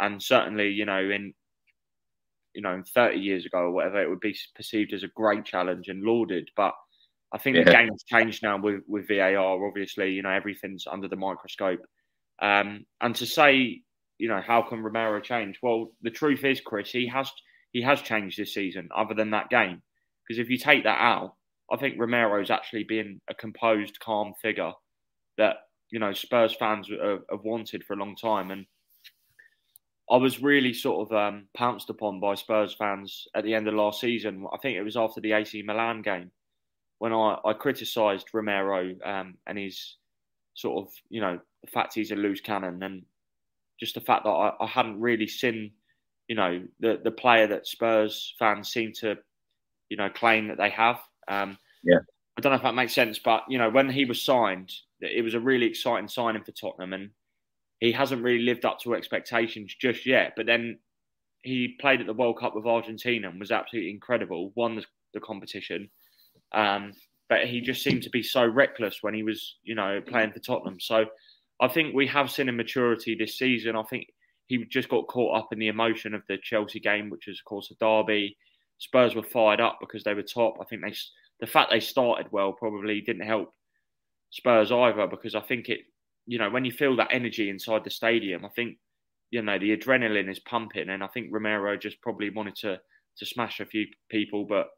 and 0.00 0.22
certainly, 0.22 0.68
you 0.68 0.84
know, 0.84 1.00
in 1.00 1.34
you 2.58 2.62
know, 2.62 2.82
30 2.92 3.20
years 3.20 3.46
ago 3.46 3.58
or 3.58 3.70
whatever, 3.70 4.02
it 4.02 4.10
would 4.10 4.18
be 4.18 4.36
perceived 4.56 4.92
as 4.92 5.04
a 5.04 5.08
great 5.14 5.44
challenge 5.44 5.86
and 5.86 6.02
lauded. 6.02 6.50
But 6.56 6.74
I 7.32 7.38
think 7.38 7.54
yeah. 7.54 7.62
the 7.62 7.70
game's 7.70 8.02
changed 8.02 8.42
now 8.42 8.60
with, 8.60 8.80
with 8.88 9.06
VAR. 9.06 9.64
Obviously, 9.64 10.10
you 10.10 10.22
know, 10.22 10.30
everything's 10.30 10.84
under 10.90 11.06
the 11.06 11.14
microscope. 11.14 11.78
Um, 12.42 12.84
and 13.00 13.14
to 13.14 13.26
say, 13.26 13.82
you 14.18 14.28
know, 14.28 14.42
how 14.44 14.62
can 14.62 14.82
Romero 14.82 15.20
change? 15.20 15.60
Well, 15.62 15.92
the 16.02 16.10
truth 16.10 16.42
is, 16.44 16.60
Chris, 16.60 16.90
he 16.90 17.06
has 17.06 17.30
he 17.70 17.80
has 17.82 18.02
changed 18.02 18.36
this 18.36 18.54
season, 18.54 18.88
other 18.92 19.14
than 19.14 19.30
that 19.30 19.50
game. 19.50 19.80
Because 20.26 20.40
if 20.40 20.50
you 20.50 20.58
take 20.58 20.82
that 20.82 21.00
out, 21.00 21.34
I 21.70 21.76
think 21.76 21.94
Romero's 21.96 22.50
actually 22.50 22.82
been 22.88 23.20
a 23.30 23.34
composed, 23.34 24.00
calm 24.00 24.32
figure 24.42 24.72
that 25.36 25.58
you 25.90 26.00
know 26.00 26.12
Spurs 26.12 26.56
fans 26.56 26.88
have, 26.88 27.20
have 27.30 27.44
wanted 27.44 27.84
for 27.84 27.92
a 27.92 27.98
long 27.98 28.16
time. 28.16 28.50
And 28.50 28.66
I 30.10 30.16
was 30.16 30.42
really 30.42 30.72
sort 30.72 31.06
of 31.06 31.16
um, 31.16 31.44
pounced 31.54 31.90
upon 31.90 32.20
by 32.20 32.34
Spurs 32.34 32.74
fans 32.74 33.26
at 33.34 33.44
the 33.44 33.54
end 33.54 33.68
of 33.68 33.74
last 33.74 34.00
season. 34.00 34.46
I 34.52 34.56
think 34.58 34.76
it 34.76 34.82
was 34.82 34.96
after 34.96 35.20
the 35.20 35.32
AC 35.32 35.62
Milan 35.62 36.02
game 36.02 36.30
when 36.98 37.12
I, 37.12 37.38
I 37.44 37.52
criticised 37.52 38.28
Romero 38.32 38.94
um, 39.04 39.34
and 39.46 39.58
his 39.58 39.96
sort 40.54 40.84
of, 40.84 40.92
you 41.10 41.20
know, 41.20 41.38
the 41.62 41.70
fact 41.70 41.94
he's 41.94 42.10
a 42.10 42.16
loose 42.16 42.40
cannon 42.40 42.82
and 42.82 43.02
just 43.78 43.94
the 43.94 44.00
fact 44.00 44.24
that 44.24 44.30
I, 44.30 44.52
I 44.60 44.66
hadn't 44.66 45.00
really 45.00 45.26
seen, 45.26 45.72
you 46.26 46.36
know, 46.36 46.62
the, 46.80 47.00
the 47.02 47.10
player 47.10 47.46
that 47.46 47.66
Spurs 47.66 48.34
fans 48.38 48.70
seem 48.70 48.92
to, 49.00 49.16
you 49.88 49.96
know, 49.96 50.10
claim 50.10 50.48
that 50.48 50.58
they 50.58 50.70
have. 50.70 50.98
Um, 51.28 51.58
yeah. 51.84 51.98
I 52.36 52.40
don't 52.40 52.52
know 52.52 52.56
if 52.56 52.62
that 52.62 52.74
makes 52.74 52.94
sense, 52.94 53.18
but, 53.18 53.44
you 53.48 53.58
know, 53.58 53.70
when 53.70 53.88
he 53.88 54.04
was 54.04 54.22
signed, 54.22 54.72
it 55.00 55.22
was 55.22 55.34
a 55.34 55.40
really 55.40 55.66
exciting 55.66 56.08
signing 56.08 56.42
for 56.42 56.52
Tottenham. 56.52 56.92
And 56.92 57.10
he 57.80 57.92
hasn't 57.92 58.22
really 58.22 58.44
lived 58.44 58.64
up 58.64 58.80
to 58.80 58.94
expectations 58.94 59.74
just 59.80 60.06
yet. 60.06 60.32
But 60.36 60.46
then 60.46 60.78
he 61.42 61.76
played 61.80 62.00
at 62.00 62.06
the 62.06 62.14
World 62.14 62.38
Cup 62.38 62.54
with 62.54 62.66
Argentina 62.66 63.28
and 63.28 63.38
was 63.38 63.52
absolutely 63.52 63.90
incredible, 63.90 64.52
won 64.56 64.76
the, 64.76 64.84
the 65.14 65.20
competition. 65.20 65.88
Um, 66.52 66.92
but 67.28 67.46
he 67.46 67.60
just 67.60 67.82
seemed 67.82 68.02
to 68.02 68.10
be 68.10 68.22
so 68.22 68.44
reckless 68.46 68.98
when 69.02 69.14
he 69.14 69.22
was, 69.22 69.56
you 69.62 69.74
know, 69.74 70.00
playing 70.06 70.32
for 70.32 70.40
Tottenham. 70.40 70.80
So 70.80 71.06
I 71.60 71.68
think 71.68 71.94
we 71.94 72.06
have 72.06 72.30
seen 72.30 72.48
a 72.48 72.52
maturity 72.52 73.14
this 73.14 73.38
season. 73.38 73.76
I 73.76 73.82
think 73.84 74.06
he 74.46 74.64
just 74.64 74.88
got 74.88 75.08
caught 75.08 75.36
up 75.36 75.52
in 75.52 75.58
the 75.58 75.68
emotion 75.68 76.14
of 76.14 76.22
the 76.26 76.38
Chelsea 76.42 76.80
game, 76.80 77.10
which 77.10 77.26
was, 77.26 77.38
of 77.38 77.44
course, 77.44 77.70
a 77.70 77.74
derby. 77.74 78.36
Spurs 78.78 79.14
were 79.14 79.22
fired 79.22 79.60
up 79.60 79.78
because 79.80 80.04
they 80.04 80.14
were 80.14 80.22
top. 80.22 80.54
I 80.60 80.64
think 80.64 80.82
they, 80.82 80.94
the 81.40 81.46
fact 81.46 81.70
they 81.70 81.80
started 81.80 82.28
well 82.32 82.52
probably 82.52 83.00
didn't 83.00 83.26
help 83.26 83.52
Spurs 84.30 84.72
either 84.72 85.06
because 85.06 85.34
I 85.34 85.40
think 85.40 85.68
it 85.68 85.80
you 86.28 86.38
know, 86.38 86.50
when 86.50 86.66
you 86.66 86.70
feel 86.70 86.94
that 86.96 87.08
energy 87.10 87.48
inside 87.48 87.84
the 87.84 87.90
stadium, 87.90 88.44
I 88.44 88.50
think, 88.54 88.76
you 89.30 89.40
know, 89.40 89.58
the 89.58 89.74
adrenaline 89.74 90.30
is 90.30 90.38
pumping. 90.40 90.90
And 90.90 91.02
I 91.02 91.06
think 91.06 91.28
Romero 91.30 91.74
just 91.76 92.00
probably 92.02 92.30
wanted 92.30 92.54
to 92.56 92.78
to 93.16 93.26
smash 93.26 93.58
a 93.58 93.64
few 93.64 93.86
people, 94.10 94.44
but 94.44 94.68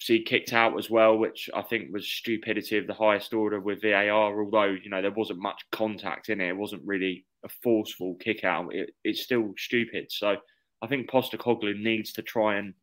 see 0.00 0.22
kicked 0.22 0.52
out 0.52 0.78
as 0.78 0.90
well, 0.90 1.16
which 1.16 1.48
I 1.54 1.62
think 1.62 1.92
was 1.92 2.06
stupidity 2.06 2.76
of 2.76 2.86
the 2.86 2.94
highest 2.94 3.32
order 3.32 3.58
with 3.58 3.80
VAR. 3.80 4.44
Although 4.44 4.76
you 4.82 4.90
know 4.90 5.00
there 5.00 5.10
wasn't 5.10 5.40
much 5.40 5.62
contact 5.72 6.28
in 6.28 6.42
it, 6.42 6.50
it 6.50 6.56
wasn't 6.56 6.82
really 6.84 7.24
a 7.42 7.48
forceful 7.62 8.14
kick 8.20 8.44
out. 8.44 8.74
It, 8.74 8.90
it's 9.02 9.22
still 9.22 9.54
stupid. 9.56 10.06
So 10.10 10.36
I 10.82 10.86
think 10.86 11.10
Postecoglou 11.10 11.80
needs 11.80 12.12
to 12.12 12.22
try 12.22 12.56
and 12.56 12.74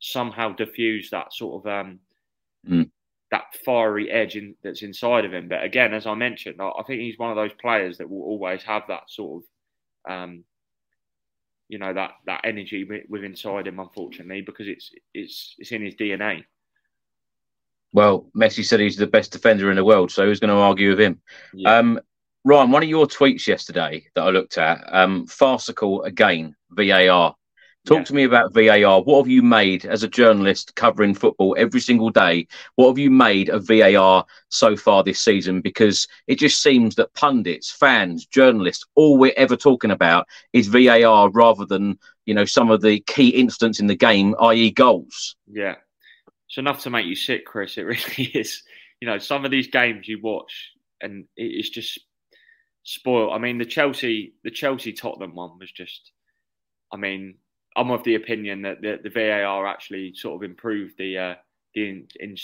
somehow 0.00 0.52
diffuse 0.52 1.08
that 1.10 1.32
sort 1.32 1.64
of 1.64 1.72
um, 1.72 1.98
mm. 2.68 2.90
That 3.36 3.54
fiery 3.64 4.10
edge 4.10 4.36
in, 4.36 4.54
that's 4.62 4.82
inside 4.82 5.24
of 5.24 5.34
him. 5.34 5.48
But 5.48 5.62
again, 5.62 5.92
as 5.92 6.06
I 6.06 6.14
mentioned, 6.14 6.60
I, 6.60 6.68
I, 6.68 6.82
think 6.84 7.00
he's 7.00 7.18
one 7.18 7.30
of 7.30 7.36
those 7.36 7.52
players 7.60 7.98
that 7.98 8.08
will 8.08 8.22
always 8.22 8.62
have 8.62 8.84
that 8.88 9.02
sort 9.08 9.42
of, 10.06 10.12
um, 10.12 10.44
you 11.68 11.78
know, 11.78 11.92
that 11.92 12.12
that 12.26 12.42
energy 12.44 12.84
with, 12.84 13.02
with 13.08 13.24
inside 13.24 13.66
him. 13.66 13.78
Unfortunately, 13.78 14.40
because 14.40 14.68
it's 14.68 14.90
it's 15.12 15.54
it's 15.58 15.72
in 15.72 15.84
his 15.84 15.94
DNA. 15.94 16.44
Well, 17.92 18.30
Messi 18.36 18.64
said 18.64 18.80
he's 18.80 18.96
the 18.96 19.06
best 19.06 19.32
defender 19.32 19.70
in 19.70 19.76
the 19.76 19.84
world, 19.84 20.10
so 20.10 20.24
who's 20.24 20.40
going 20.40 20.50
to 20.50 20.56
argue 20.56 20.90
with 20.90 21.00
him? 21.00 21.20
Yeah. 21.54 21.78
Um, 21.78 22.00
Ryan, 22.44 22.70
one 22.70 22.82
of 22.82 22.88
your 22.88 23.06
tweets 23.06 23.46
yesterday 23.46 24.06
that 24.14 24.22
I 24.22 24.30
looked 24.30 24.58
at, 24.58 24.84
um, 24.92 25.26
farcical 25.26 26.02
again, 26.02 26.54
VAR. 26.70 27.34
Talk 27.86 27.98
yeah. 27.98 28.04
to 28.04 28.14
me 28.14 28.24
about 28.24 28.52
VAR. 28.52 29.00
What 29.00 29.18
have 29.18 29.28
you 29.28 29.42
made 29.42 29.86
as 29.86 30.02
a 30.02 30.08
journalist 30.08 30.74
covering 30.74 31.14
football 31.14 31.54
every 31.56 31.78
single 31.78 32.10
day? 32.10 32.48
What 32.74 32.88
have 32.88 32.98
you 32.98 33.12
made 33.12 33.48
of 33.48 33.64
VAR 33.64 34.26
so 34.48 34.76
far 34.76 35.04
this 35.04 35.20
season? 35.20 35.60
Because 35.60 36.08
it 36.26 36.40
just 36.40 36.60
seems 36.60 36.96
that 36.96 37.14
pundits, 37.14 37.70
fans, 37.70 38.26
journalists, 38.26 38.84
all 38.96 39.16
we're 39.18 39.32
ever 39.36 39.56
talking 39.56 39.92
about 39.92 40.26
is 40.52 40.66
VAR 40.66 41.30
rather 41.30 41.64
than, 41.64 41.96
you 42.24 42.34
know, 42.34 42.44
some 42.44 42.72
of 42.72 42.80
the 42.80 42.98
key 43.06 43.28
incidents 43.28 43.78
in 43.78 43.86
the 43.86 43.94
game, 43.94 44.34
i.e., 44.40 44.72
goals. 44.72 45.36
Yeah. 45.46 45.76
It's 46.48 46.58
enough 46.58 46.82
to 46.82 46.90
make 46.90 47.06
you 47.06 47.14
sick, 47.14 47.46
Chris. 47.46 47.78
It 47.78 47.82
really 47.86 48.30
is. 48.34 48.64
You 49.00 49.06
know, 49.06 49.18
some 49.18 49.44
of 49.44 49.52
these 49.52 49.68
games 49.68 50.08
you 50.08 50.20
watch 50.20 50.72
and 51.00 51.26
it's 51.36 51.70
just 51.70 52.00
spoiled. 52.82 53.32
I 53.32 53.38
mean, 53.38 53.58
the 53.58 53.64
Chelsea, 53.64 54.34
the 54.42 54.50
Chelsea 54.50 54.92
Tottenham 54.92 55.36
one 55.36 55.60
was 55.60 55.70
just, 55.70 56.10
I 56.92 56.96
mean, 56.96 57.36
I'm 57.76 57.90
of 57.90 58.02
the 58.04 58.14
opinion 58.14 58.62
that 58.62 58.80
the, 58.80 58.98
the 59.02 59.10
VAR 59.10 59.66
actually 59.66 60.14
sort 60.14 60.42
of 60.42 60.48
improved 60.48 60.94
the 60.98 61.18
uh, 61.18 61.34
the 61.74 61.88
in, 61.88 62.08
in, 62.20 62.36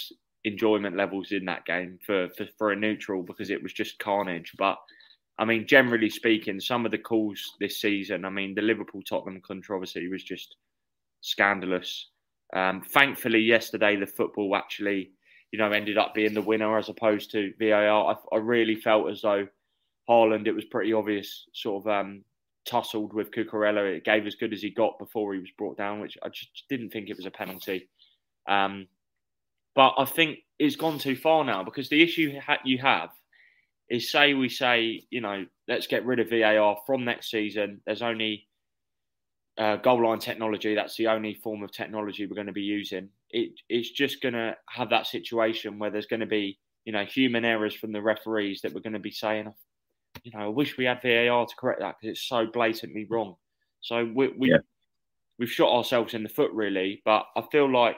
enjoyment 0.44 0.96
levels 0.96 1.32
in 1.32 1.44
that 1.46 1.64
game 1.64 1.98
for, 2.04 2.28
for, 2.36 2.46
for 2.58 2.72
a 2.72 2.76
neutral 2.76 3.22
because 3.22 3.50
it 3.50 3.62
was 3.62 3.72
just 3.72 3.98
carnage. 3.98 4.52
But 4.58 4.76
I 5.38 5.44
mean, 5.44 5.66
generally 5.66 6.10
speaking, 6.10 6.60
some 6.60 6.84
of 6.84 6.90
the 6.90 6.98
calls 6.98 7.40
this 7.60 7.80
season, 7.80 8.24
I 8.24 8.30
mean, 8.30 8.54
the 8.54 8.62
Liverpool 8.62 9.02
Tottenham 9.02 9.40
controversy 9.40 10.08
was 10.08 10.22
just 10.22 10.56
scandalous. 11.20 12.08
Um, 12.54 12.82
thankfully, 12.82 13.40
yesterday 13.40 13.96
the 13.96 14.06
football 14.06 14.54
actually, 14.56 15.10
you 15.52 15.58
know, 15.58 15.70
ended 15.70 15.96
up 15.96 16.14
being 16.14 16.34
the 16.34 16.42
winner 16.42 16.76
as 16.76 16.88
opposed 16.88 17.30
to 17.32 17.52
VAR. 17.58 18.14
I, 18.32 18.36
I 18.36 18.38
really 18.38 18.76
felt 18.76 19.10
as 19.10 19.22
though 19.22 19.46
Haaland, 20.08 20.46
it 20.46 20.54
was 20.54 20.64
pretty 20.66 20.92
obvious, 20.92 21.46
sort 21.54 21.86
of 21.86 21.88
um, 21.88 22.24
tussled 22.64 23.12
with 23.12 23.30
Cucurella. 23.30 23.96
It 23.96 24.04
gave 24.04 24.26
as 24.26 24.34
good 24.34 24.52
as 24.52 24.62
he 24.62 24.70
got 24.70 24.98
before 24.98 25.34
he 25.34 25.40
was 25.40 25.50
brought 25.56 25.76
down, 25.76 26.00
which 26.00 26.16
I 26.22 26.28
just 26.28 26.64
didn't 26.68 26.90
think 26.90 27.08
it 27.08 27.16
was 27.16 27.26
a 27.26 27.30
penalty. 27.30 27.88
Um, 28.48 28.88
but 29.74 29.94
I 29.98 30.04
think 30.04 30.40
it's 30.58 30.76
gone 30.76 30.98
too 30.98 31.16
far 31.16 31.44
now 31.44 31.64
because 31.64 31.88
the 31.88 32.02
issue 32.02 32.38
you 32.64 32.78
have 32.78 33.10
is 33.88 34.10
say 34.10 34.34
we 34.34 34.48
say, 34.48 35.02
you 35.10 35.20
know, 35.20 35.46
let's 35.68 35.86
get 35.86 36.06
rid 36.06 36.20
of 36.20 36.30
VAR 36.30 36.76
from 36.86 37.04
next 37.04 37.30
season. 37.30 37.80
There's 37.86 38.02
only 38.02 38.48
uh, 39.58 39.76
goal 39.76 40.06
line 40.06 40.18
technology. 40.18 40.74
That's 40.74 40.96
the 40.96 41.08
only 41.08 41.34
form 41.34 41.62
of 41.62 41.72
technology 41.72 42.26
we're 42.26 42.34
going 42.34 42.46
to 42.46 42.52
be 42.52 42.62
using. 42.62 43.08
It, 43.30 43.52
it's 43.68 43.90
just 43.90 44.22
going 44.22 44.34
to 44.34 44.56
have 44.68 44.90
that 44.90 45.06
situation 45.06 45.78
where 45.78 45.90
there's 45.90 46.06
going 46.06 46.20
to 46.20 46.26
be, 46.26 46.58
you 46.84 46.92
know, 46.92 47.04
human 47.04 47.44
errors 47.44 47.74
from 47.74 47.92
the 47.92 48.02
referees 48.02 48.60
that 48.62 48.72
we're 48.72 48.80
going 48.80 48.92
to 48.94 48.98
be 48.98 49.10
saying, 49.10 49.52
you 50.24 50.32
know, 50.32 50.44
I 50.44 50.48
wish 50.48 50.76
we 50.76 50.84
had 50.84 51.02
VAR 51.02 51.46
to 51.46 51.56
correct 51.56 51.80
that 51.80 51.96
because 52.00 52.12
it's 52.12 52.28
so 52.28 52.46
blatantly 52.46 53.06
wrong. 53.08 53.36
So 53.80 54.10
we, 54.14 54.28
we 54.36 54.50
yeah. 54.50 54.58
we've 55.38 55.50
shot 55.50 55.72
ourselves 55.72 56.14
in 56.14 56.22
the 56.22 56.28
foot 56.28 56.52
really. 56.52 57.02
But 57.04 57.26
I 57.36 57.42
feel 57.50 57.70
like 57.70 57.96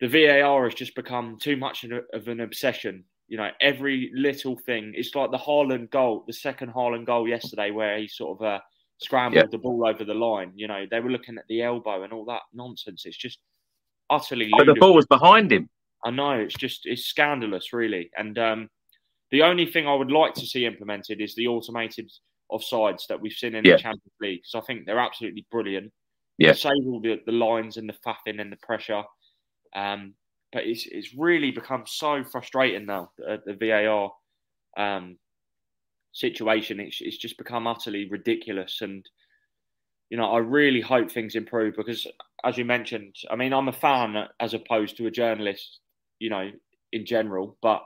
the 0.00 0.08
VAR 0.08 0.64
has 0.64 0.74
just 0.74 0.94
become 0.94 1.38
too 1.40 1.56
much 1.56 1.84
of 2.12 2.28
an 2.28 2.40
obsession. 2.40 3.04
You 3.28 3.38
know, 3.38 3.50
every 3.60 4.10
little 4.14 4.56
thing. 4.56 4.92
It's 4.94 5.14
like 5.14 5.30
the 5.30 5.38
Haaland 5.38 5.90
goal, 5.90 6.24
the 6.26 6.32
second 6.32 6.72
Haaland 6.72 7.06
goal 7.06 7.28
yesterday, 7.28 7.70
where 7.70 7.98
he 7.98 8.08
sort 8.08 8.40
of 8.40 8.46
uh, 8.46 8.60
scrambled 8.98 9.44
yeah. 9.44 9.48
the 9.50 9.58
ball 9.58 9.86
over 9.86 10.04
the 10.04 10.14
line. 10.14 10.52
You 10.54 10.68
know, 10.68 10.84
they 10.90 11.00
were 11.00 11.10
looking 11.10 11.38
at 11.38 11.44
the 11.48 11.62
elbow 11.62 12.02
and 12.02 12.12
all 12.12 12.24
that 12.26 12.42
nonsense. 12.52 13.06
It's 13.06 13.16
just 13.16 13.38
utterly. 14.10 14.50
But 14.56 14.66
the 14.66 14.74
ball 14.74 14.94
was 14.94 15.06
behind 15.06 15.52
him. 15.52 15.68
I 16.04 16.10
know. 16.10 16.32
It's 16.32 16.54
just 16.54 16.80
it's 16.84 17.06
scandalous, 17.06 17.72
really. 17.72 18.10
And 18.16 18.38
um, 18.38 18.68
the 19.32 19.42
only 19.42 19.66
thing 19.66 19.88
I 19.88 19.94
would 19.94 20.12
like 20.12 20.34
to 20.34 20.46
see 20.46 20.66
implemented 20.66 21.20
is 21.20 21.34
the 21.34 21.48
automated 21.48 22.12
offsides 22.52 23.06
that 23.08 23.20
we've 23.20 23.32
seen 23.32 23.54
in 23.54 23.64
yeah. 23.64 23.72
the 23.72 23.82
Champions 23.82 24.14
League 24.20 24.42
because 24.42 24.62
I 24.62 24.66
think 24.66 24.84
they're 24.84 25.00
absolutely 25.00 25.46
brilliant. 25.50 25.90
Yeah, 26.38 26.52
save 26.52 26.72
all 26.86 27.00
the, 27.00 27.20
the 27.24 27.32
lines 27.32 27.78
and 27.78 27.88
the 27.88 27.96
faffing 28.06 28.40
and 28.40 28.52
the 28.52 28.58
pressure. 28.62 29.02
Um, 29.74 30.14
but 30.52 30.64
it's 30.64 30.86
it's 30.86 31.14
really 31.16 31.50
become 31.50 31.84
so 31.86 32.22
frustrating 32.24 32.86
now 32.86 33.10
the, 33.16 33.40
the 33.46 33.54
VAR 33.54 34.12
um, 34.76 35.16
situation. 36.12 36.78
It's 36.78 36.98
it's 37.00 37.16
just 37.16 37.38
become 37.38 37.66
utterly 37.66 38.08
ridiculous, 38.10 38.80
and 38.82 39.08
you 40.10 40.18
know 40.18 40.30
I 40.30 40.38
really 40.38 40.82
hope 40.82 41.10
things 41.10 41.36
improve 41.36 41.74
because, 41.76 42.06
as 42.44 42.58
you 42.58 42.66
mentioned, 42.66 43.16
I 43.30 43.36
mean 43.36 43.54
I'm 43.54 43.68
a 43.68 43.72
fan 43.72 44.26
as 44.40 44.52
opposed 44.52 44.98
to 44.98 45.06
a 45.06 45.10
journalist, 45.10 45.80
you 46.18 46.28
know, 46.28 46.50
in 46.92 47.06
general, 47.06 47.56
but 47.62 47.82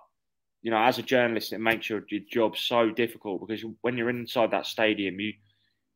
you 0.62 0.70
know, 0.70 0.78
as 0.78 0.98
a 0.98 1.02
journalist, 1.02 1.52
it 1.52 1.60
makes 1.60 1.88
your, 1.88 2.04
your 2.10 2.22
job 2.30 2.56
so 2.56 2.90
difficult 2.90 3.46
because 3.46 3.64
when 3.82 3.96
you're 3.96 4.10
inside 4.10 4.50
that 4.50 4.66
stadium, 4.66 5.20
you 5.20 5.32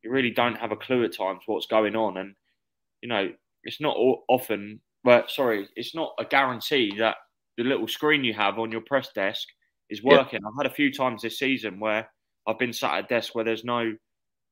you 0.03 0.09
really 0.09 0.31
don't 0.31 0.57
have 0.57 0.71
a 0.71 0.75
clue 0.75 1.03
at 1.03 1.15
times 1.15 1.41
what's 1.45 1.67
going 1.67 1.95
on, 1.95 2.17
and 2.17 2.35
you 3.01 3.09
know, 3.09 3.31
it's 3.63 3.81
not 3.81 3.95
often, 4.29 4.79
but 5.03 5.29
sorry, 5.29 5.67
it's 5.75 5.93
not 5.93 6.13
a 6.19 6.25
guarantee 6.25 6.93
that 6.97 7.17
the 7.57 7.63
little 7.63 7.87
screen 7.87 8.23
you 8.23 8.33
have 8.33 8.57
on 8.57 8.71
your 8.71 8.81
press 8.81 9.09
desk 9.13 9.47
is 9.89 10.01
working. 10.01 10.39
Yeah. 10.41 10.47
I've 10.47 10.65
had 10.65 10.71
a 10.71 10.75
few 10.75 10.91
times 10.91 11.21
this 11.21 11.37
season 11.37 11.79
where 11.79 12.09
I've 12.47 12.57
been 12.57 12.73
sat 12.73 12.93
at 12.93 13.05
a 13.05 13.07
desk 13.07 13.35
where 13.35 13.43
there's 13.45 13.63
no, 13.63 13.93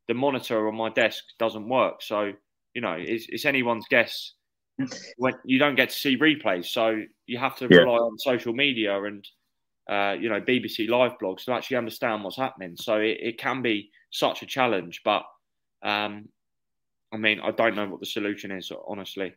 the 0.07 0.14
monitor 0.14 0.68
on 0.68 0.76
my 0.76 0.89
desk 0.89 1.24
doesn't 1.39 1.68
work. 1.68 2.01
So 2.01 2.34
you 2.74 2.82
know, 2.82 2.95
it's, 2.97 3.26
it's 3.30 3.45
anyone's 3.45 3.86
guess 3.89 4.34
when 5.18 5.34
you 5.43 5.60
don't 5.60 5.76
get 5.76 5.89
to 5.89 5.95
see 5.95 6.18
replays. 6.18 6.66
So 6.66 7.01
you 7.26 7.38
have 7.38 7.55
to 7.57 7.68
yeah. 7.70 7.80
rely 7.80 7.97
on 7.97 8.18
social 8.20 8.53
media 8.53 9.01
and 9.03 9.28
uh, 9.90 10.16
you 10.20 10.30
know, 10.30 10.40
BBC 10.40 10.88
live 10.88 11.18
blogs 11.22 11.46
to 11.46 11.52
actually 11.52 11.78
understand 11.78 12.24
what's 12.24 12.38
happening. 12.38 12.76
So 12.76 12.98
it, 12.98 13.18
it 13.22 13.38
can 13.40 13.62
be 13.62 13.90
such 14.12 14.44
a 14.44 14.46
challenge, 14.46 15.02
but 15.04 15.24
um, 15.82 16.30
I 17.12 17.18
mean, 17.18 17.40
I 17.40 17.52
don't 17.52 17.76
know 17.76 17.88
what 17.88 18.00
the 18.00 18.06
solution 18.06 18.52
is, 18.52 18.72
honestly. 18.88 19.34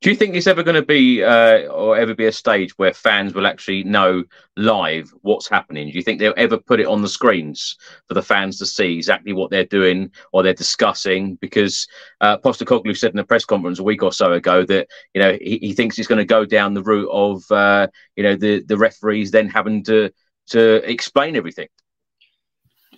Do 0.00 0.10
you 0.10 0.16
think 0.16 0.30
there's 0.30 0.46
ever 0.46 0.62
going 0.62 0.76
to 0.76 0.82
be, 0.82 1.24
uh, 1.24 1.66
or 1.72 1.96
ever 1.96 2.14
be 2.14 2.26
a 2.26 2.32
stage 2.32 2.78
where 2.78 2.94
fans 2.94 3.34
will 3.34 3.48
actually 3.48 3.82
know 3.82 4.22
live 4.56 5.12
what's 5.22 5.48
happening? 5.48 5.90
Do 5.90 5.96
you 5.96 6.04
think 6.04 6.20
they'll 6.20 6.34
ever 6.36 6.56
put 6.56 6.78
it 6.78 6.86
on 6.86 7.02
the 7.02 7.08
screens 7.08 7.76
for 8.06 8.14
the 8.14 8.22
fans 8.22 8.58
to 8.58 8.66
see 8.66 8.94
exactly 8.94 9.32
what 9.32 9.50
they're 9.50 9.64
doing 9.64 10.12
or 10.32 10.44
they're 10.44 10.54
discussing? 10.54 11.34
Because 11.36 11.88
uh, 12.20 12.38
Postecoglou 12.38 12.96
said 12.96 13.12
in 13.12 13.18
a 13.18 13.24
press 13.24 13.44
conference 13.44 13.80
a 13.80 13.82
week 13.82 14.04
or 14.04 14.12
so 14.12 14.32
ago 14.34 14.64
that 14.66 14.86
you 15.14 15.20
know 15.20 15.36
he, 15.40 15.58
he 15.58 15.72
thinks 15.72 15.96
he's 15.96 16.06
going 16.06 16.20
to 16.20 16.24
go 16.24 16.44
down 16.44 16.74
the 16.74 16.82
route 16.82 17.10
of 17.10 17.50
uh, 17.50 17.88
you 18.14 18.22
know 18.22 18.36
the 18.36 18.62
the 18.62 18.76
referees 18.76 19.32
then 19.32 19.48
having 19.48 19.82
to 19.84 20.12
to 20.50 20.76
explain 20.88 21.34
everything. 21.34 21.68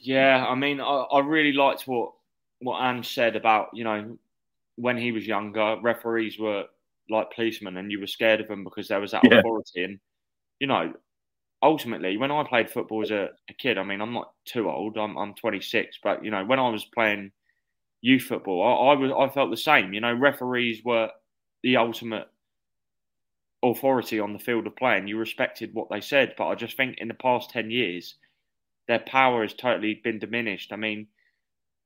Yeah, 0.03 0.45
I 0.47 0.55
mean, 0.55 0.83
I, 0.83 0.85
I 0.85 1.21
really 1.21 1.53
liked 1.55 1.89
what 1.89 2.13
what 2.59 2.83
Ange 2.83 3.09
said 3.15 3.37
about 3.37 3.71
you 3.73 3.85
know 3.85 4.19
when 4.77 4.99
he 4.99 5.13
was 5.13 5.27
younger, 5.27 5.77
referees 5.81 6.39
were 6.39 6.67
like 7.11 7.33
policemen 7.35 7.77
and 7.77 7.91
you 7.91 8.01
were 8.01 8.07
scared 8.07 8.41
of 8.41 8.49
them 8.49 8.65
because 8.65 8.89
there 8.89 9.01
was 9.01 9.13
that 9.13 9.23
yeah. 9.25 9.39
authority. 9.39 9.85
And 9.85 10.01
you 10.59 10.67
know, 10.67 10.93
ultimately, 11.63 12.17
when 12.17 12.31
I 12.31 12.45
played 12.45 12.71
football 12.71 13.03
as 13.03 13.11
a, 13.11 13.31
a, 13.49 13.55
kid, 13.55 13.79
I 13.79 13.83
mean, 13.83 14.01
I'm 14.01 14.13
not 14.13 14.33
too 14.45 14.71
old. 14.71 14.97
I'm 14.97 15.17
I'm 15.17 15.35
26, 15.35 15.99
but 16.03 16.25
you 16.25 16.31
know, 16.31 16.45
when 16.45 16.59
I 16.59 16.69
was 16.69 16.85
playing 16.85 17.33
youth 18.01 18.23
football, 18.23 18.63
I, 18.63 18.93
I 18.93 18.95
was 18.95 19.13
I 19.13 19.33
felt 19.33 19.51
the 19.51 19.57
same. 19.57 19.93
You 19.93 20.01
know, 20.01 20.13
referees 20.13 20.85
were 20.85 21.11
the 21.63 21.77
ultimate 21.77 22.29
authority 23.63 24.21
on 24.21 24.33
the 24.33 24.39
field 24.39 24.67
of 24.67 24.77
play, 24.77 24.97
and 24.97 25.09
you 25.09 25.19
respected 25.19 25.75
what 25.75 25.91
they 25.91 26.01
said. 26.01 26.35
But 26.39 26.49
I 26.49 26.55
just 26.55 26.77
think 26.77 26.99
in 26.99 27.09
the 27.09 27.15
past 27.15 27.51
10 27.51 27.71
years, 27.71 28.15
their 28.89 29.01
power 29.01 29.43
has 29.43 29.55
totally 29.55 30.01
been 30.03 30.19
diminished. 30.19 30.73
I 30.73 30.77
mean. 30.77 31.09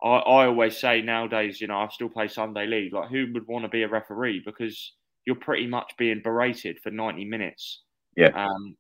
I, 0.03 0.17
I 0.17 0.47
always 0.47 0.77
say 0.77 1.01
nowadays, 1.01 1.61
you 1.61 1.69
know, 1.69 1.79
I 1.79 1.89
still 1.89 2.11
play 2.11 2.29
Sunday 2.29 2.67
league. 2.67 2.93
Like, 2.93 3.09
who 3.09 3.27
would 3.33 3.47
want 3.47 3.65
to 3.65 3.71
be 3.71 3.85
a 3.85 3.89
referee? 3.89 4.43
Because 4.45 4.93
you're 5.27 5.37
pretty 5.37 5.67
much 5.67 5.93
being 5.99 6.21
berated 6.23 6.79
for 6.83 6.91
90 6.91 7.25
minutes. 7.25 7.83
Yeah. 8.17 8.29
Um, 8.29 8.77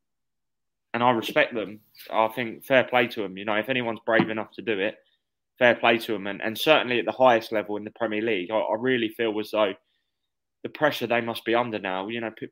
and 0.92 1.02
I 1.02 1.10
respect 1.10 1.54
them. 1.54 1.80
I 2.12 2.28
think 2.28 2.64
fair 2.64 2.84
play 2.84 3.08
to 3.08 3.22
them. 3.22 3.36
You 3.36 3.44
know, 3.44 3.56
if 3.56 3.68
anyone's 3.68 4.00
brave 4.06 4.30
enough 4.30 4.52
to 4.52 4.62
do 4.62 4.78
it, 4.78 4.96
fair 5.58 5.74
play 5.74 5.98
to 5.98 6.12
them. 6.12 6.26
And, 6.26 6.40
and 6.40 6.56
certainly 6.56 6.98
at 6.98 7.04
the 7.04 7.12
highest 7.12 7.52
level 7.52 7.76
in 7.76 7.84
the 7.84 7.90
Premier 7.90 8.22
League, 8.22 8.50
I, 8.50 8.58
I 8.58 8.76
really 8.78 9.08
feel 9.08 9.38
as 9.40 9.50
though 9.50 9.74
the 10.62 10.68
pressure 10.68 11.06
they 11.06 11.20
must 11.20 11.44
be 11.44 11.54
under 11.54 11.78
now, 11.78 12.08
you 12.08 12.20
know, 12.20 12.30
p- 12.36 12.48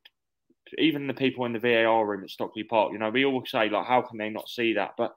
even 0.79 1.07
the 1.07 1.15
people 1.15 1.45
in 1.45 1.53
the 1.53 1.59
VAR 1.59 2.07
room 2.07 2.25
at 2.25 2.31
Stockley 2.31 2.65
Park, 2.65 2.93
you 2.93 2.99
know, 2.99 3.11
we 3.11 3.25
all 3.25 3.45
say, 3.47 3.69
like, 3.69 3.87
how 3.87 4.03
can 4.03 4.19
they 4.19 4.29
not 4.29 4.49
see 4.49 4.75
that? 4.75 4.93
But 4.99 5.15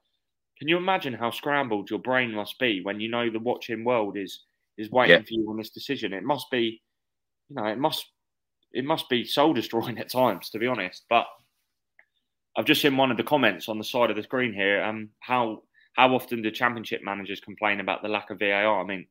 can 0.57 0.67
you 0.67 0.77
imagine 0.77 1.13
how 1.13 1.31
scrambled 1.31 1.89
your 1.89 1.99
brain 1.99 2.31
must 2.31 2.57
be 2.59 2.81
when 2.81 2.99
you 2.99 3.09
know 3.09 3.29
the 3.29 3.39
watching 3.39 3.83
world 3.83 4.17
is 4.17 4.43
is 4.77 4.91
waiting 4.91 5.17
yeah. 5.17 5.21
for 5.21 5.27
you 5.29 5.49
on 5.49 5.57
this 5.57 5.71
decision? 5.71 6.13
It 6.13 6.23
must 6.23 6.49
be, 6.49 6.81
you 7.49 7.55
know, 7.55 7.65
it 7.65 7.77
must 7.77 8.05
it 8.75 8.85
must 8.85 9.09
be 9.09 9.25
soul 9.25 9.53
destroying 9.53 9.97
at 9.99 10.11
times, 10.11 10.49
to 10.51 10.59
be 10.59 10.67
honest. 10.67 11.05
But 11.09 11.25
I've 12.57 12.65
just 12.65 12.81
seen 12.81 12.97
one 12.97 13.11
of 13.11 13.17
the 13.17 13.23
comments 13.23 13.67
on 13.67 13.77
the 13.77 13.83
side 13.83 14.09
of 14.09 14.15
the 14.15 14.23
screen 14.23 14.53
here. 14.53 14.83
Um, 14.83 15.09
how 15.19 15.63
how 15.93 16.13
often 16.13 16.41
do 16.41 16.51
Championship 16.51 17.01
managers 17.03 17.39
complain 17.39 17.79
about 17.79 18.01
the 18.01 18.09
lack 18.09 18.29
of 18.29 18.39
VAR? 18.39 18.81
I 18.81 18.83
mean, 18.83 19.07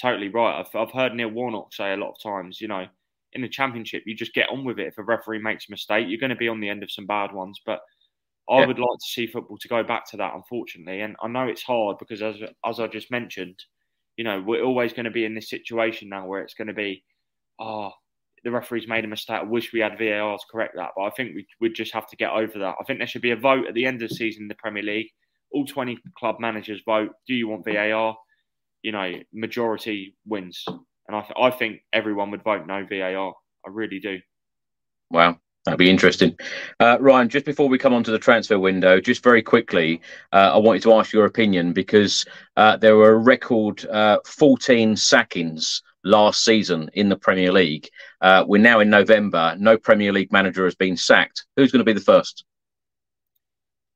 totally 0.00 0.28
right. 0.28 0.60
I've, 0.60 0.74
I've 0.74 0.92
heard 0.92 1.14
Neil 1.14 1.28
Warnock 1.28 1.74
say 1.74 1.92
a 1.92 1.96
lot 1.96 2.12
of 2.12 2.22
times, 2.22 2.60
you 2.60 2.68
know, 2.68 2.86
in 3.34 3.42
the 3.42 3.48
Championship, 3.48 4.02
you 4.06 4.14
just 4.14 4.34
get 4.34 4.48
on 4.48 4.64
with 4.64 4.78
it. 4.78 4.88
If 4.88 4.98
a 4.98 5.02
referee 5.02 5.40
makes 5.40 5.68
a 5.68 5.70
mistake, 5.70 6.06
you're 6.08 6.20
going 6.20 6.30
to 6.30 6.36
be 6.36 6.48
on 6.48 6.60
the 6.60 6.70
end 6.70 6.82
of 6.82 6.90
some 6.90 7.06
bad 7.06 7.32
ones. 7.32 7.60
But 7.64 7.80
I 8.50 8.60
yeah. 8.60 8.66
would 8.66 8.78
like 8.78 8.98
to 8.98 9.06
see 9.06 9.26
football 9.26 9.58
to 9.58 9.68
go 9.68 9.82
back 9.82 10.08
to 10.10 10.16
that, 10.18 10.34
unfortunately. 10.34 11.02
And 11.02 11.16
I 11.22 11.28
know 11.28 11.46
it's 11.46 11.62
hard 11.62 11.98
because, 11.98 12.22
as 12.22 12.36
as 12.64 12.80
I 12.80 12.86
just 12.86 13.10
mentioned, 13.10 13.62
you 14.16 14.24
know, 14.24 14.42
we're 14.44 14.64
always 14.64 14.92
going 14.92 15.04
to 15.04 15.10
be 15.10 15.24
in 15.24 15.34
this 15.34 15.50
situation 15.50 16.08
now 16.08 16.26
where 16.26 16.42
it's 16.42 16.54
going 16.54 16.68
to 16.68 16.74
be, 16.74 17.04
oh, 17.60 17.92
the 18.44 18.50
referee's 18.50 18.88
made 18.88 19.04
a 19.04 19.08
mistake. 19.08 19.40
I 19.40 19.44
wish 19.44 19.72
we 19.72 19.80
had 19.80 19.98
VAR 19.98 20.36
to 20.36 20.44
correct 20.50 20.74
that. 20.76 20.90
But 20.96 21.02
I 21.04 21.10
think 21.10 21.34
we 21.34 21.46
would 21.60 21.74
just 21.74 21.92
have 21.94 22.08
to 22.08 22.16
get 22.16 22.30
over 22.30 22.58
that. 22.58 22.74
I 22.80 22.84
think 22.84 22.98
there 22.98 23.06
should 23.06 23.22
be 23.22 23.30
a 23.30 23.36
vote 23.36 23.66
at 23.66 23.74
the 23.74 23.86
end 23.86 24.02
of 24.02 24.08
the 24.08 24.14
season 24.14 24.42
in 24.42 24.48
the 24.48 24.54
Premier 24.56 24.82
League. 24.82 25.08
All 25.52 25.66
20 25.66 25.98
club 26.18 26.36
managers 26.40 26.80
vote. 26.84 27.10
Do 27.26 27.34
you 27.34 27.48
want 27.48 27.64
VAR? 27.64 28.16
You 28.82 28.92
know, 28.92 29.12
majority 29.32 30.16
wins. 30.26 30.64
And 30.66 31.16
I, 31.16 31.20
th- 31.20 31.34
I 31.38 31.50
think 31.50 31.82
everyone 31.92 32.30
would 32.30 32.42
vote 32.42 32.66
no 32.66 32.84
VAR. 32.88 33.34
I 33.64 33.70
really 33.70 34.00
do. 34.00 34.18
Wow. 35.10 35.38
That'd 35.64 35.78
be 35.78 35.90
interesting. 35.90 36.36
Uh, 36.80 36.96
Ryan, 37.00 37.28
just 37.28 37.44
before 37.44 37.68
we 37.68 37.78
come 37.78 37.94
on 37.94 38.02
to 38.02 38.10
the 38.10 38.18
transfer 38.18 38.58
window, 38.58 39.00
just 39.00 39.22
very 39.22 39.42
quickly, 39.42 40.00
uh, 40.32 40.50
I 40.54 40.56
wanted 40.56 40.82
to 40.82 40.94
ask 40.94 41.12
your 41.12 41.26
opinion 41.26 41.72
because 41.72 42.24
uh, 42.56 42.76
there 42.78 42.96
were 42.96 43.12
a 43.12 43.18
record 43.18 43.86
uh, 43.86 44.18
14 44.26 44.96
sackings 44.96 45.82
last 46.04 46.44
season 46.44 46.90
in 46.94 47.08
the 47.08 47.16
Premier 47.16 47.52
League. 47.52 47.88
Uh, 48.20 48.44
we're 48.46 48.60
now 48.60 48.80
in 48.80 48.90
November. 48.90 49.54
No 49.58 49.76
Premier 49.76 50.12
League 50.12 50.32
manager 50.32 50.64
has 50.64 50.74
been 50.74 50.96
sacked. 50.96 51.44
Who's 51.56 51.72
going 51.72 51.80
to 51.80 51.84
be 51.84 51.92
the 51.92 52.00
first? 52.00 52.44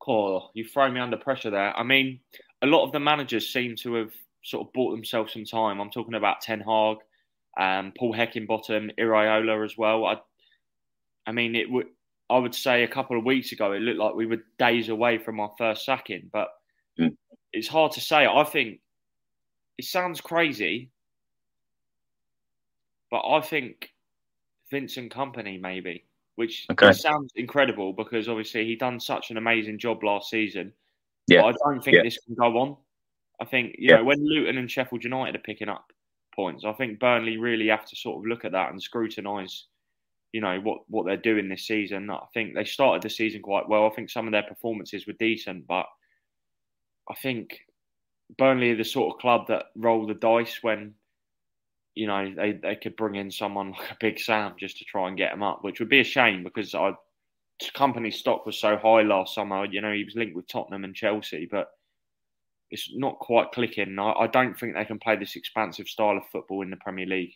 Oh, 0.09 0.51
you 0.55 0.65
throw 0.65 0.91
me 0.91 1.01
under 1.01 1.17
pressure 1.17 1.51
there. 1.51 1.77
I 1.77 1.83
mean, 1.83 2.21
a 2.63 2.67
lot 2.67 2.85
of 2.85 2.93
the 2.93 3.01
managers 3.01 3.53
seem 3.53 3.75
to 3.77 3.95
have 3.95 4.13
sort 4.45 4.67
of 4.67 4.73
bought 4.73 4.93
themselves 4.93 5.33
some 5.33 5.45
time. 5.45 5.81
I'm 5.81 5.91
talking 5.91 6.15
about 6.15 6.41
Ten 6.41 6.61
Hag, 6.61 6.99
um, 7.59 7.93
Paul 7.99 8.15
Heckingbottom, 8.15 8.97
Iraola 8.99 9.65
as 9.65 9.77
well. 9.77 10.05
I, 10.05 10.19
I 11.27 11.33
mean, 11.33 11.57
it 11.57 11.71
would. 11.71 11.87
I 12.29 12.39
would 12.39 12.57
say 12.57 12.83
a 12.83 12.89
couple 12.89 13.17
of 13.17 13.25
weeks 13.25 13.53
ago, 13.53 13.71
it 13.71 13.81
looked 13.81 14.01
like 14.01 14.15
we 14.17 14.27
were 14.27 14.43
days 14.59 14.89
away 14.89 15.19
from 15.19 15.39
our 15.39 15.53
first 15.57 15.85
sacking, 15.85 16.29
but 16.33 16.49
mm. 16.99 17.17
it's 17.53 17.69
hard 17.69 17.93
to 17.93 18.01
say. 18.01 18.27
I 18.27 18.43
think 18.43 18.81
it 19.79 19.85
sounds 19.85 20.21
crazy, 20.21 20.91
but 23.11 23.23
I 23.27 23.41
think 23.41 23.91
Vincent 24.71 25.13
Kompany 25.13 25.61
maybe, 25.61 26.05
which 26.37 26.67
okay. 26.71 26.93
sounds 26.93 27.33
incredible 27.37 27.93
because 27.93 28.29
obviously 28.29 28.65
he 28.65 28.77
done 28.77 29.01
such 29.01 29.31
an 29.31 29.37
amazing 29.37 29.79
job 29.79 30.03
last 30.03 30.31
season. 30.31 30.73
Yeah, 31.29 31.43
but 31.43 31.49
I 31.49 31.53
don't 31.65 31.83
think 31.83 31.97
yeah. 31.97 32.03
this 32.03 32.19
can 32.25 32.35
go 32.35 32.59
on. 32.59 32.77
I 33.41 33.45
think 33.45 33.77
you 33.79 33.91
yeah. 33.91 33.97
know 33.97 34.05
when 34.05 34.25
Luton 34.27 34.59
and 34.59 34.71
Sheffield 34.71 35.05
United 35.05 35.37
are 35.37 35.43
picking 35.43 35.69
up 35.69 35.93
points, 36.35 36.65
I 36.65 36.73
think 36.73 37.01
Burnley 37.01 37.37
really 37.37 37.69
have 37.69 37.87
to 37.87 37.97
sort 37.97 38.19
of 38.19 38.29
look 38.29 38.45
at 38.45 38.53
that 38.53 38.71
and 38.71 38.83
scrutinise, 38.83 39.67
you 40.33 40.41
know, 40.41 40.61
what 40.61 40.81
what 40.89 41.07
they're 41.07 41.17
doing 41.17 41.49
this 41.49 41.67
season. 41.67 42.11
I 42.11 42.21
think 42.35 42.55
they 42.55 42.65
started 42.65 43.03
the 43.03 43.11
season 43.11 43.43
quite 43.43 43.69
well. 43.69 43.87
I 43.87 43.95
think 43.95 44.11
some 44.11 44.27
of 44.27 44.33
their 44.33 44.43
performances 44.43 45.07
were 45.07 45.15
decent, 45.15 45.67
but 45.67 45.87
I 47.09 47.15
think 47.15 47.61
Burnley 48.39 48.71
are 48.73 48.77
the 48.77 48.85
sort 48.85 49.15
of 49.15 49.21
club 49.21 49.47
that 49.49 49.67
roll 49.77 50.07
the 50.07 50.15
dice 50.15 50.59
when 50.63 50.95
you 51.97 52.07
know, 52.07 52.33
they, 52.37 52.53
they 52.53 52.77
could 52.77 52.95
bring 52.95 53.17
in 53.17 53.31
someone 53.31 53.73
like 53.73 53.91
a 53.91 53.97
Big 53.99 54.21
Sam 54.21 54.55
just 54.59 54.79
to 54.79 54.85
try 54.85 55.09
and 55.09 55.17
get 55.17 55.33
him 55.33 55.43
up, 55.43 55.65
which 55.65 55.81
would 55.81 55.89
be 55.89 56.01
a 56.01 56.05
shame 56.05 56.45
because 56.45 56.75
I 56.75 56.93
Kompany 57.75 58.13
stock 58.13 58.45
was 58.45 58.59
so 58.59 58.77
high 58.77 59.01
last 59.01 59.35
summer. 59.35 59.65
You 59.65 59.81
know, 59.81 59.93
he 59.93 60.05
was 60.05 60.15
linked 60.15 60.37
with 60.37 60.47
Tottenham 60.47 60.85
and 60.85 60.95
Chelsea, 60.95 61.49
but 61.51 61.71
it's 62.71 62.91
not 62.95 63.19
quite 63.19 63.53
clicking. 63.53 63.99
I, 63.99 64.13
I 64.13 64.27
don't 64.27 64.59
think 64.59 64.75
they 64.75 64.85
can 64.85 64.99
play 64.99 65.17
this 65.17 65.37
expansive 65.37 65.89
style 65.89 66.19
of 66.19 66.29
football 66.31 66.63
in 66.63 66.71
the 66.71 66.77
Premier 66.77 67.07
League. 67.07 67.35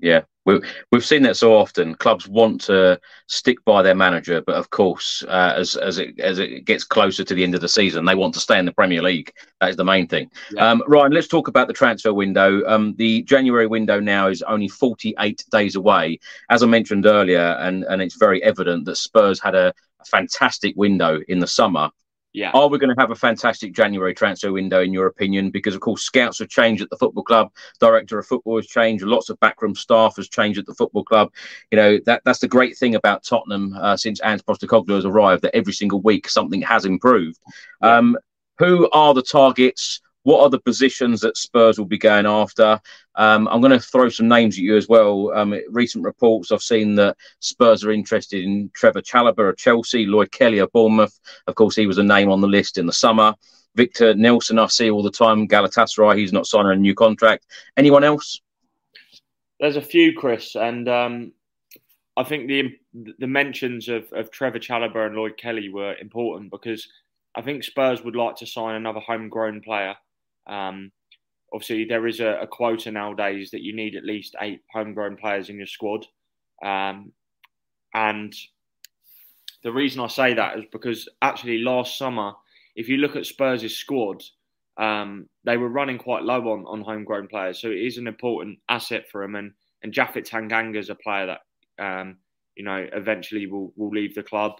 Yeah, 0.00 0.22
we, 0.46 0.60
we've 0.90 1.04
seen 1.04 1.22
that 1.22 1.36
so 1.36 1.54
often. 1.54 1.94
Clubs 1.94 2.26
want 2.26 2.62
to 2.62 2.98
stick 3.26 3.62
by 3.64 3.82
their 3.82 3.94
manager, 3.94 4.40
but 4.40 4.56
of 4.56 4.70
course, 4.70 5.22
uh, 5.28 5.54
as 5.56 5.76
as 5.76 5.98
it 5.98 6.18
as 6.18 6.38
it 6.38 6.64
gets 6.64 6.84
closer 6.84 7.24
to 7.24 7.34
the 7.34 7.42
end 7.42 7.54
of 7.54 7.60
the 7.60 7.68
season, 7.68 8.04
they 8.04 8.14
want 8.14 8.34
to 8.34 8.40
stay 8.40 8.58
in 8.58 8.64
the 8.64 8.72
Premier 8.72 9.02
League. 9.02 9.32
That 9.60 9.70
is 9.70 9.76
the 9.76 9.84
main 9.84 10.06
thing. 10.08 10.30
Yeah. 10.52 10.70
Um, 10.70 10.82
Ryan, 10.86 11.12
let's 11.12 11.28
talk 11.28 11.48
about 11.48 11.68
the 11.68 11.74
transfer 11.74 12.14
window. 12.14 12.66
Um, 12.66 12.94
the 12.96 13.22
January 13.22 13.66
window 13.66 14.00
now 14.00 14.28
is 14.28 14.42
only 14.42 14.68
48 14.68 15.44
days 15.50 15.76
away. 15.76 16.18
As 16.48 16.62
I 16.62 16.66
mentioned 16.66 17.06
earlier, 17.06 17.56
and 17.60 17.84
and 17.84 18.00
it's 18.00 18.16
very 18.16 18.42
evident 18.42 18.86
that 18.86 18.96
Spurs 18.96 19.40
had 19.40 19.54
a, 19.54 19.74
a 20.00 20.04
fantastic 20.06 20.74
window 20.76 21.20
in 21.28 21.38
the 21.38 21.46
summer. 21.46 21.90
Yeah. 22.32 22.52
Are 22.52 22.68
we 22.68 22.78
going 22.78 22.94
to 22.94 23.00
have 23.00 23.10
a 23.10 23.16
fantastic 23.16 23.72
January 23.72 24.14
transfer 24.14 24.52
window, 24.52 24.82
in 24.82 24.92
your 24.92 25.06
opinion? 25.06 25.50
Because, 25.50 25.74
of 25.74 25.80
course, 25.80 26.02
scouts 26.02 26.38
have 26.38 26.48
changed 26.48 26.82
at 26.82 26.90
the 26.90 26.96
football 26.96 27.24
club, 27.24 27.50
director 27.80 28.18
of 28.18 28.26
football 28.26 28.56
has 28.56 28.68
changed, 28.68 29.04
lots 29.04 29.30
of 29.30 29.40
backroom 29.40 29.74
staff 29.74 30.14
has 30.16 30.28
changed 30.28 30.58
at 30.58 30.66
the 30.66 30.74
football 30.74 31.02
club. 31.02 31.32
You 31.72 31.76
know, 31.76 31.98
that 32.06 32.22
that's 32.24 32.38
the 32.38 32.48
great 32.48 32.76
thing 32.78 32.94
about 32.94 33.24
Tottenham 33.24 33.74
uh, 33.74 33.96
since 33.96 34.20
Ange 34.22 34.44
Postecoglou 34.44 34.94
has 34.94 35.04
arrived, 35.04 35.42
that 35.42 35.56
every 35.56 35.72
single 35.72 36.00
week 36.02 36.28
something 36.28 36.62
has 36.62 36.84
improved. 36.84 37.38
Um, 37.80 38.16
who 38.58 38.88
are 38.92 39.14
the 39.14 39.22
targets? 39.22 40.00
What 40.22 40.42
are 40.42 40.50
the 40.50 40.60
positions 40.60 41.20
that 41.20 41.36
Spurs 41.36 41.78
will 41.78 41.86
be 41.86 41.98
going 41.98 42.26
after? 42.26 42.80
Um, 43.14 43.48
I'm 43.48 43.60
going 43.60 43.72
to 43.72 43.80
throw 43.80 44.08
some 44.08 44.28
names 44.28 44.56
at 44.56 44.62
you 44.62 44.76
as 44.76 44.88
well. 44.88 45.32
Um, 45.34 45.54
recent 45.70 46.04
reports 46.04 46.52
I've 46.52 46.62
seen 46.62 46.94
that 46.96 47.16
Spurs 47.40 47.84
are 47.84 47.90
interested 47.90 48.44
in 48.44 48.70
Trevoh 48.70 49.02
Chalobah 49.02 49.50
of 49.50 49.56
Chelsea, 49.56 50.06
Lloyd 50.06 50.30
Kelly 50.30 50.58
of 50.58 50.70
Bournemouth. 50.72 51.18
Of 51.46 51.54
course, 51.54 51.74
he 51.74 51.86
was 51.86 51.98
a 51.98 52.02
name 52.02 52.30
on 52.30 52.40
the 52.40 52.48
list 52.48 52.76
in 52.76 52.86
the 52.86 52.92
summer. 52.92 53.34
Victor 53.76 54.14
Nelsson, 54.14 54.58
I 54.58 54.66
see 54.66 54.90
all 54.90 55.02
the 55.02 55.10
time. 55.10 55.48
Galatasaray, 55.48 56.18
he's 56.18 56.32
not 56.32 56.46
signing 56.46 56.72
a 56.72 56.76
new 56.76 56.94
contract. 56.94 57.46
Anyone 57.76 58.04
else? 58.04 58.40
There's 59.58 59.76
a 59.76 59.82
few, 59.82 60.14
Chris, 60.14 60.56
and 60.56 60.88
um, 60.88 61.32
I 62.16 62.24
think 62.24 62.48
the 62.48 62.76
the 63.18 63.26
mentions 63.26 63.88
of, 63.88 64.12
of 64.12 64.30
Trevoh 64.30 64.56
Chalobah 64.56 65.06
and 65.06 65.16
Lloyd 65.16 65.36
Kelly 65.36 65.68
were 65.68 65.94
important 65.96 66.50
because 66.50 66.88
I 67.34 67.42
think 67.42 67.62
Spurs 67.62 68.02
would 68.02 68.16
like 68.16 68.36
to 68.36 68.46
sign 68.46 68.74
another 68.74 69.00
homegrown 69.00 69.60
player. 69.60 69.94
Um, 70.50 70.90
obviously, 71.52 71.84
there 71.84 72.06
is 72.06 72.20
a, 72.20 72.40
a, 72.42 72.46
quota 72.46 72.90
nowadays 72.90 73.50
that 73.52 73.62
you 73.62 73.74
need 73.74 73.94
at 73.94 74.04
least 74.04 74.34
eight 74.40 74.60
homegrown 74.72 75.16
players 75.16 75.48
in 75.48 75.56
your 75.56 75.66
squad. 75.66 76.04
Um, 76.64 77.12
and 77.94 78.34
the 79.62 79.72
reason 79.72 80.00
I 80.00 80.08
say 80.08 80.34
that 80.34 80.58
is 80.58 80.64
because 80.72 81.08
actually 81.22 81.58
last 81.58 81.96
summer, 81.96 82.32
if 82.74 82.88
you 82.88 82.96
look 82.96 83.16
at 83.16 83.26
Spurs' 83.26 83.76
squad, 83.76 84.22
um, 84.76 85.28
they 85.44 85.56
were 85.56 85.68
running 85.68 85.98
quite 85.98 86.22
low 86.22 86.50
on, 86.50 86.64
on 86.66 86.80
homegrown 86.80 87.28
players. 87.28 87.60
So 87.60 87.68
it 87.68 87.78
is 87.78 87.98
an 87.98 88.06
important 88.06 88.58
asset 88.68 89.04
for 89.10 89.22
them. 89.22 89.36
And, 89.36 89.52
and 89.82 89.92
Japhet 89.92 90.28
Tanganga 90.28 90.78
is 90.78 90.90
a 90.90 90.94
player 90.94 91.26
that, 91.26 91.84
um, 91.84 92.16
you 92.56 92.64
know, 92.64 92.86
eventually 92.92 93.46
will, 93.46 93.72
will 93.76 93.90
leave 93.90 94.14
the 94.14 94.22
club. 94.22 94.52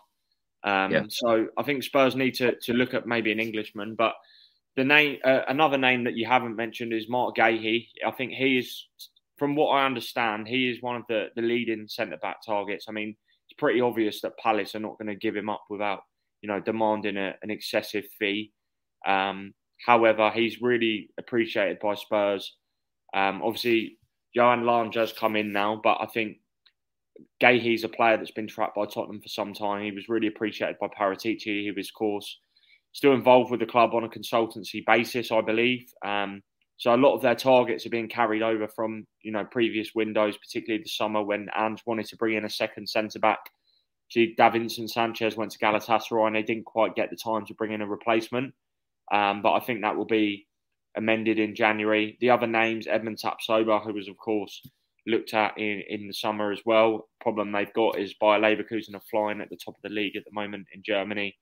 Um, 0.62 0.92
yeah. 0.92 1.02
So 1.08 1.48
I 1.56 1.62
think 1.62 1.82
Spurs 1.82 2.16
need 2.16 2.34
to, 2.34 2.54
to 2.54 2.74
look 2.74 2.92
at 2.92 3.06
maybe 3.06 3.32
an 3.32 3.40
Englishman. 3.40 3.94
But 3.94 4.14
the 4.80 4.84
name, 4.84 5.18
uh, 5.22 5.42
another 5.46 5.76
name 5.76 6.04
that 6.04 6.16
you 6.16 6.26
haven't 6.26 6.56
mentioned 6.56 6.94
is 6.94 7.06
Marc 7.06 7.36
Guéhi. 7.36 7.88
I 8.06 8.10
think 8.12 8.32
he 8.32 8.56
is, 8.56 8.86
from 9.36 9.54
what 9.54 9.72
I 9.72 9.84
understand, 9.84 10.48
he 10.48 10.70
is 10.70 10.80
one 10.80 10.96
of 10.96 11.02
the, 11.06 11.26
the 11.36 11.42
leading 11.42 11.86
centre 11.86 12.16
back 12.16 12.38
targets. 12.46 12.86
I 12.88 12.92
mean, 12.92 13.14
it's 13.46 13.58
pretty 13.58 13.82
obvious 13.82 14.22
that 14.22 14.38
Palace 14.38 14.74
are 14.74 14.80
not 14.80 14.96
going 14.96 15.08
to 15.08 15.14
give 15.14 15.36
him 15.36 15.50
up 15.50 15.64
without, 15.68 16.00
you 16.40 16.48
know, 16.48 16.60
demanding 16.60 17.18
a, 17.18 17.34
an 17.42 17.50
excessive 17.50 18.06
fee. 18.18 18.52
Um, 19.06 19.52
however, 19.84 20.30
he's 20.30 20.62
really 20.62 21.10
appreciated 21.18 21.78
by 21.80 21.94
Spurs. 21.96 22.56
Um, 23.12 23.42
obviously, 23.42 23.98
Johan 24.32 24.64
Lange 24.64 24.92
has 24.94 25.12
come 25.12 25.36
in 25.36 25.52
now, 25.52 25.78
but 25.84 25.98
I 26.00 26.06
think 26.06 26.38
Guéhi's 27.42 27.84
a 27.84 27.88
player 27.90 28.16
that's 28.16 28.30
been 28.30 28.48
tracked 28.48 28.76
by 28.76 28.86
Tottenham 28.86 29.20
for 29.20 29.28
some 29.28 29.52
time. 29.52 29.84
He 29.84 29.90
was 29.90 30.08
really 30.08 30.28
appreciated 30.28 30.76
by 30.80 30.88
Paratici. 30.88 31.64
He 31.64 31.72
was, 31.76 31.88
of 31.88 31.94
course, 31.94 32.38
still 32.92 33.12
involved 33.12 33.50
with 33.50 33.60
the 33.60 33.66
club 33.66 33.94
on 33.94 34.04
a 34.04 34.08
consultancy 34.08 34.84
basis, 34.84 35.30
I 35.30 35.40
believe. 35.40 35.92
Um, 36.04 36.42
so 36.76 36.94
a 36.94 36.96
lot 36.96 37.14
of 37.14 37.22
their 37.22 37.34
targets 37.34 37.84
are 37.84 37.90
being 37.90 38.08
carried 38.08 38.42
over 38.42 38.66
from 38.66 39.06
you 39.22 39.32
know 39.32 39.44
previous 39.44 39.90
windows, 39.94 40.36
particularly 40.38 40.82
the 40.82 40.88
summer 40.88 41.22
when 41.22 41.48
Ange 41.56 41.82
wanted 41.86 42.06
to 42.06 42.16
bring 42.16 42.36
in 42.36 42.44
a 42.44 42.50
second 42.50 42.88
centre 42.88 43.18
back. 43.18 43.40
See, 44.10 44.34
Davinson 44.36 44.88
Sanchez 44.88 45.36
went 45.36 45.52
to 45.52 45.58
Galatasaray 45.58 46.26
and 46.26 46.34
they 46.34 46.42
didn't 46.42 46.64
quite 46.64 46.96
get 46.96 47.10
the 47.10 47.16
time 47.16 47.46
to 47.46 47.54
bring 47.54 47.72
in 47.72 47.82
a 47.82 47.86
replacement. 47.86 48.54
Um, 49.12 49.42
but 49.42 49.52
I 49.52 49.60
think 49.60 49.82
that 49.82 49.96
will 49.96 50.06
be 50.06 50.46
amended 50.96 51.38
in 51.38 51.54
January. 51.54 52.16
The 52.20 52.30
other 52.30 52.46
names, 52.46 52.86
Edmond 52.86 53.18
Tapsoba, 53.18 53.84
who 53.84 53.92
was 53.92 54.08
of 54.08 54.16
course 54.16 54.60
looked 55.06 55.34
at 55.34 55.56
in, 55.58 55.82
in 55.88 56.06
the 56.06 56.14
summer 56.14 56.52
as 56.52 56.60
well. 56.64 57.08
Problem 57.20 57.52
they've 57.52 57.72
got 57.72 57.98
is 57.98 58.14
Bayer 58.14 58.40
Leverkusen 58.40 58.94
are 58.94 59.02
flying 59.10 59.40
at 59.40 59.50
the 59.50 59.56
top 59.56 59.76
of 59.76 59.82
the 59.82 59.94
league 59.94 60.16
at 60.16 60.24
the 60.24 60.32
moment 60.32 60.66
in 60.74 60.82
Germany. 60.82 61.36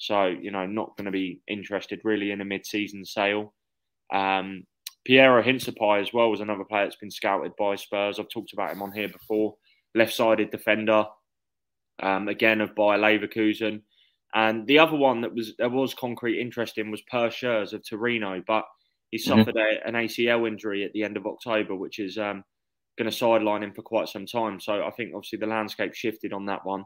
So, 0.00 0.26
you 0.26 0.50
know, 0.50 0.66
not 0.66 0.96
going 0.96 1.04
to 1.04 1.10
be 1.10 1.42
interested 1.46 2.00
really 2.04 2.30
in 2.30 2.40
a 2.40 2.44
mid 2.44 2.64
season 2.64 3.04
sale. 3.04 3.52
Um, 4.12 4.64
Piero 5.04 5.42
Hincapié 5.42 6.00
as 6.00 6.12
well 6.12 6.30
was 6.30 6.40
another 6.40 6.64
player 6.64 6.84
that's 6.84 6.96
been 6.96 7.10
scouted 7.10 7.52
by 7.58 7.76
Spurs. 7.76 8.18
I've 8.18 8.30
talked 8.30 8.54
about 8.54 8.72
him 8.72 8.82
on 8.82 8.92
here 8.92 9.08
before. 9.08 9.56
Left 9.94 10.14
sided 10.14 10.50
defender, 10.50 11.04
um, 12.02 12.28
again 12.28 12.62
of 12.62 12.74
Bayer 12.74 12.98
Leverkusen. 12.98 13.82
And 14.34 14.66
the 14.66 14.78
other 14.78 14.96
one 14.96 15.20
that 15.20 15.34
was 15.34 15.54
there 15.58 15.68
was 15.68 15.92
concrete 15.92 16.40
interest 16.40 16.78
in 16.78 16.90
was 16.90 17.02
Perr 17.02 17.28
Schuurs 17.28 17.74
of 17.74 17.86
Torino, 17.86 18.42
but 18.46 18.64
he 19.10 19.18
mm-hmm. 19.18 19.38
suffered 19.38 19.56
mm-hmm. 19.56 19.86
a, 19.86 19.88
an 19.88 20.06
ACL 20.06 20.48
injury 20.48 20.82
at 20.82 20.92
the 20.94 21.02
end 21.02 21.18
of 21.18 21.26
October, 21.26 21.74
which 21.74 21.98
is 21.98 22.16
um, 22.16 22.42
going 22.96 23.10
to 23.10 23.16
sideline 23.16 23.62
him 23.62 23.74
for 23.74 23.82
quite 23.82 24.08
some 24.08 24.24
time. 24.24 24.60
So 24.60 24.82
I 24.82 24.90
think 24.92 25.12
obviously 25.14 25.40
the 25.40 25.46
landscape 25.46 25.94
shifted 25.94 26.32
on 26.32 26.46
that 26.46 26.64
one. 26.64 26.84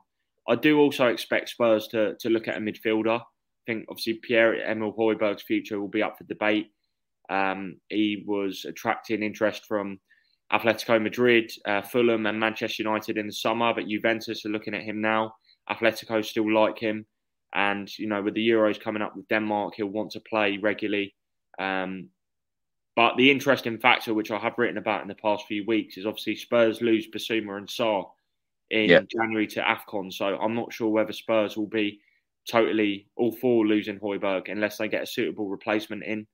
I 0.49 0.57
do 0.57 0.79
also 0.79 1.07
expect 1.07 1.51
Spurs 1.51 1.89
to 1.89 2.15
to 2.21 2.31
look 2.31 2.49
at 2.49 2.57
a 2.57 2.61
midfielder. 2.61 3.21
I 3.21 3.65
think 3.67 3.87
obviously 3.89 4.21
Pierre 4.23 4.55
Emil 4.71 4.93
Højbjerg's 4.93 5.43
future 5.43 5.81
will 5.81 5.89
be 5.89 6.03
up 6.03 6.19
for 6.19 6.25
debate. 6.25 6.71
Um, 7.31 7.77
he 7.89 8.23
was 8.27 8.67
attracting 8.67 9.23
interest 9.23 9.65
from 9.67 9.99
Atletico 10.53 11.03
Madrid, 11.03 11.51
uh, 11.65 11.81
Fulham, 11.81 12.27
and 12.27 12.39
Manchester 12.39 12.83
United 12.83 13.17
in 13.17 13.27
the 13.27 13.33
summer, 13.33 13.73
but 13.73 13.89
Juventus 13.89 14.45
are 14.45 14.51
looking 14.51 14.75
at 14.75 14.83
him 14.83 15.01
now. 15.01 15.35
Atletico 15.71 16.23
still 16.23 16.53
like 16.53 16.79
him, 16.79 17.07
and 17.55 17.89
you 17.99 18.07
know 18.07 18.23
with 18.23 18.35
the 18.35 18.47
Euros 18.47 18.81
coming 18.81 19.03
up 19.03 19.17
with 19.17 19.29
Denmark, 19.29 19.75
he'll 19.77 19.87
want 19.87 20.11
to 20.13 20.21
play 20.21 20.59
regularly. 20.59 21.15
Um, 21.59 22.11
but 22.97 23.17
the 23.17 23.31
interesting 23.31 23.79
factor, 23.79 24.15
which 24.15 24.31
I 24.31 24.39
have 24.39 24.59
written 24.59 24.79
about 24.79 25.03
in 25.03 25.09
the 25.09 25.15
past 25.15 25.47
few 25.47 25.65
weeks, 25.67 25.97
is 25.97 26.07
obviously 26.07 26.37
Spurs 26.37 26.81
lose 26.83 27.09
Bissouma 27.09 27.57
and 27.57 27.67
Sarr 27.67 28.05
in 28.71 28.91
yeah. 28.91 29.01
January 29.11 29.47
to 29.49 29.61
AFCON. 29.61 30.13
So 30.13 30.37
I'm 30.39 30.55
not 30.55 30.73
sure 30.73 30.89
whether 30.89 31.13
Spurs 31.13 31.57
will 31.57 31.69
be 31.69 32.01
totally 32.51 33.09
all 33.17 33.33
for 33.33 33.67
losing 33.67 33.99
Højbjerg 33.99 34.51
unless 34.51 34.79
they 34.79 34.89
get 34.89 35.03
a 35.03 35.07
suitable 35.07 35.49
replacement 35.49 36.05
in. 36.05 36.27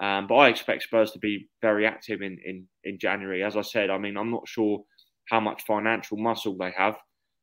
Um, 0.00 0.26
but 0.26 0.36
I 0.36 0.48
expect 0.48 0.84
Spurs 0.84 1.12
to 1.12 1.18
be 1.18 1.48
very 1.60 1.86
active 1.86 2.22
in, 2.22 2.38
in, 2.44 2.66
in 2.84 2.98
January. 2.98 3.42
As 3.42 3.56
I 3.56 3.62
said, 3.62 3.90
I 3.90 3.98
mean, 3.98 4.16
I'm 4.16 4.30
not 4.30 4.48
sure 4.48 4.82
how 5.28 5.40
much 5.40 5.64
financial 5.66 6.16
muscle 6.16 6.56
they 6.56 6.72
have, 6.76 6.96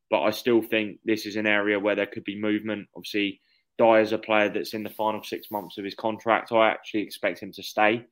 but 0.10 0.24
I 0.24 0.32
still 0.32 0.62
think 0.62 1.00
this 1.06 1.26
is 1.26 1.36
an 1.36 1.46
area 1.46 1.80
where 1.80 1.96
there 1.96 2.08
could 2.08 2.24
be 2.24 2.40
movement. 2.40 2.88
Obviously, 2.96 3.40
Dier's 3.78 4.12
a 4.12 4.18
player 4.18 4.50
that's 4.50 4.74
in 4.74 4.84
the 4.84 4.90
final 4.90 5.24
six 5.24 5.52
months 5.52 5.78
of 5.78 5.86
his 5.86 5.94
contract. 5.94 6.52
I 6.52 6.70
actually 6.70 7.02
expect 7.02 7.40
him 7.40 7.52
to 7.54 7.64
stay 7.64 8.04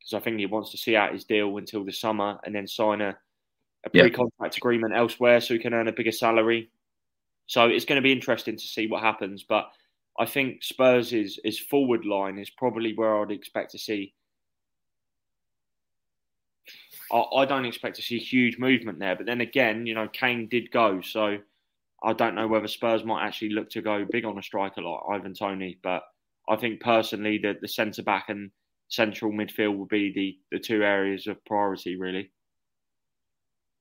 because 0.00 0.14
I 0.14 0.20
think 0.20 0.38
he 0.38 0.46
wants 0.46 0.72
to 0.72 0.78
see 0.78 0.96
out 0.96 1.12
his 1.12 1.24
deal 1.24 1.56
until 1.56 1.84
the 1.84 1.92
summer 1.92 2.38
and 2.44 2.54
then 2.54 2.66
sign 2.66 3.00
a, 3.00 3.16
a 3.86 3.90
pre-contract 3.90 4.56
agreement 4.56 4.94
elsewhere 4.94 5.40
so 5.40 5.54
he 5.54 5.60
can 5.60 5.72
earn 5.72 5.88
a 5.88 5.92
bigger 5.92 6.12
salary. 6.12 6.70
So 7.46 7.68
it's 7.68 7.84
going 7.84 7.96
to 7.96 8.02
be 8.02 8.12
interesting 8.12 8.56
to 8.56 8.62
see 8.62 8.86
what 8.88 9.02
happens. 9.02 9.44
But 9.48 9.70
I 10.18 10.26
think 10.26 10.62
Spurs' 10.62 11.12
is, 11.12 11.38
is 11.44 11.58
forward 11.58 12.04
line 12.04 12.38
is 12.38 12.50
probably 12.50 12.94
where 12.94 13.22
I'd 13.22 13.30
expect 13.30 13.70
to 13.72 13.78
see. 13.78 14.12
I, 17.12 17.18
I 17.18 17.44
don't 17.44 17.64
expect 17.64 17.96
to 17.96 18.02
see 18.02 18.18
huge 18.18 18.58
movement 18.58 18.98
there. 18.98 19.14
But 19.14 19.26
then 19.26 19.40
again, 19.40 19.86
you 19.86 19.94
know, 19.94 20.08
Kane 20.08 20.48
did 20.48 20.72
go. 20.72 21.00
So 21.00 21.38
I 22.02 22.12
don't 22.12 22.34
know 22.34 22.48
whether 22.48 22.68
Spurs 22.68 23.04
might 23.04 23.24
actually 23.24 23.50
look 23.50 23.70
to 23.70 23.82
go 23.82 24.04
big 24.10 24.24
on 24.24 24.38
a 24.38 24.42
striker 24.42 24.82
like 24.82 25.00
Ivan 25.08 25.34
Toney. 25.34 25.78
But 25.82 26.02
I 26.48 26.56
think 26.56 26.80
personally 26.80 27.38
that 27.38 27.60
the 27.60 27.68
centre 27.68 28.02
back 28.02 28.28
and 28.28 28.50
central 28.88 29.30
midfield 29.30 29.76
will 29.76 29.86
be 29.86 30.12
the, 30.12 30.38
the 30.50 30.58
two 30.58 30.82
areas 30.82 31.28
of 31.28 31.44
priority, 31.44 31.96
really. 31.96 32.30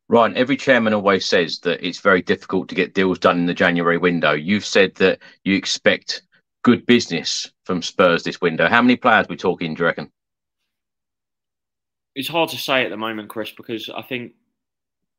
Ryan, 0.07 0.37
every 0.37 0.55
chairman 0.55 0.93
always 0.93 1.25
says 1.25 1.59
that 1.59 1.85
it's 1.85 1.99
very 1.99 2.21
difficult 2.21 2.69
to 2.69 2.75
get 2.75 2.93
deals 2.93 3.17
done 3.17 3.39
in 3.39 3.47
the 3.47 3.53
January 3.53 3.97
window. 3.97 4.33
You've 4.33 4.65
said 4.65 4.93
that 4.95 5.19
you 5.43 5.55
expect 5.55 6.21
good 6.63 6.85
business 6.85 7.51
from 7.63 7.81
Spurs 7.81 8.23
this 8.23 8.39
window. 8.39 8.67
How 8.67 8.81
many 8.81 8.95
players 8.95 9.27
we 9.27 9.35
talking, 9.35 9.73
do 9.73 9.81
you 9.81 9.85
reckon? 9.85 10.11
It's 12.13 12.27
hard 12.27 12.49
to 12.51 12.57
say 12.57 12.85
at 12.85 12.91
the 12.91 12.97
moment, 12.97 13.29
Chris, 13.29 13.51
because 13.51 13.89
I 13.89 14.03
think, 14.03 14.33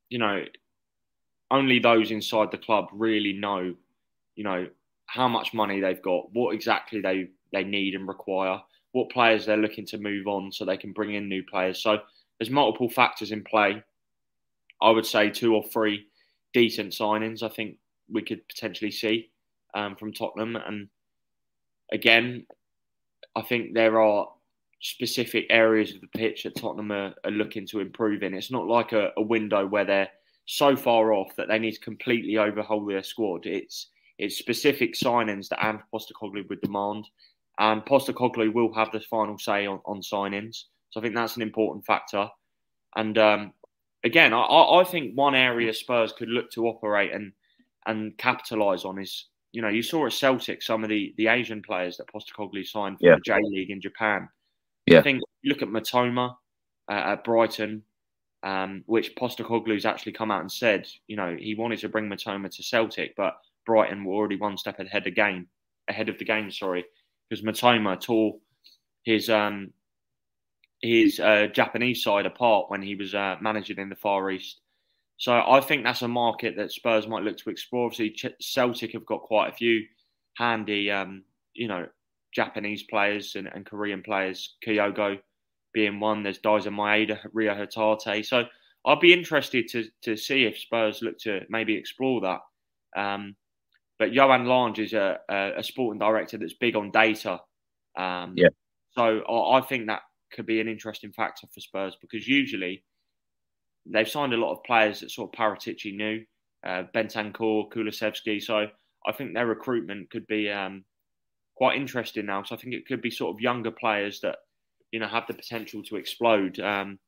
you 0.08 0.18
know, 0.18 0.44
only 1.50 1.78
those 1.78 2.10
inside 2.10 2.50
the 2.50 2.58
club 2.58 2.88
really 2.92 3.32
know, 3.32 3.74
you 4.34 4.44
know, 4.44 4.68
how 5.06 5.28
much 5.28 5.52
money 5.52 5.80
they've 5.80 6.02
got, 6.02 6.32
what 6.32 6.54
exactly 6.54 7.00
they, 7.00 7.28
they 7.52 7.64
need 7.64 7.94
and 7.94 8.08
require, 8.08 8.60
what 8.92 9.10
players 9.10 9.46
they're 9.46 9.56
looking 9.56 9.86
to 9.86 9.98
move 9.98 10.26
on 10.26 10.50
so 10.50 10.64
they 10.64 10.76
can 10.76 10.92
bring 10.92 11.14
in 11.14 11.28
new 11.28 11.42
players. 11.42 11.82
So 11.82 11.98
there's 12.38 12.50
multiple 12.50 12.88
factors 12.88 13.30
in 13.30 13.44
play. 13.44 13.82
I 14.80 14.90
would 14.90 15.06
say 15.06 15.30
two 15.30 15.54
or 15.54 15.64
three 15.64 16.06
decent 16.52 16.92
signings 16.92 17.42
I 17.42 17.48
think 17.48 17.76
we 18.10 18.22
could 18.22 18.46
potentially 18.48 18.90
see 18.90 19.30
um, 19.74 19.96
from 19.96 20.12
Tottenham. 20.12 20.56
And 20.56 20.88
again, 21.92 22.46
I 23.34 23.42
think 23.42 23.74
there 23.74 24.00
are 24.00 24.28
specific 24.80 25.46
areas 25.50 25.94
of 25.94 26.00
the 26.00 26.06
pitch 26.08 26.44
that 26.44 26.56
Tottenham 26.56 26.92
are, 26.92 27.14
are 27.24 27.30
looking 27.30 27.66
to 27.68 27.80
improve 27.80 28.22
in. 28.22 28.34
It's 28.34 28.50
not 28.50 28.66
like 28.66 28.92
a, 28.92 29.10
a, 29.16 29.22
window 29.22 29.66
where 29.66 29.84
they're 29.84 30.08
so 30.46 30.76
far 30.76 31.12
off 31.12 31.34
that 31.36 31.48
they 31.48 31.58
need 31.58 31.72
to 31.72 31.80
completely 31.80 32.38
overhaul 32.38 32.84
their 32.84 33.02
squad. 33.02 33.46
It's 33.46 33.88
it's 34.18 34.38
specific 34.38 34.94
signings 34.94 35.48
that 35.48 35.64
Ange 35.64 35.82
Postecoglou 35.92 36.48
would 36.48 36.60
demand, 36.62 37.06
and 37.58 37.84
Postecoglou 37.84 38.52
will 38.52 38.72
have 38.72 38.90
the 38.92 39.00
final 39.00 39.38
say 39.38 39.66
on, 39.66 39.80
on 39.84 40.00
signings. 40.00 40.64
So 40.90 41.00
I 41.00 41.02
think 41.02 41.14
that's 41.14 41.36
an 41.36 41.42
important 41.42 41.84
factor. 41.84 42.28
And 42.96 43.18
um, 43.18 43.52
again, 44.06 44.32
I, 44.32 44.40
I 44.40 44.84
think 44.84 45.14
one 45.14 45.34
area 45.34 45.74
Spurs 45.74 46.12
could 46.12 46.28
look 46.28 46.50
to 46.52 46.66
operate 46.66 47.12
and 47.12 47.32
and 47.86 48.16
capitalise 48.18 48.84
on 48.84 48.98
is, 48.98 49.26
you 49.52 49.62
know, 49.62 49.68
you 49.68 49.82
saw 49.82 50.06
at 50.06 50.12
Celtic 50.12 50.62
some 50.62 50.82
of 50.82 50.90
the, 50.90 51.14
the 51.18 51.28
Asian 51.28 51.62
players 51.62 51.96
that 51.96 52.08
Postecoglou 52.12 52.66
signed 52.66 52.98
for 52.98 53.06
yeah. 53.06 53.14
the 53.14 53.20
J 53.20 53.34
League 53.42 53.70
in 53.70 53.80
Japan. 53.80 54.28
Yeah. 54.86 54.98
I 54.98 55.02
think 55.02 55.20
look 55.44 55.62
at 55.62 55.68
Mitoma 55.68 56.36
uh, 56.90 56.92
at 56.92 57.24
Brighton, 57.24 57.82
um, 58.42 58.82
which 58.86 59.14
Postecoglou's 59.14 59.84
actually 59.84 60.12
come 60.12 60.30
out 60.30 60.40
and 60.40 60.50
said, 60.50 60.88
you 61.06 61.16
know, 61.16 61.36
he 61.38 61.54
wanted 61.54 61.78
to 61.80 61.88
bring 61.88 62.08
Mitoma 62.08 62.50
to 62.56 62.62
Celtic, 62.62 63.14
but 63.16 63.36
Brighton 63.66 64.04
were 64.04 64.14
already 64.14 64.36
one 64.36 64.56
step 64.56 64.78
ahead 64.80 65.02
of 65.02 65.04
the 65.04 65.10
game, 65.10 65.46
ahead 65.88 66.08
of 66.08 66.18
the 66.18 66.24
game, 66.24 66.50
sorry, 66.50 66.84
because 67.28 67.44
Mitoma 67.44 68.00
tore 68.00 68.36
his 69.04 69.30
um, 69.30 69.72
his 70.86 71.20
uh, 71.20 71.48
Japanese 71.52 72.02
side 72.02 72.26
apart 72.26 72.70
when 72.70 72.82
he 72.82 72.94
was 72.94 73.14
uh, 73.14 73.36
managing 73.40 73.78
in 73.78 73.88
the 73.88 73.96
Far 73.96 74.30
East. 74.30 74.60
So 75.18 75.32
I 75.32 75.60
think 75.60 75.82
that's 75.82 76.02
a 76.02 76.08
market 76.08 76.56
that 76.56 76.72
Spurs 76.72 77.08
might 77.08 77.22
look 77.22 77.38
to 77.38 77.50
explore. 77.50 77.86
Obviously, 77.86 78.34
Celtic 78.40 78.92
have 78.92 79.06
got 79.06 79.22
quite 79.22 79.48
a 79.48 79.56
few 79.56 79.84
handy, 80.36 80.90
um, 80.90 81.24
you 81.54 81.68
know, 81.68 81.86
Japanese 82.34 82.82
players 82.82 83.34
and, 83.34 83.48
and, 83.48 83.64
Korean 83.64 84.02
players. 84.02 84.56
Kyogo 84.66 85.18
being 85.72 86.00
one. 86.00 86.22
There's 86.22 86.38
Daizen 86.38 86.74
Maeda, 86.74 87.18
Reo 87.32 87.54
Hatate. 87.54 88.26
So 88.26 88.44
I'd 88.84 89.00
be 89.00 89.14
interested 89.14 89.68
to 89.68 89.86
to 90.02 90.16
see 90.16 90.44
if 90.44 90.58
Spurs 90.58 91.00
look 91.02 91.18
to 91.20 91.40
maybe 91.48 91.74
explore 91.74 92.20
that. 92.20 92.40
Um, 93.00 93.36
but 93.98 94.12
Johan 94.12 94.46
Lange 94.46 94.78
is 94.78 94.92
a, 94.92 95.18
a, 95.30 95.52
a, 95.58 95.62
sporting 95.62 95.98
director 95.98 96.36
that's 96.36 96.52
big 96.52 96.76
on 96.76 96.90
data. 96.90 97.40
Um, 97.96 98.34
yeah. 98.36 98.48
So 98.90 99.20
I, 99.20 99.58
I 99.58 99.60
think 99.62 99.86
that 99.86 100.02
could 100.36 100.46
be 100.46 100.60
an 100.60 100.68
interesting 100.68 101.12
factor 101.12 101.46
for 101.52 101.60
Spurs 101.60 101.96
because 102.00 102.28
usually 102.28 102.84
they've 103.86 104.08
signed 104.08 104.34
a 104.34 104.36
lot 104.36 104.52
of 104.52 104.62
players 104.64 105.00
that 105.00 105.10
sort 105.10 105.32
of 105.32 105.38
Paratici 105.38 105.96
knew, 105.96 106.24
uh, 106.64 106.84
Bentancur, 106.94 107.70
Kulusevski. 107.70 108.42
So 108.42 108.66
I 109.06 109.12
think 109.12 109.32
their 109.32 109.46
recruitment 109.46 110.10
could 110.10 110.26
be 110.26 110.50
um, 110.50 110.84
quite 111.56 111.76
interesting 111.76 112.26
now. 112.26 112.42
So 112.42 112.54
I 112.54 112.58
think 112.58 112.74
it 112.74 112.86
could 112.86 113.00
be 113.00 113.10
sort 113.10 113.34
of 113.34 113.40
younger 113.40 113.70
players 113.70 114.20
that 114.20 114.36
you 114.92 115.00
know 115.00 115.08
have 115.08 115.26
the 115.26 115.34
potential 115.34 115.82
to 115.84 115.96
explode. 115.96 116.60
Um, 116.60 116.98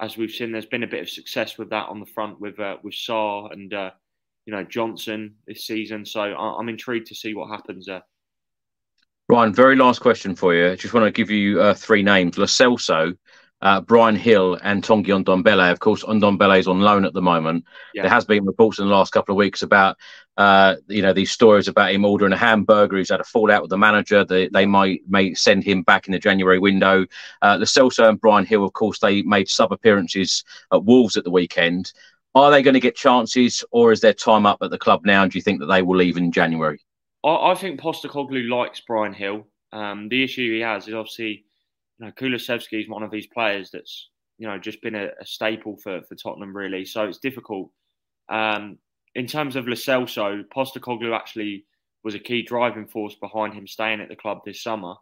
as 0.00 0.16
we've 0.16 0.30
seen, 0.30 0.52
there's 0.52 0.66
been 0.66 0.82
a 0.82 0.88
bit 0.88 1.02
of 1.02 1.08
success 1.08 1.56
with 1.56 1.70
that 1.70 1.88
on 1.88 2.00
the 2.00 2.06
front 2.06 2.40
with 2.40 2.58
uh, 2.58 2.76
with 2.82 2.94
Sarr 2.94 3.52
and 3.52 3.72
uh, 3.72 3.90
you 4.46 4.52
know 4.52 4.64
Johnson 4.64 5.36
this 5.46 5.66
season. 5.66 6.04
So 6.04 6.20
I'm 6.20 6.68
intrigued 6.68 7.06
to 7.08 7.14
see 7.14 7.34
what 7.34 7.50
happens 7.50 7.86
there. 7.86 8.02
Ryan, 9.34 9.52
very 9.52 9.74
last 9.74 9.98
question 9.98 10.36
for 10.36 10.54
you. 10.54 10.70
I 10.70 10.76
just 10.76 10.94
want 10.94 11.06
to 11.06 11.10
give 11.10 11.28
you 11.28 11.60
uh, 11.60 11.74
three 11.74 12.04
names: 12.04 12.38
Lo 12.38 12.46
Celso, 12.46 13.18
uh, 13.62 13.80
Bryan 13.80 14.16
Gil, 14.16 14.56
and 14.62 14.80
Tanguy 14.80 15.24
Ndombele. 15.24 15.72
Of 15.72 15.80
course, 15.80 16.04
Ndombele 16.04 16.60
is 16.60 16.68
on 16.68 16.78
loan 16.78 17.04
at 17.04 17.14
the 17.14 17.20
moment. 17.20 17.64
Yeah. 17.94 18.02
There 18.02 18.12
has 18.12 18.24
been 18.24 18.46
reports 18.46 18.78
in 18.78 18.86
the 18.86 18.94
last 18.94 19.12
couple 19.12 19.32
of 19.32 19.36
weeks 19.36 19.62
about, 19.62 19.96
uh, 20.36 20.76
you 20.86 21.02
know, 21.02 21.12
these 21.12 21.32
stories 21.32 21.66
about 21.66 21.90
him 21.90 22.04
ordering 22.04 22.32
a 22.32 22.36
hamburger. 22.36 22.96
He's 22.96 23.10
had 23.10 23.18
a 23.18 23.24
fallout 23.24 23.62
with 23.62 23.70
the 23.70 23.76
manager. 23.76 24.24
They, 24.24 24.46
they 24.50 24.66
might 24.66 25.00
may 25.08 25.34
send 25.34 25.64
him 25.64 25.82
back 25.82 26.06
in 26.06 26.12
the 26.12 26.20
January 26.20 26.60
window. 26.60 27.04
Uh, 27.42 27.58
and 27.98 28.20
Bryan 28.20 28.44
Gil, 28.44 28.64
of 28.64 28.72
course, 28.72 29.00
they 29.00 29.22
made 29.22 29.48
sub 29.48 29.72
appearances 29.72 30.44
at 30.72 30.84
Wolves 30.84 31.16
at 31.16 31.24
the 31.24 31.32
weekend. 31.32 31.92
Are 32.36 32.52
they 32.52 32.62
going 32.62 32.74
to 32.74 32.80
get 32.80 32.94
chances, 32.94 33.64
or 33.72 33.90
is 33.90 34.00
their 34.00 34.14
time 34.14 34.46
up 34.46 34.58
at 34.62 34.70
the 34.70 34.78
club 34.78 35.04
now? 35.04 35.24
And 35.24 35.32
do 35.32 35.38
you 35.38 35.42
think 35.42 35.58
that 35.58 35.66
they 35.66 35.82
will 35.82 35.96
leave 35.96 36.18
in 36.18 36.30
January? 36.30 36.78
I, 37.24 37.52
I 37.52 37.54
think 37.54 37.80
Postecoglou 37.80 38.48
likes 38.48 38.80
Bryan 38.80 39.14
Gil. 39.18 39.46
Um, 39.72 40.08
the 40.08 40.22
issue 40.22 40.54
he 40.54 40.60
has 40.60 40.86
is 40.86 40.94
obviously, 40.94 41.44
you 41.98 42.06
know, 42.06 42.12
Kulusevski 42.12 42.82
is 42.82 42.88
one 42.88 43.02
of 43.02 43.10
these 43.10 43.26
players 43.26 43.70
that's, 43.72 44.10
you 44.38 44.46
know, 44.46 44.58
just 44.58 44.82
been 44.82 44.94
a, 44.94 45.06
a 45.20 45.26
staple 45.26 45.76
for, 45.82 46.02
for 46.02 46.14
Tottenham, 46.14 46.56
really. 46.56 46.84
So 46.84 47.04
it's 47.04 47.18
difficult. 47.18 47.70
Um, 48.28 48.78
in 49.14 49.26
terms 49.26 49.56
of 49.56 49.66
Lo 49.66 49.74
Postecoglou 49.74 51.14
actually 51.14 51.64
was 52.02 52.14
a 52.14 52.18
key 52.18 52.42
driving 52.42 52.86
force 52.86 53.14
behind 53.14 53.54
him 53.54 53.66
staying 53.66 54.00
at 54.00 54.08
the 54.08 54.16
club 54.16 54.40
this 54.44 54.62
summer. 54.62 54.94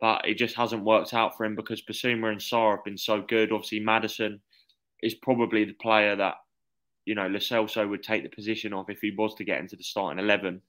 But 0.00 0.28
it 0.28 0.34
just 0.34 0.54
hasn't 0.54 0.84
worked 0.84 1.12
out 1.12 1.36
for 1.36 1.44
him 1.44 1.56
because 1.56 1.82
Bissouma 1.82 2.30
and 2.30 2.40
Sarr 2.40 2.76
have 2.76 2.84
been 2.84 2.96
so 2.96 3.20
good. 3.20 3.50
Obviously, 3.50 3.80
Maddison 3.80 4.40
is 5.02 5.14
probably 5.14 5.64
the 5.64 5.72
player 5.72 6.14
that, 6.14 6.34
you 7.04 7.16
know, 7.16 7.26
Lo 7.26 7.38
Celso 7.38 7.88
would 7.88 8.04
take 8.04 8.22
the 8.22 8.28
position 8.28 8.72
of 8.72 8.88
if 8.88 9.00
he 9.00 9.12
was 9.18 9.34
to 9.34 9.44
get 9.44 9.58
into 9.58 9.74
the 9.74 9.82
starting 9.82 10.24
11 10.24 10.62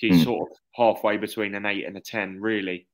He's 0.00 0.20
Mm. 0.20 0.24
sort 0.24 0.50
of 0.50 0.56
halfway 0.74 1.16
between 1.18 1.54
an 1.54 1.66
eight 1.66 1.84
and 1.84 1.96
a 1.96 2.00
ten, 2.00 2.40
really. 2.40 2.86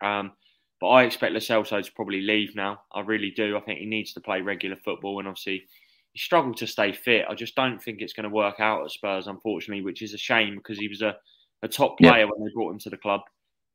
Um, 0.00 0.32
but 0.80 0.88
I 0.88 1.02
expect 1.04 1.32
Lo 1.32 1.40
Celso 1.40 1.84
to 1.84 1.92
probably 1.92 2.22
leave 2.22 2.54
now. 2.54 2.82
I 2.92 3.00
really 3.00 3.30
do. 3.30 3.56
I 3.56 3.60
think 3.60 3.80
he 3.80 3.86
needs 3.86 4.12
to 4.14 4.20
play 4.20 4.40
regular 4.40 4.76
football, 4.76 5.18
and 5.18 5.28
obviously 5.28 5.66
he 6.12 6.18
struggled 6.18 6.56
to 6.58 6.66
stay 6.66 6.92
fit. 6.92 7.26
I 7.28 7.34
just 7.34 7.54
don't 7.54 7.82
think 7.82 8.00
it's 8.00 8.12
going 8.14 8.24
to 8.24 8.34
work 8.34 8.60
out 8.60 8.84
at 8.84 8.90
Spurs, 8.90 9.26
unfortunately, 9.26 9.82
which 9.84 10.02
is 10.02 10.14
a 10.14 10.18
shame 10.18 10.56
because 10.56 10.78
he 10.78 10.88
was 10.88 11.02
a, 11.02 11.16
a 11.62 11.68
top 11.68 12.00
Yeah. 12.00 12.12
player 12.12 12.26
when 12.26 12.42
they 12.44 12.52
brought 12.54 12.70
him 12.72 12.78
to 12.80 12.90
the 12.90 12.96
club. 12.96 13.20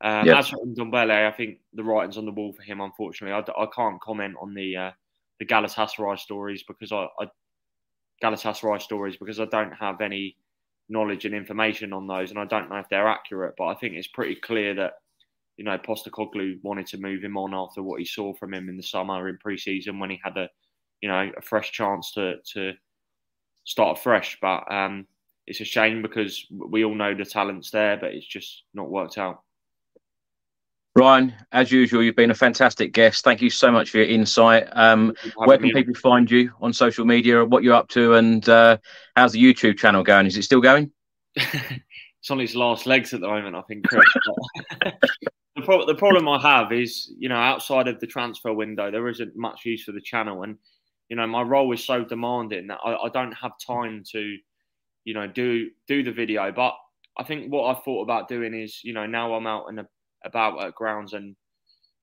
Um, 0.02 0.26
Yeah. 0.26 0.40
As 0.40 0.50
for 0.50 0.58
Ndombele, 0.66 1.28
I 1.28 1.32
think 1.32 1.60
the 1.74 1.84
writing's 1.84 2.18
on 2.18 2.26
the 2.26 2.32
wall 2.32 2.54
for 2.54 2.64
him. 2.64 2.82
Unfortunately, 2.82 3.34
I 3.56 3.66
can't 3.68 4.02
comment 4.02 4.36
on 4.42 4.54
the 4.54 4.76
uh, 4.76 4.92
the 5.40 5.46
Galatasaray 5.46 6.18
stories 6.20 6.64
because 6.64 6.92
I, 6.92 7.08
I 7.20 7.28
Galatasaray 8.24 8.82
stories 8.82 9.18
because 9.18 9.40
I 9.40 9.46
don't 9.46 9.74
have 9.74 10.02
any 10.02 10.38
knowledge 10.90 11.26
and 11.26 11.36
information 11.36 11.94
on 11.94 12.08
those, 12.08 12.30
and 12.30 12.40
I 12.40 12.46
don't 12.46 12.70
know 12.70 12.78
if 12.78 12.90
they're 12.90 13.08
accurate. 13.08 13.56
But 13.58 13.68
I 13.68 13.76
think 13.76 13.96
it's 13.96 14.08
pretty 14.08 14.36
clear 14.36 14.74
that 14.76 14.94
you 15.58 15.64
know 15.66 15.78
Postecoglou 15.78 16.60
wanted 16.64 16.88
to 16.88 16.98
move 16.98 17.24
him 17.24 17.38
on 17.38 17.54
after 17.54 17.82
what 17.82 18.00
he 18.00 18.06
saw 18.06 18.34
from 18.34 18.54
him 18.54 18.70
in 18.70 18.78
the 18.78 18.84
summer 18.84 19.28
in 19.30 19.38
pre-season 19.38 20.00
when 20.00 20.10
he 20.10 20.20
had 20.24 20.38
a 20.38 20.50
you 21.02 21.10
know 21.10 21.32
a 21.38 21.42
fresh 21.42 21.72
chance 21.72 22.12
to 22.14 22.36
to 22.54 22.74
start 23.66 24.00
fresh. 24.00 24.38
But 24.42 24.72
um, 24.72 25.08
it's 25.48 25.62
a 25.62 25.66
shame 25.66 26.02
because 26.02 26.46
we 26.52 26.84
all 26.84 26.96
know 26.96 27.14
the 27.14 27.26
talent's 27.26 27.72
there, 27.72 27.98
but 27.98 28.14
it's 28.14 28.28
just 28.28 28.64
not 28.74 28.90
worked 28.90 29.18
out. 29.18 29.42
Ryan, 30.98 31.34
as 31.52 31.74
usual, 31.74 32.02
you've 32.02 32.16
been 32.16 32.32
a 32.32 32.36
fantastic 32.36 32.94
guest. 32.94 33.26
Thank 33.26 33.42
you 33.42 33.50
so 33.50 33.70
much 33.70 33.90
for 33.90 33.98
your 33.98 34.08
insight. 34.08 34.68
Um, 34.72 35.14
where 35.36 35.58
can 35.58 35.72
people 35.72 35.94
find 35.94 36.32
you 36.32 36.54
on 36.62 36.72
social 36.72 37.04
media? 37.04 37.42
and 37.42 37.52
What 37.52 37.64
you're 37.64 37.76
up 37.76 37.90
to, 37.90 38.14
and 38.14 38.48
uh, 38.48 38.78
how's 39.18 39.34
the 39.34 39.44
YouTube 39.44 39.78
channel 39.78 40.04
going? 40.04 40.26
Is 40.26 40.38
it 40.38 40.44
still 40.44 40.62
going? 40.62 40.92
it's 41.36 42.32
on 42.32 42.40
its 42.40 42.56
last 42.56 42.86
legs 42.86 43.14
at 43.14 43.20
the 43.20 43.28
moment, 43.28 43.58
I 43.58 43.62
think, 43.64 43.86
Chris. 43.86 44.06
the, 45.58 45.62
pro- 45.64 45.86
the 45.86 45.96
problem 45.96 46.30
I 46.30 46.42
have 46.42 46.72
is, 46.72 47.12
you 47.20 47.28
know, 47.28 47.36
outside 47.36 47.90
of 47.90 48.00
the 48.00 48.08
transfer 48.08 48.54
window, 48.54 48.90
there 48.90 49.10
isn't 49.10 49.36
much 49.36 49.66
use 49.66 49.84
for 49.84 49.92
the 49.92 50.02
channel, 50.02 50.44
and 50.44 50.58
you 51.10 51.18
know, 51.18 51.28
my 51.28 51.42
role 51.42 51.72
is 51.74 51.84
so 51.84 52.06
demanding 52.06 52.68
that 52.68 52.80
I, 52.84 52.96
I 52.96 53.10
don't 53.10 53.34
have 53.34 53.52
time 53.66 54.04
to, 54.14 54.38
you 55.04 55.14
know, 55.14 55.28
do 55.28 55.72
do 55.90 56.04
the 56.04 56.14
video. 56.14 56.54
But 56.54 56.74
I 57.18 57.24
think 57.26 57.52
what 57.52 57.66
I've 57.66 57.84
thought 57.84 58.04
about 58.04 58.30
doing 58.30 58.54
is, 58.54 58.80
you 58.82 58.94
know, 58.94 59.06
now 59.06 59.34
I'm 59.34 59.46
out 59.46 59.66
and 59.68 59.86
about 60.26 60.64
at 60.64 60.76
grounds 60.76 61.14
and 61.14 61.36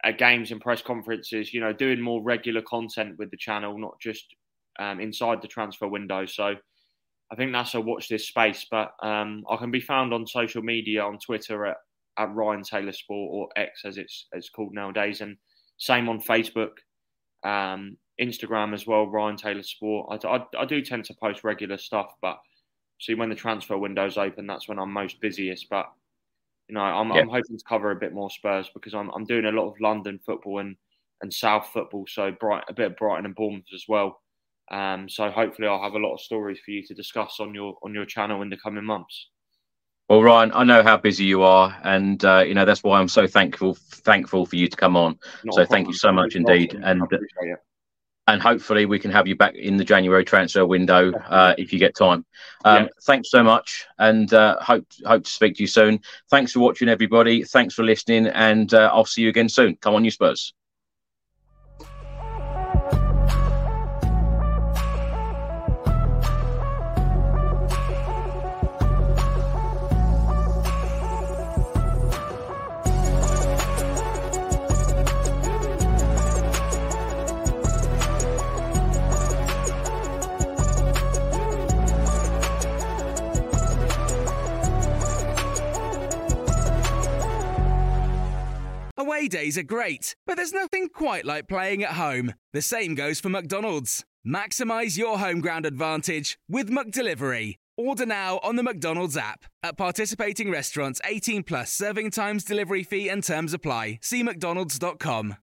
at 0.05 0.18
games 0.18 0.51
and 0.51 0.61
press 0.61 0.83
conferences, 0.83 1.53
you 1.53 1.61
know, 1.61 1.73
doing 1.73 2.01
more 2.01 2.23
regular 2.23 2.62
content 2.62 3.16
with 3.18 3.31
the 3.31 3.37
channel, 3.37 3.79
not 3.79 4.01
just 4.01 4.25
um, 4.79 5.01
inside 5.01 5.41
the 5.43 5.49
transfer 5.49 5.87
window. 5.87 6.27
So 6.27 6.55
I 7.31 7.35
think 7.37 7.53
that's 7.53 7.75
a 7.75 7.81
watch 7.81 8.09
this 8.09 8.27
space. 8.27 8.66
But 8.70 8.93
um, 9.03 9.45
I 9.51 9.57
can 9.57 9.70
be 9.70 9.81
found 9.81 10.12
on 10.12 10.27
social 10.27 10.62
media 10.62 11.03
on 11.03 11.18
Twitter 11.18 11.66
at, 11.66 11.77
at 12.18 12.35
Ryan 12.35 12.62
Taylor 12.62 12.93
Sport 12.93 13.31
or 13.33 13.49
X 13.61 13.83
as 13.85 13.97
it's 13.97 14.27
it's 14.33 14.51
called 14.51 14.75
nowadays, 14.75 15.20
and 15.20 15.37
same 15.79 16.09
on 16.09 16.20
Facebook, 16.20 16.73
um, 17.45 17.97
Instagram 18.20 18.75
as 18.75 18.87
well. 18.87 19.07
Ryan 19.07 19.37
Taylor 19.37 19.62
Sport. 19.62 20.25
I, 20.25 20.29
I, 20.29 20.45
I 20.61 20.64
do 20.64 20.83
tend 20.83 21.05
to 21.07 21.14
post 21.14 21.45
regular 21.45 21.79
stuff, 21.79 22.12
but 22.20 22.39
see 23.01 23.14
when 23.14 23.31
the 23.31 23.35
transfer 23.35 23.79
window's 23.79 24.18
open, 24.18 24.47
that's 24.47 24.68
when 24.68 24.79
I'm 24.79 24.93
most 24.93 25.20
busiest. 25.20 25.68
But 25.70 25.87
you 26.73 26.79
know, 26.79 26.85
I'm, 26.85 27.11
Yeah. 27.11 27.20
I'm 27.20 27.29
hoping 27.29 27.59
to 27.59 27.64
cover 27.68 27.91
a 27.91 27.97
bit 27.97 28.14
more 28.14 28.31
Spurs 28.31 28.70
because 28.73 28.95
I'm 28.95 29.11
I'm 29.11 29.27
doing 29.27 29.45
a 29.45 29.53
lot 29.53 29.68
of 29.68 29.79
London 29.79 30.18
football 30.25 30.61
and 30.61 30.75
and 31.20 31.33
South 31.33 31.68
football, 31.70 32.07
so 32.09 32.33
bright 32.41 32.64
a 32.66 32.73
bit 32.73 32.91
of 32.91 32.97
Brighton 32.97 33.27
and 33.27 33.35
Bournemouth 33.35 33.66
as 33.75 33.85
well. 33.87 34.23
Um, 34.70 35.07
so 35.07 35.31
hopefully 35.31 35.68
I'll 35.68 35.83
have 35.83 35.93
a 35.93 35.99
lot 35.99 36.14
of 36.14 36.20
stories 36.20 36.59
for 36.64 36.70
you 36.70 36.83
to 36.87 36.95
discuss 36.95 37.41
on 37.41 37.55
your 37.55 37.77
on 37.83 37.93
your 37.93 38.07
channel 38.07 38.41
in 38.41 38.49
the 38.49 38.57
coming 38.57 38.85
months. 38.85 39.29
Well, 40.09 40.23
Ryan, 40.23 40.51
I 40.55 40.64
know 40.64 40.83
how 40.83 40.97
busy 40.97 41.27
you 41.27 41.43
are, 41.43 41.79
and 41.85 42.25
uh, 42.25 42.43
you 42.47 42.55
know 42.55 42.64
that's 42.64 42.83
why 42.83 42.99
I'm 42.99 43.09
so 43.09 43.27
thankful 43.27 43.75
thankful 43.75 44.47
for 44.47 44.57
you 44.57 44.66
to 44.66 44.77
come 44.77 44.97
on. 44.97 45.18
Not 45.45 45.55
so 45.55 45.66
thank 45.66 45.89
you 45.89 45.95
so 45.95 46.11
much 46.11 46.37
indeed, 46.37 46.73
and 46.83 47.03
appreciate 47.03 47.53
it. 47.53 47.59
And 48.29 48.41
hopefully 48.41 48.87
we 48.87 48.99
can 48.99 49.11
have 49.11 49.27
you 49.27 49.37
back 49.37 49.55
in 49.55 49.77
the 49.77 49.85
January 49.85 50.25
transfer 50.25 50.64
window 50.64 51.12
uh, 51.12 51.55
if 51.59 51.73
you 51.73 51.79
get 51.79 51.95
time. 51.95 52.25
Um, 52.64 52.85
Yeah. 52.85 52.89
Thanks 53.03 53.31
so 53.31 53.43
much, 53.43 53.87
and 53.99 54.33
uh, 54.33 54.59
hope 54.61 54.87
hope 55.05 55.25
to 55.25 55.31
speak 55.31 55.57
to 55.57 55.62
you 55.62 55.66
soon. 55.66 56.01
Thanks 56.31 56.53
for 56.53 56.61
watching, 56.61 56.89
everybody. 56.89 57.45
Thanks 57.45 57.75
for 57.75 57.83
listening, 57.83 58.29
and 58.29 58.73
uh, 58.73 58.91
I'll 58.93 59.05
see 59.05 59.23
you 59.23 59.29
again 59.29 59.49
soon. 59.49 59.77
Come 59.77 59.95
on, 59.95 60.05
you 60.05 60.11
Spurs. 60.11 60.55
Away 89.23 89.29
days 89.29 89.57
are 89.57 89.62
great, 89.62 90.16
but 90.27 90.35
there's 90.35 90.53
nothing 90.53 90.89
quite 90.89 91.25
like 91.25 91.47
playing 91.47 91.85
at 91.85 91.93
home. 91.93 92.35
The 92.53 92.61
same 92.61 92.97
goes 92.97 93.20
for 93.20 93.29
McDonald's. 93.29 94.05
Maximize 94.27 94.99
your 94.99 95.20
home 95.20 95.41
ground 95.41 95.64
advantage 95.64 96.41
with 96.49 96.68
McDelivery. 96.68 97.55
Order 97.77 98.05
now 98.07 98.41
on 98.43 98.57
the 98.57 98.64
McDonald's 98.64 99.16
app. 99.16 99.45
At 99.62 99.77
participating 99.77 100.51
restaurants, 100.51 101.01
18 101.05 101.45
plus 101.45 101.70
serving 101.73 102.11
times, 102.11 102.43
delivery 102.43 102.83
fee, 102.83 103.09
and 103.09 103.23
terms 103.23 103.55
apply. 103.55 104.01
See 104.03 104.25
McDonald's.com. 104.25 105.37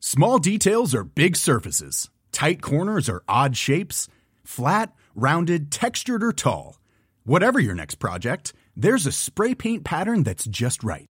Small 0.00 0.40
details 0.40 0.96
are 0.96 1.04
big 1.04 1.36
surfaces. 1.36 2.10
Tight 2.32 2.60
corners 2.60 3.08
are 3.08 3.22
odd 3.28 3.56
shapes. 3.56 4.08
Flat, 4.42 4.92
rounded, 5.14 5.70
textured, 5.70 6.24
or 6.24 6.32
tall. 6.32 6.80
Whatever 7.22 7.60
your 7.60 7.76
next 7.76 8.00
project, 8.00 8.52
there's 8.74 9.06
a 9.06 9.12
spray 9.12 9.54
paint 9.54 9.84
pattern 9.84 10.24
that's 10.24 10.46
just 10.46 10.82
right. 10.82 11.09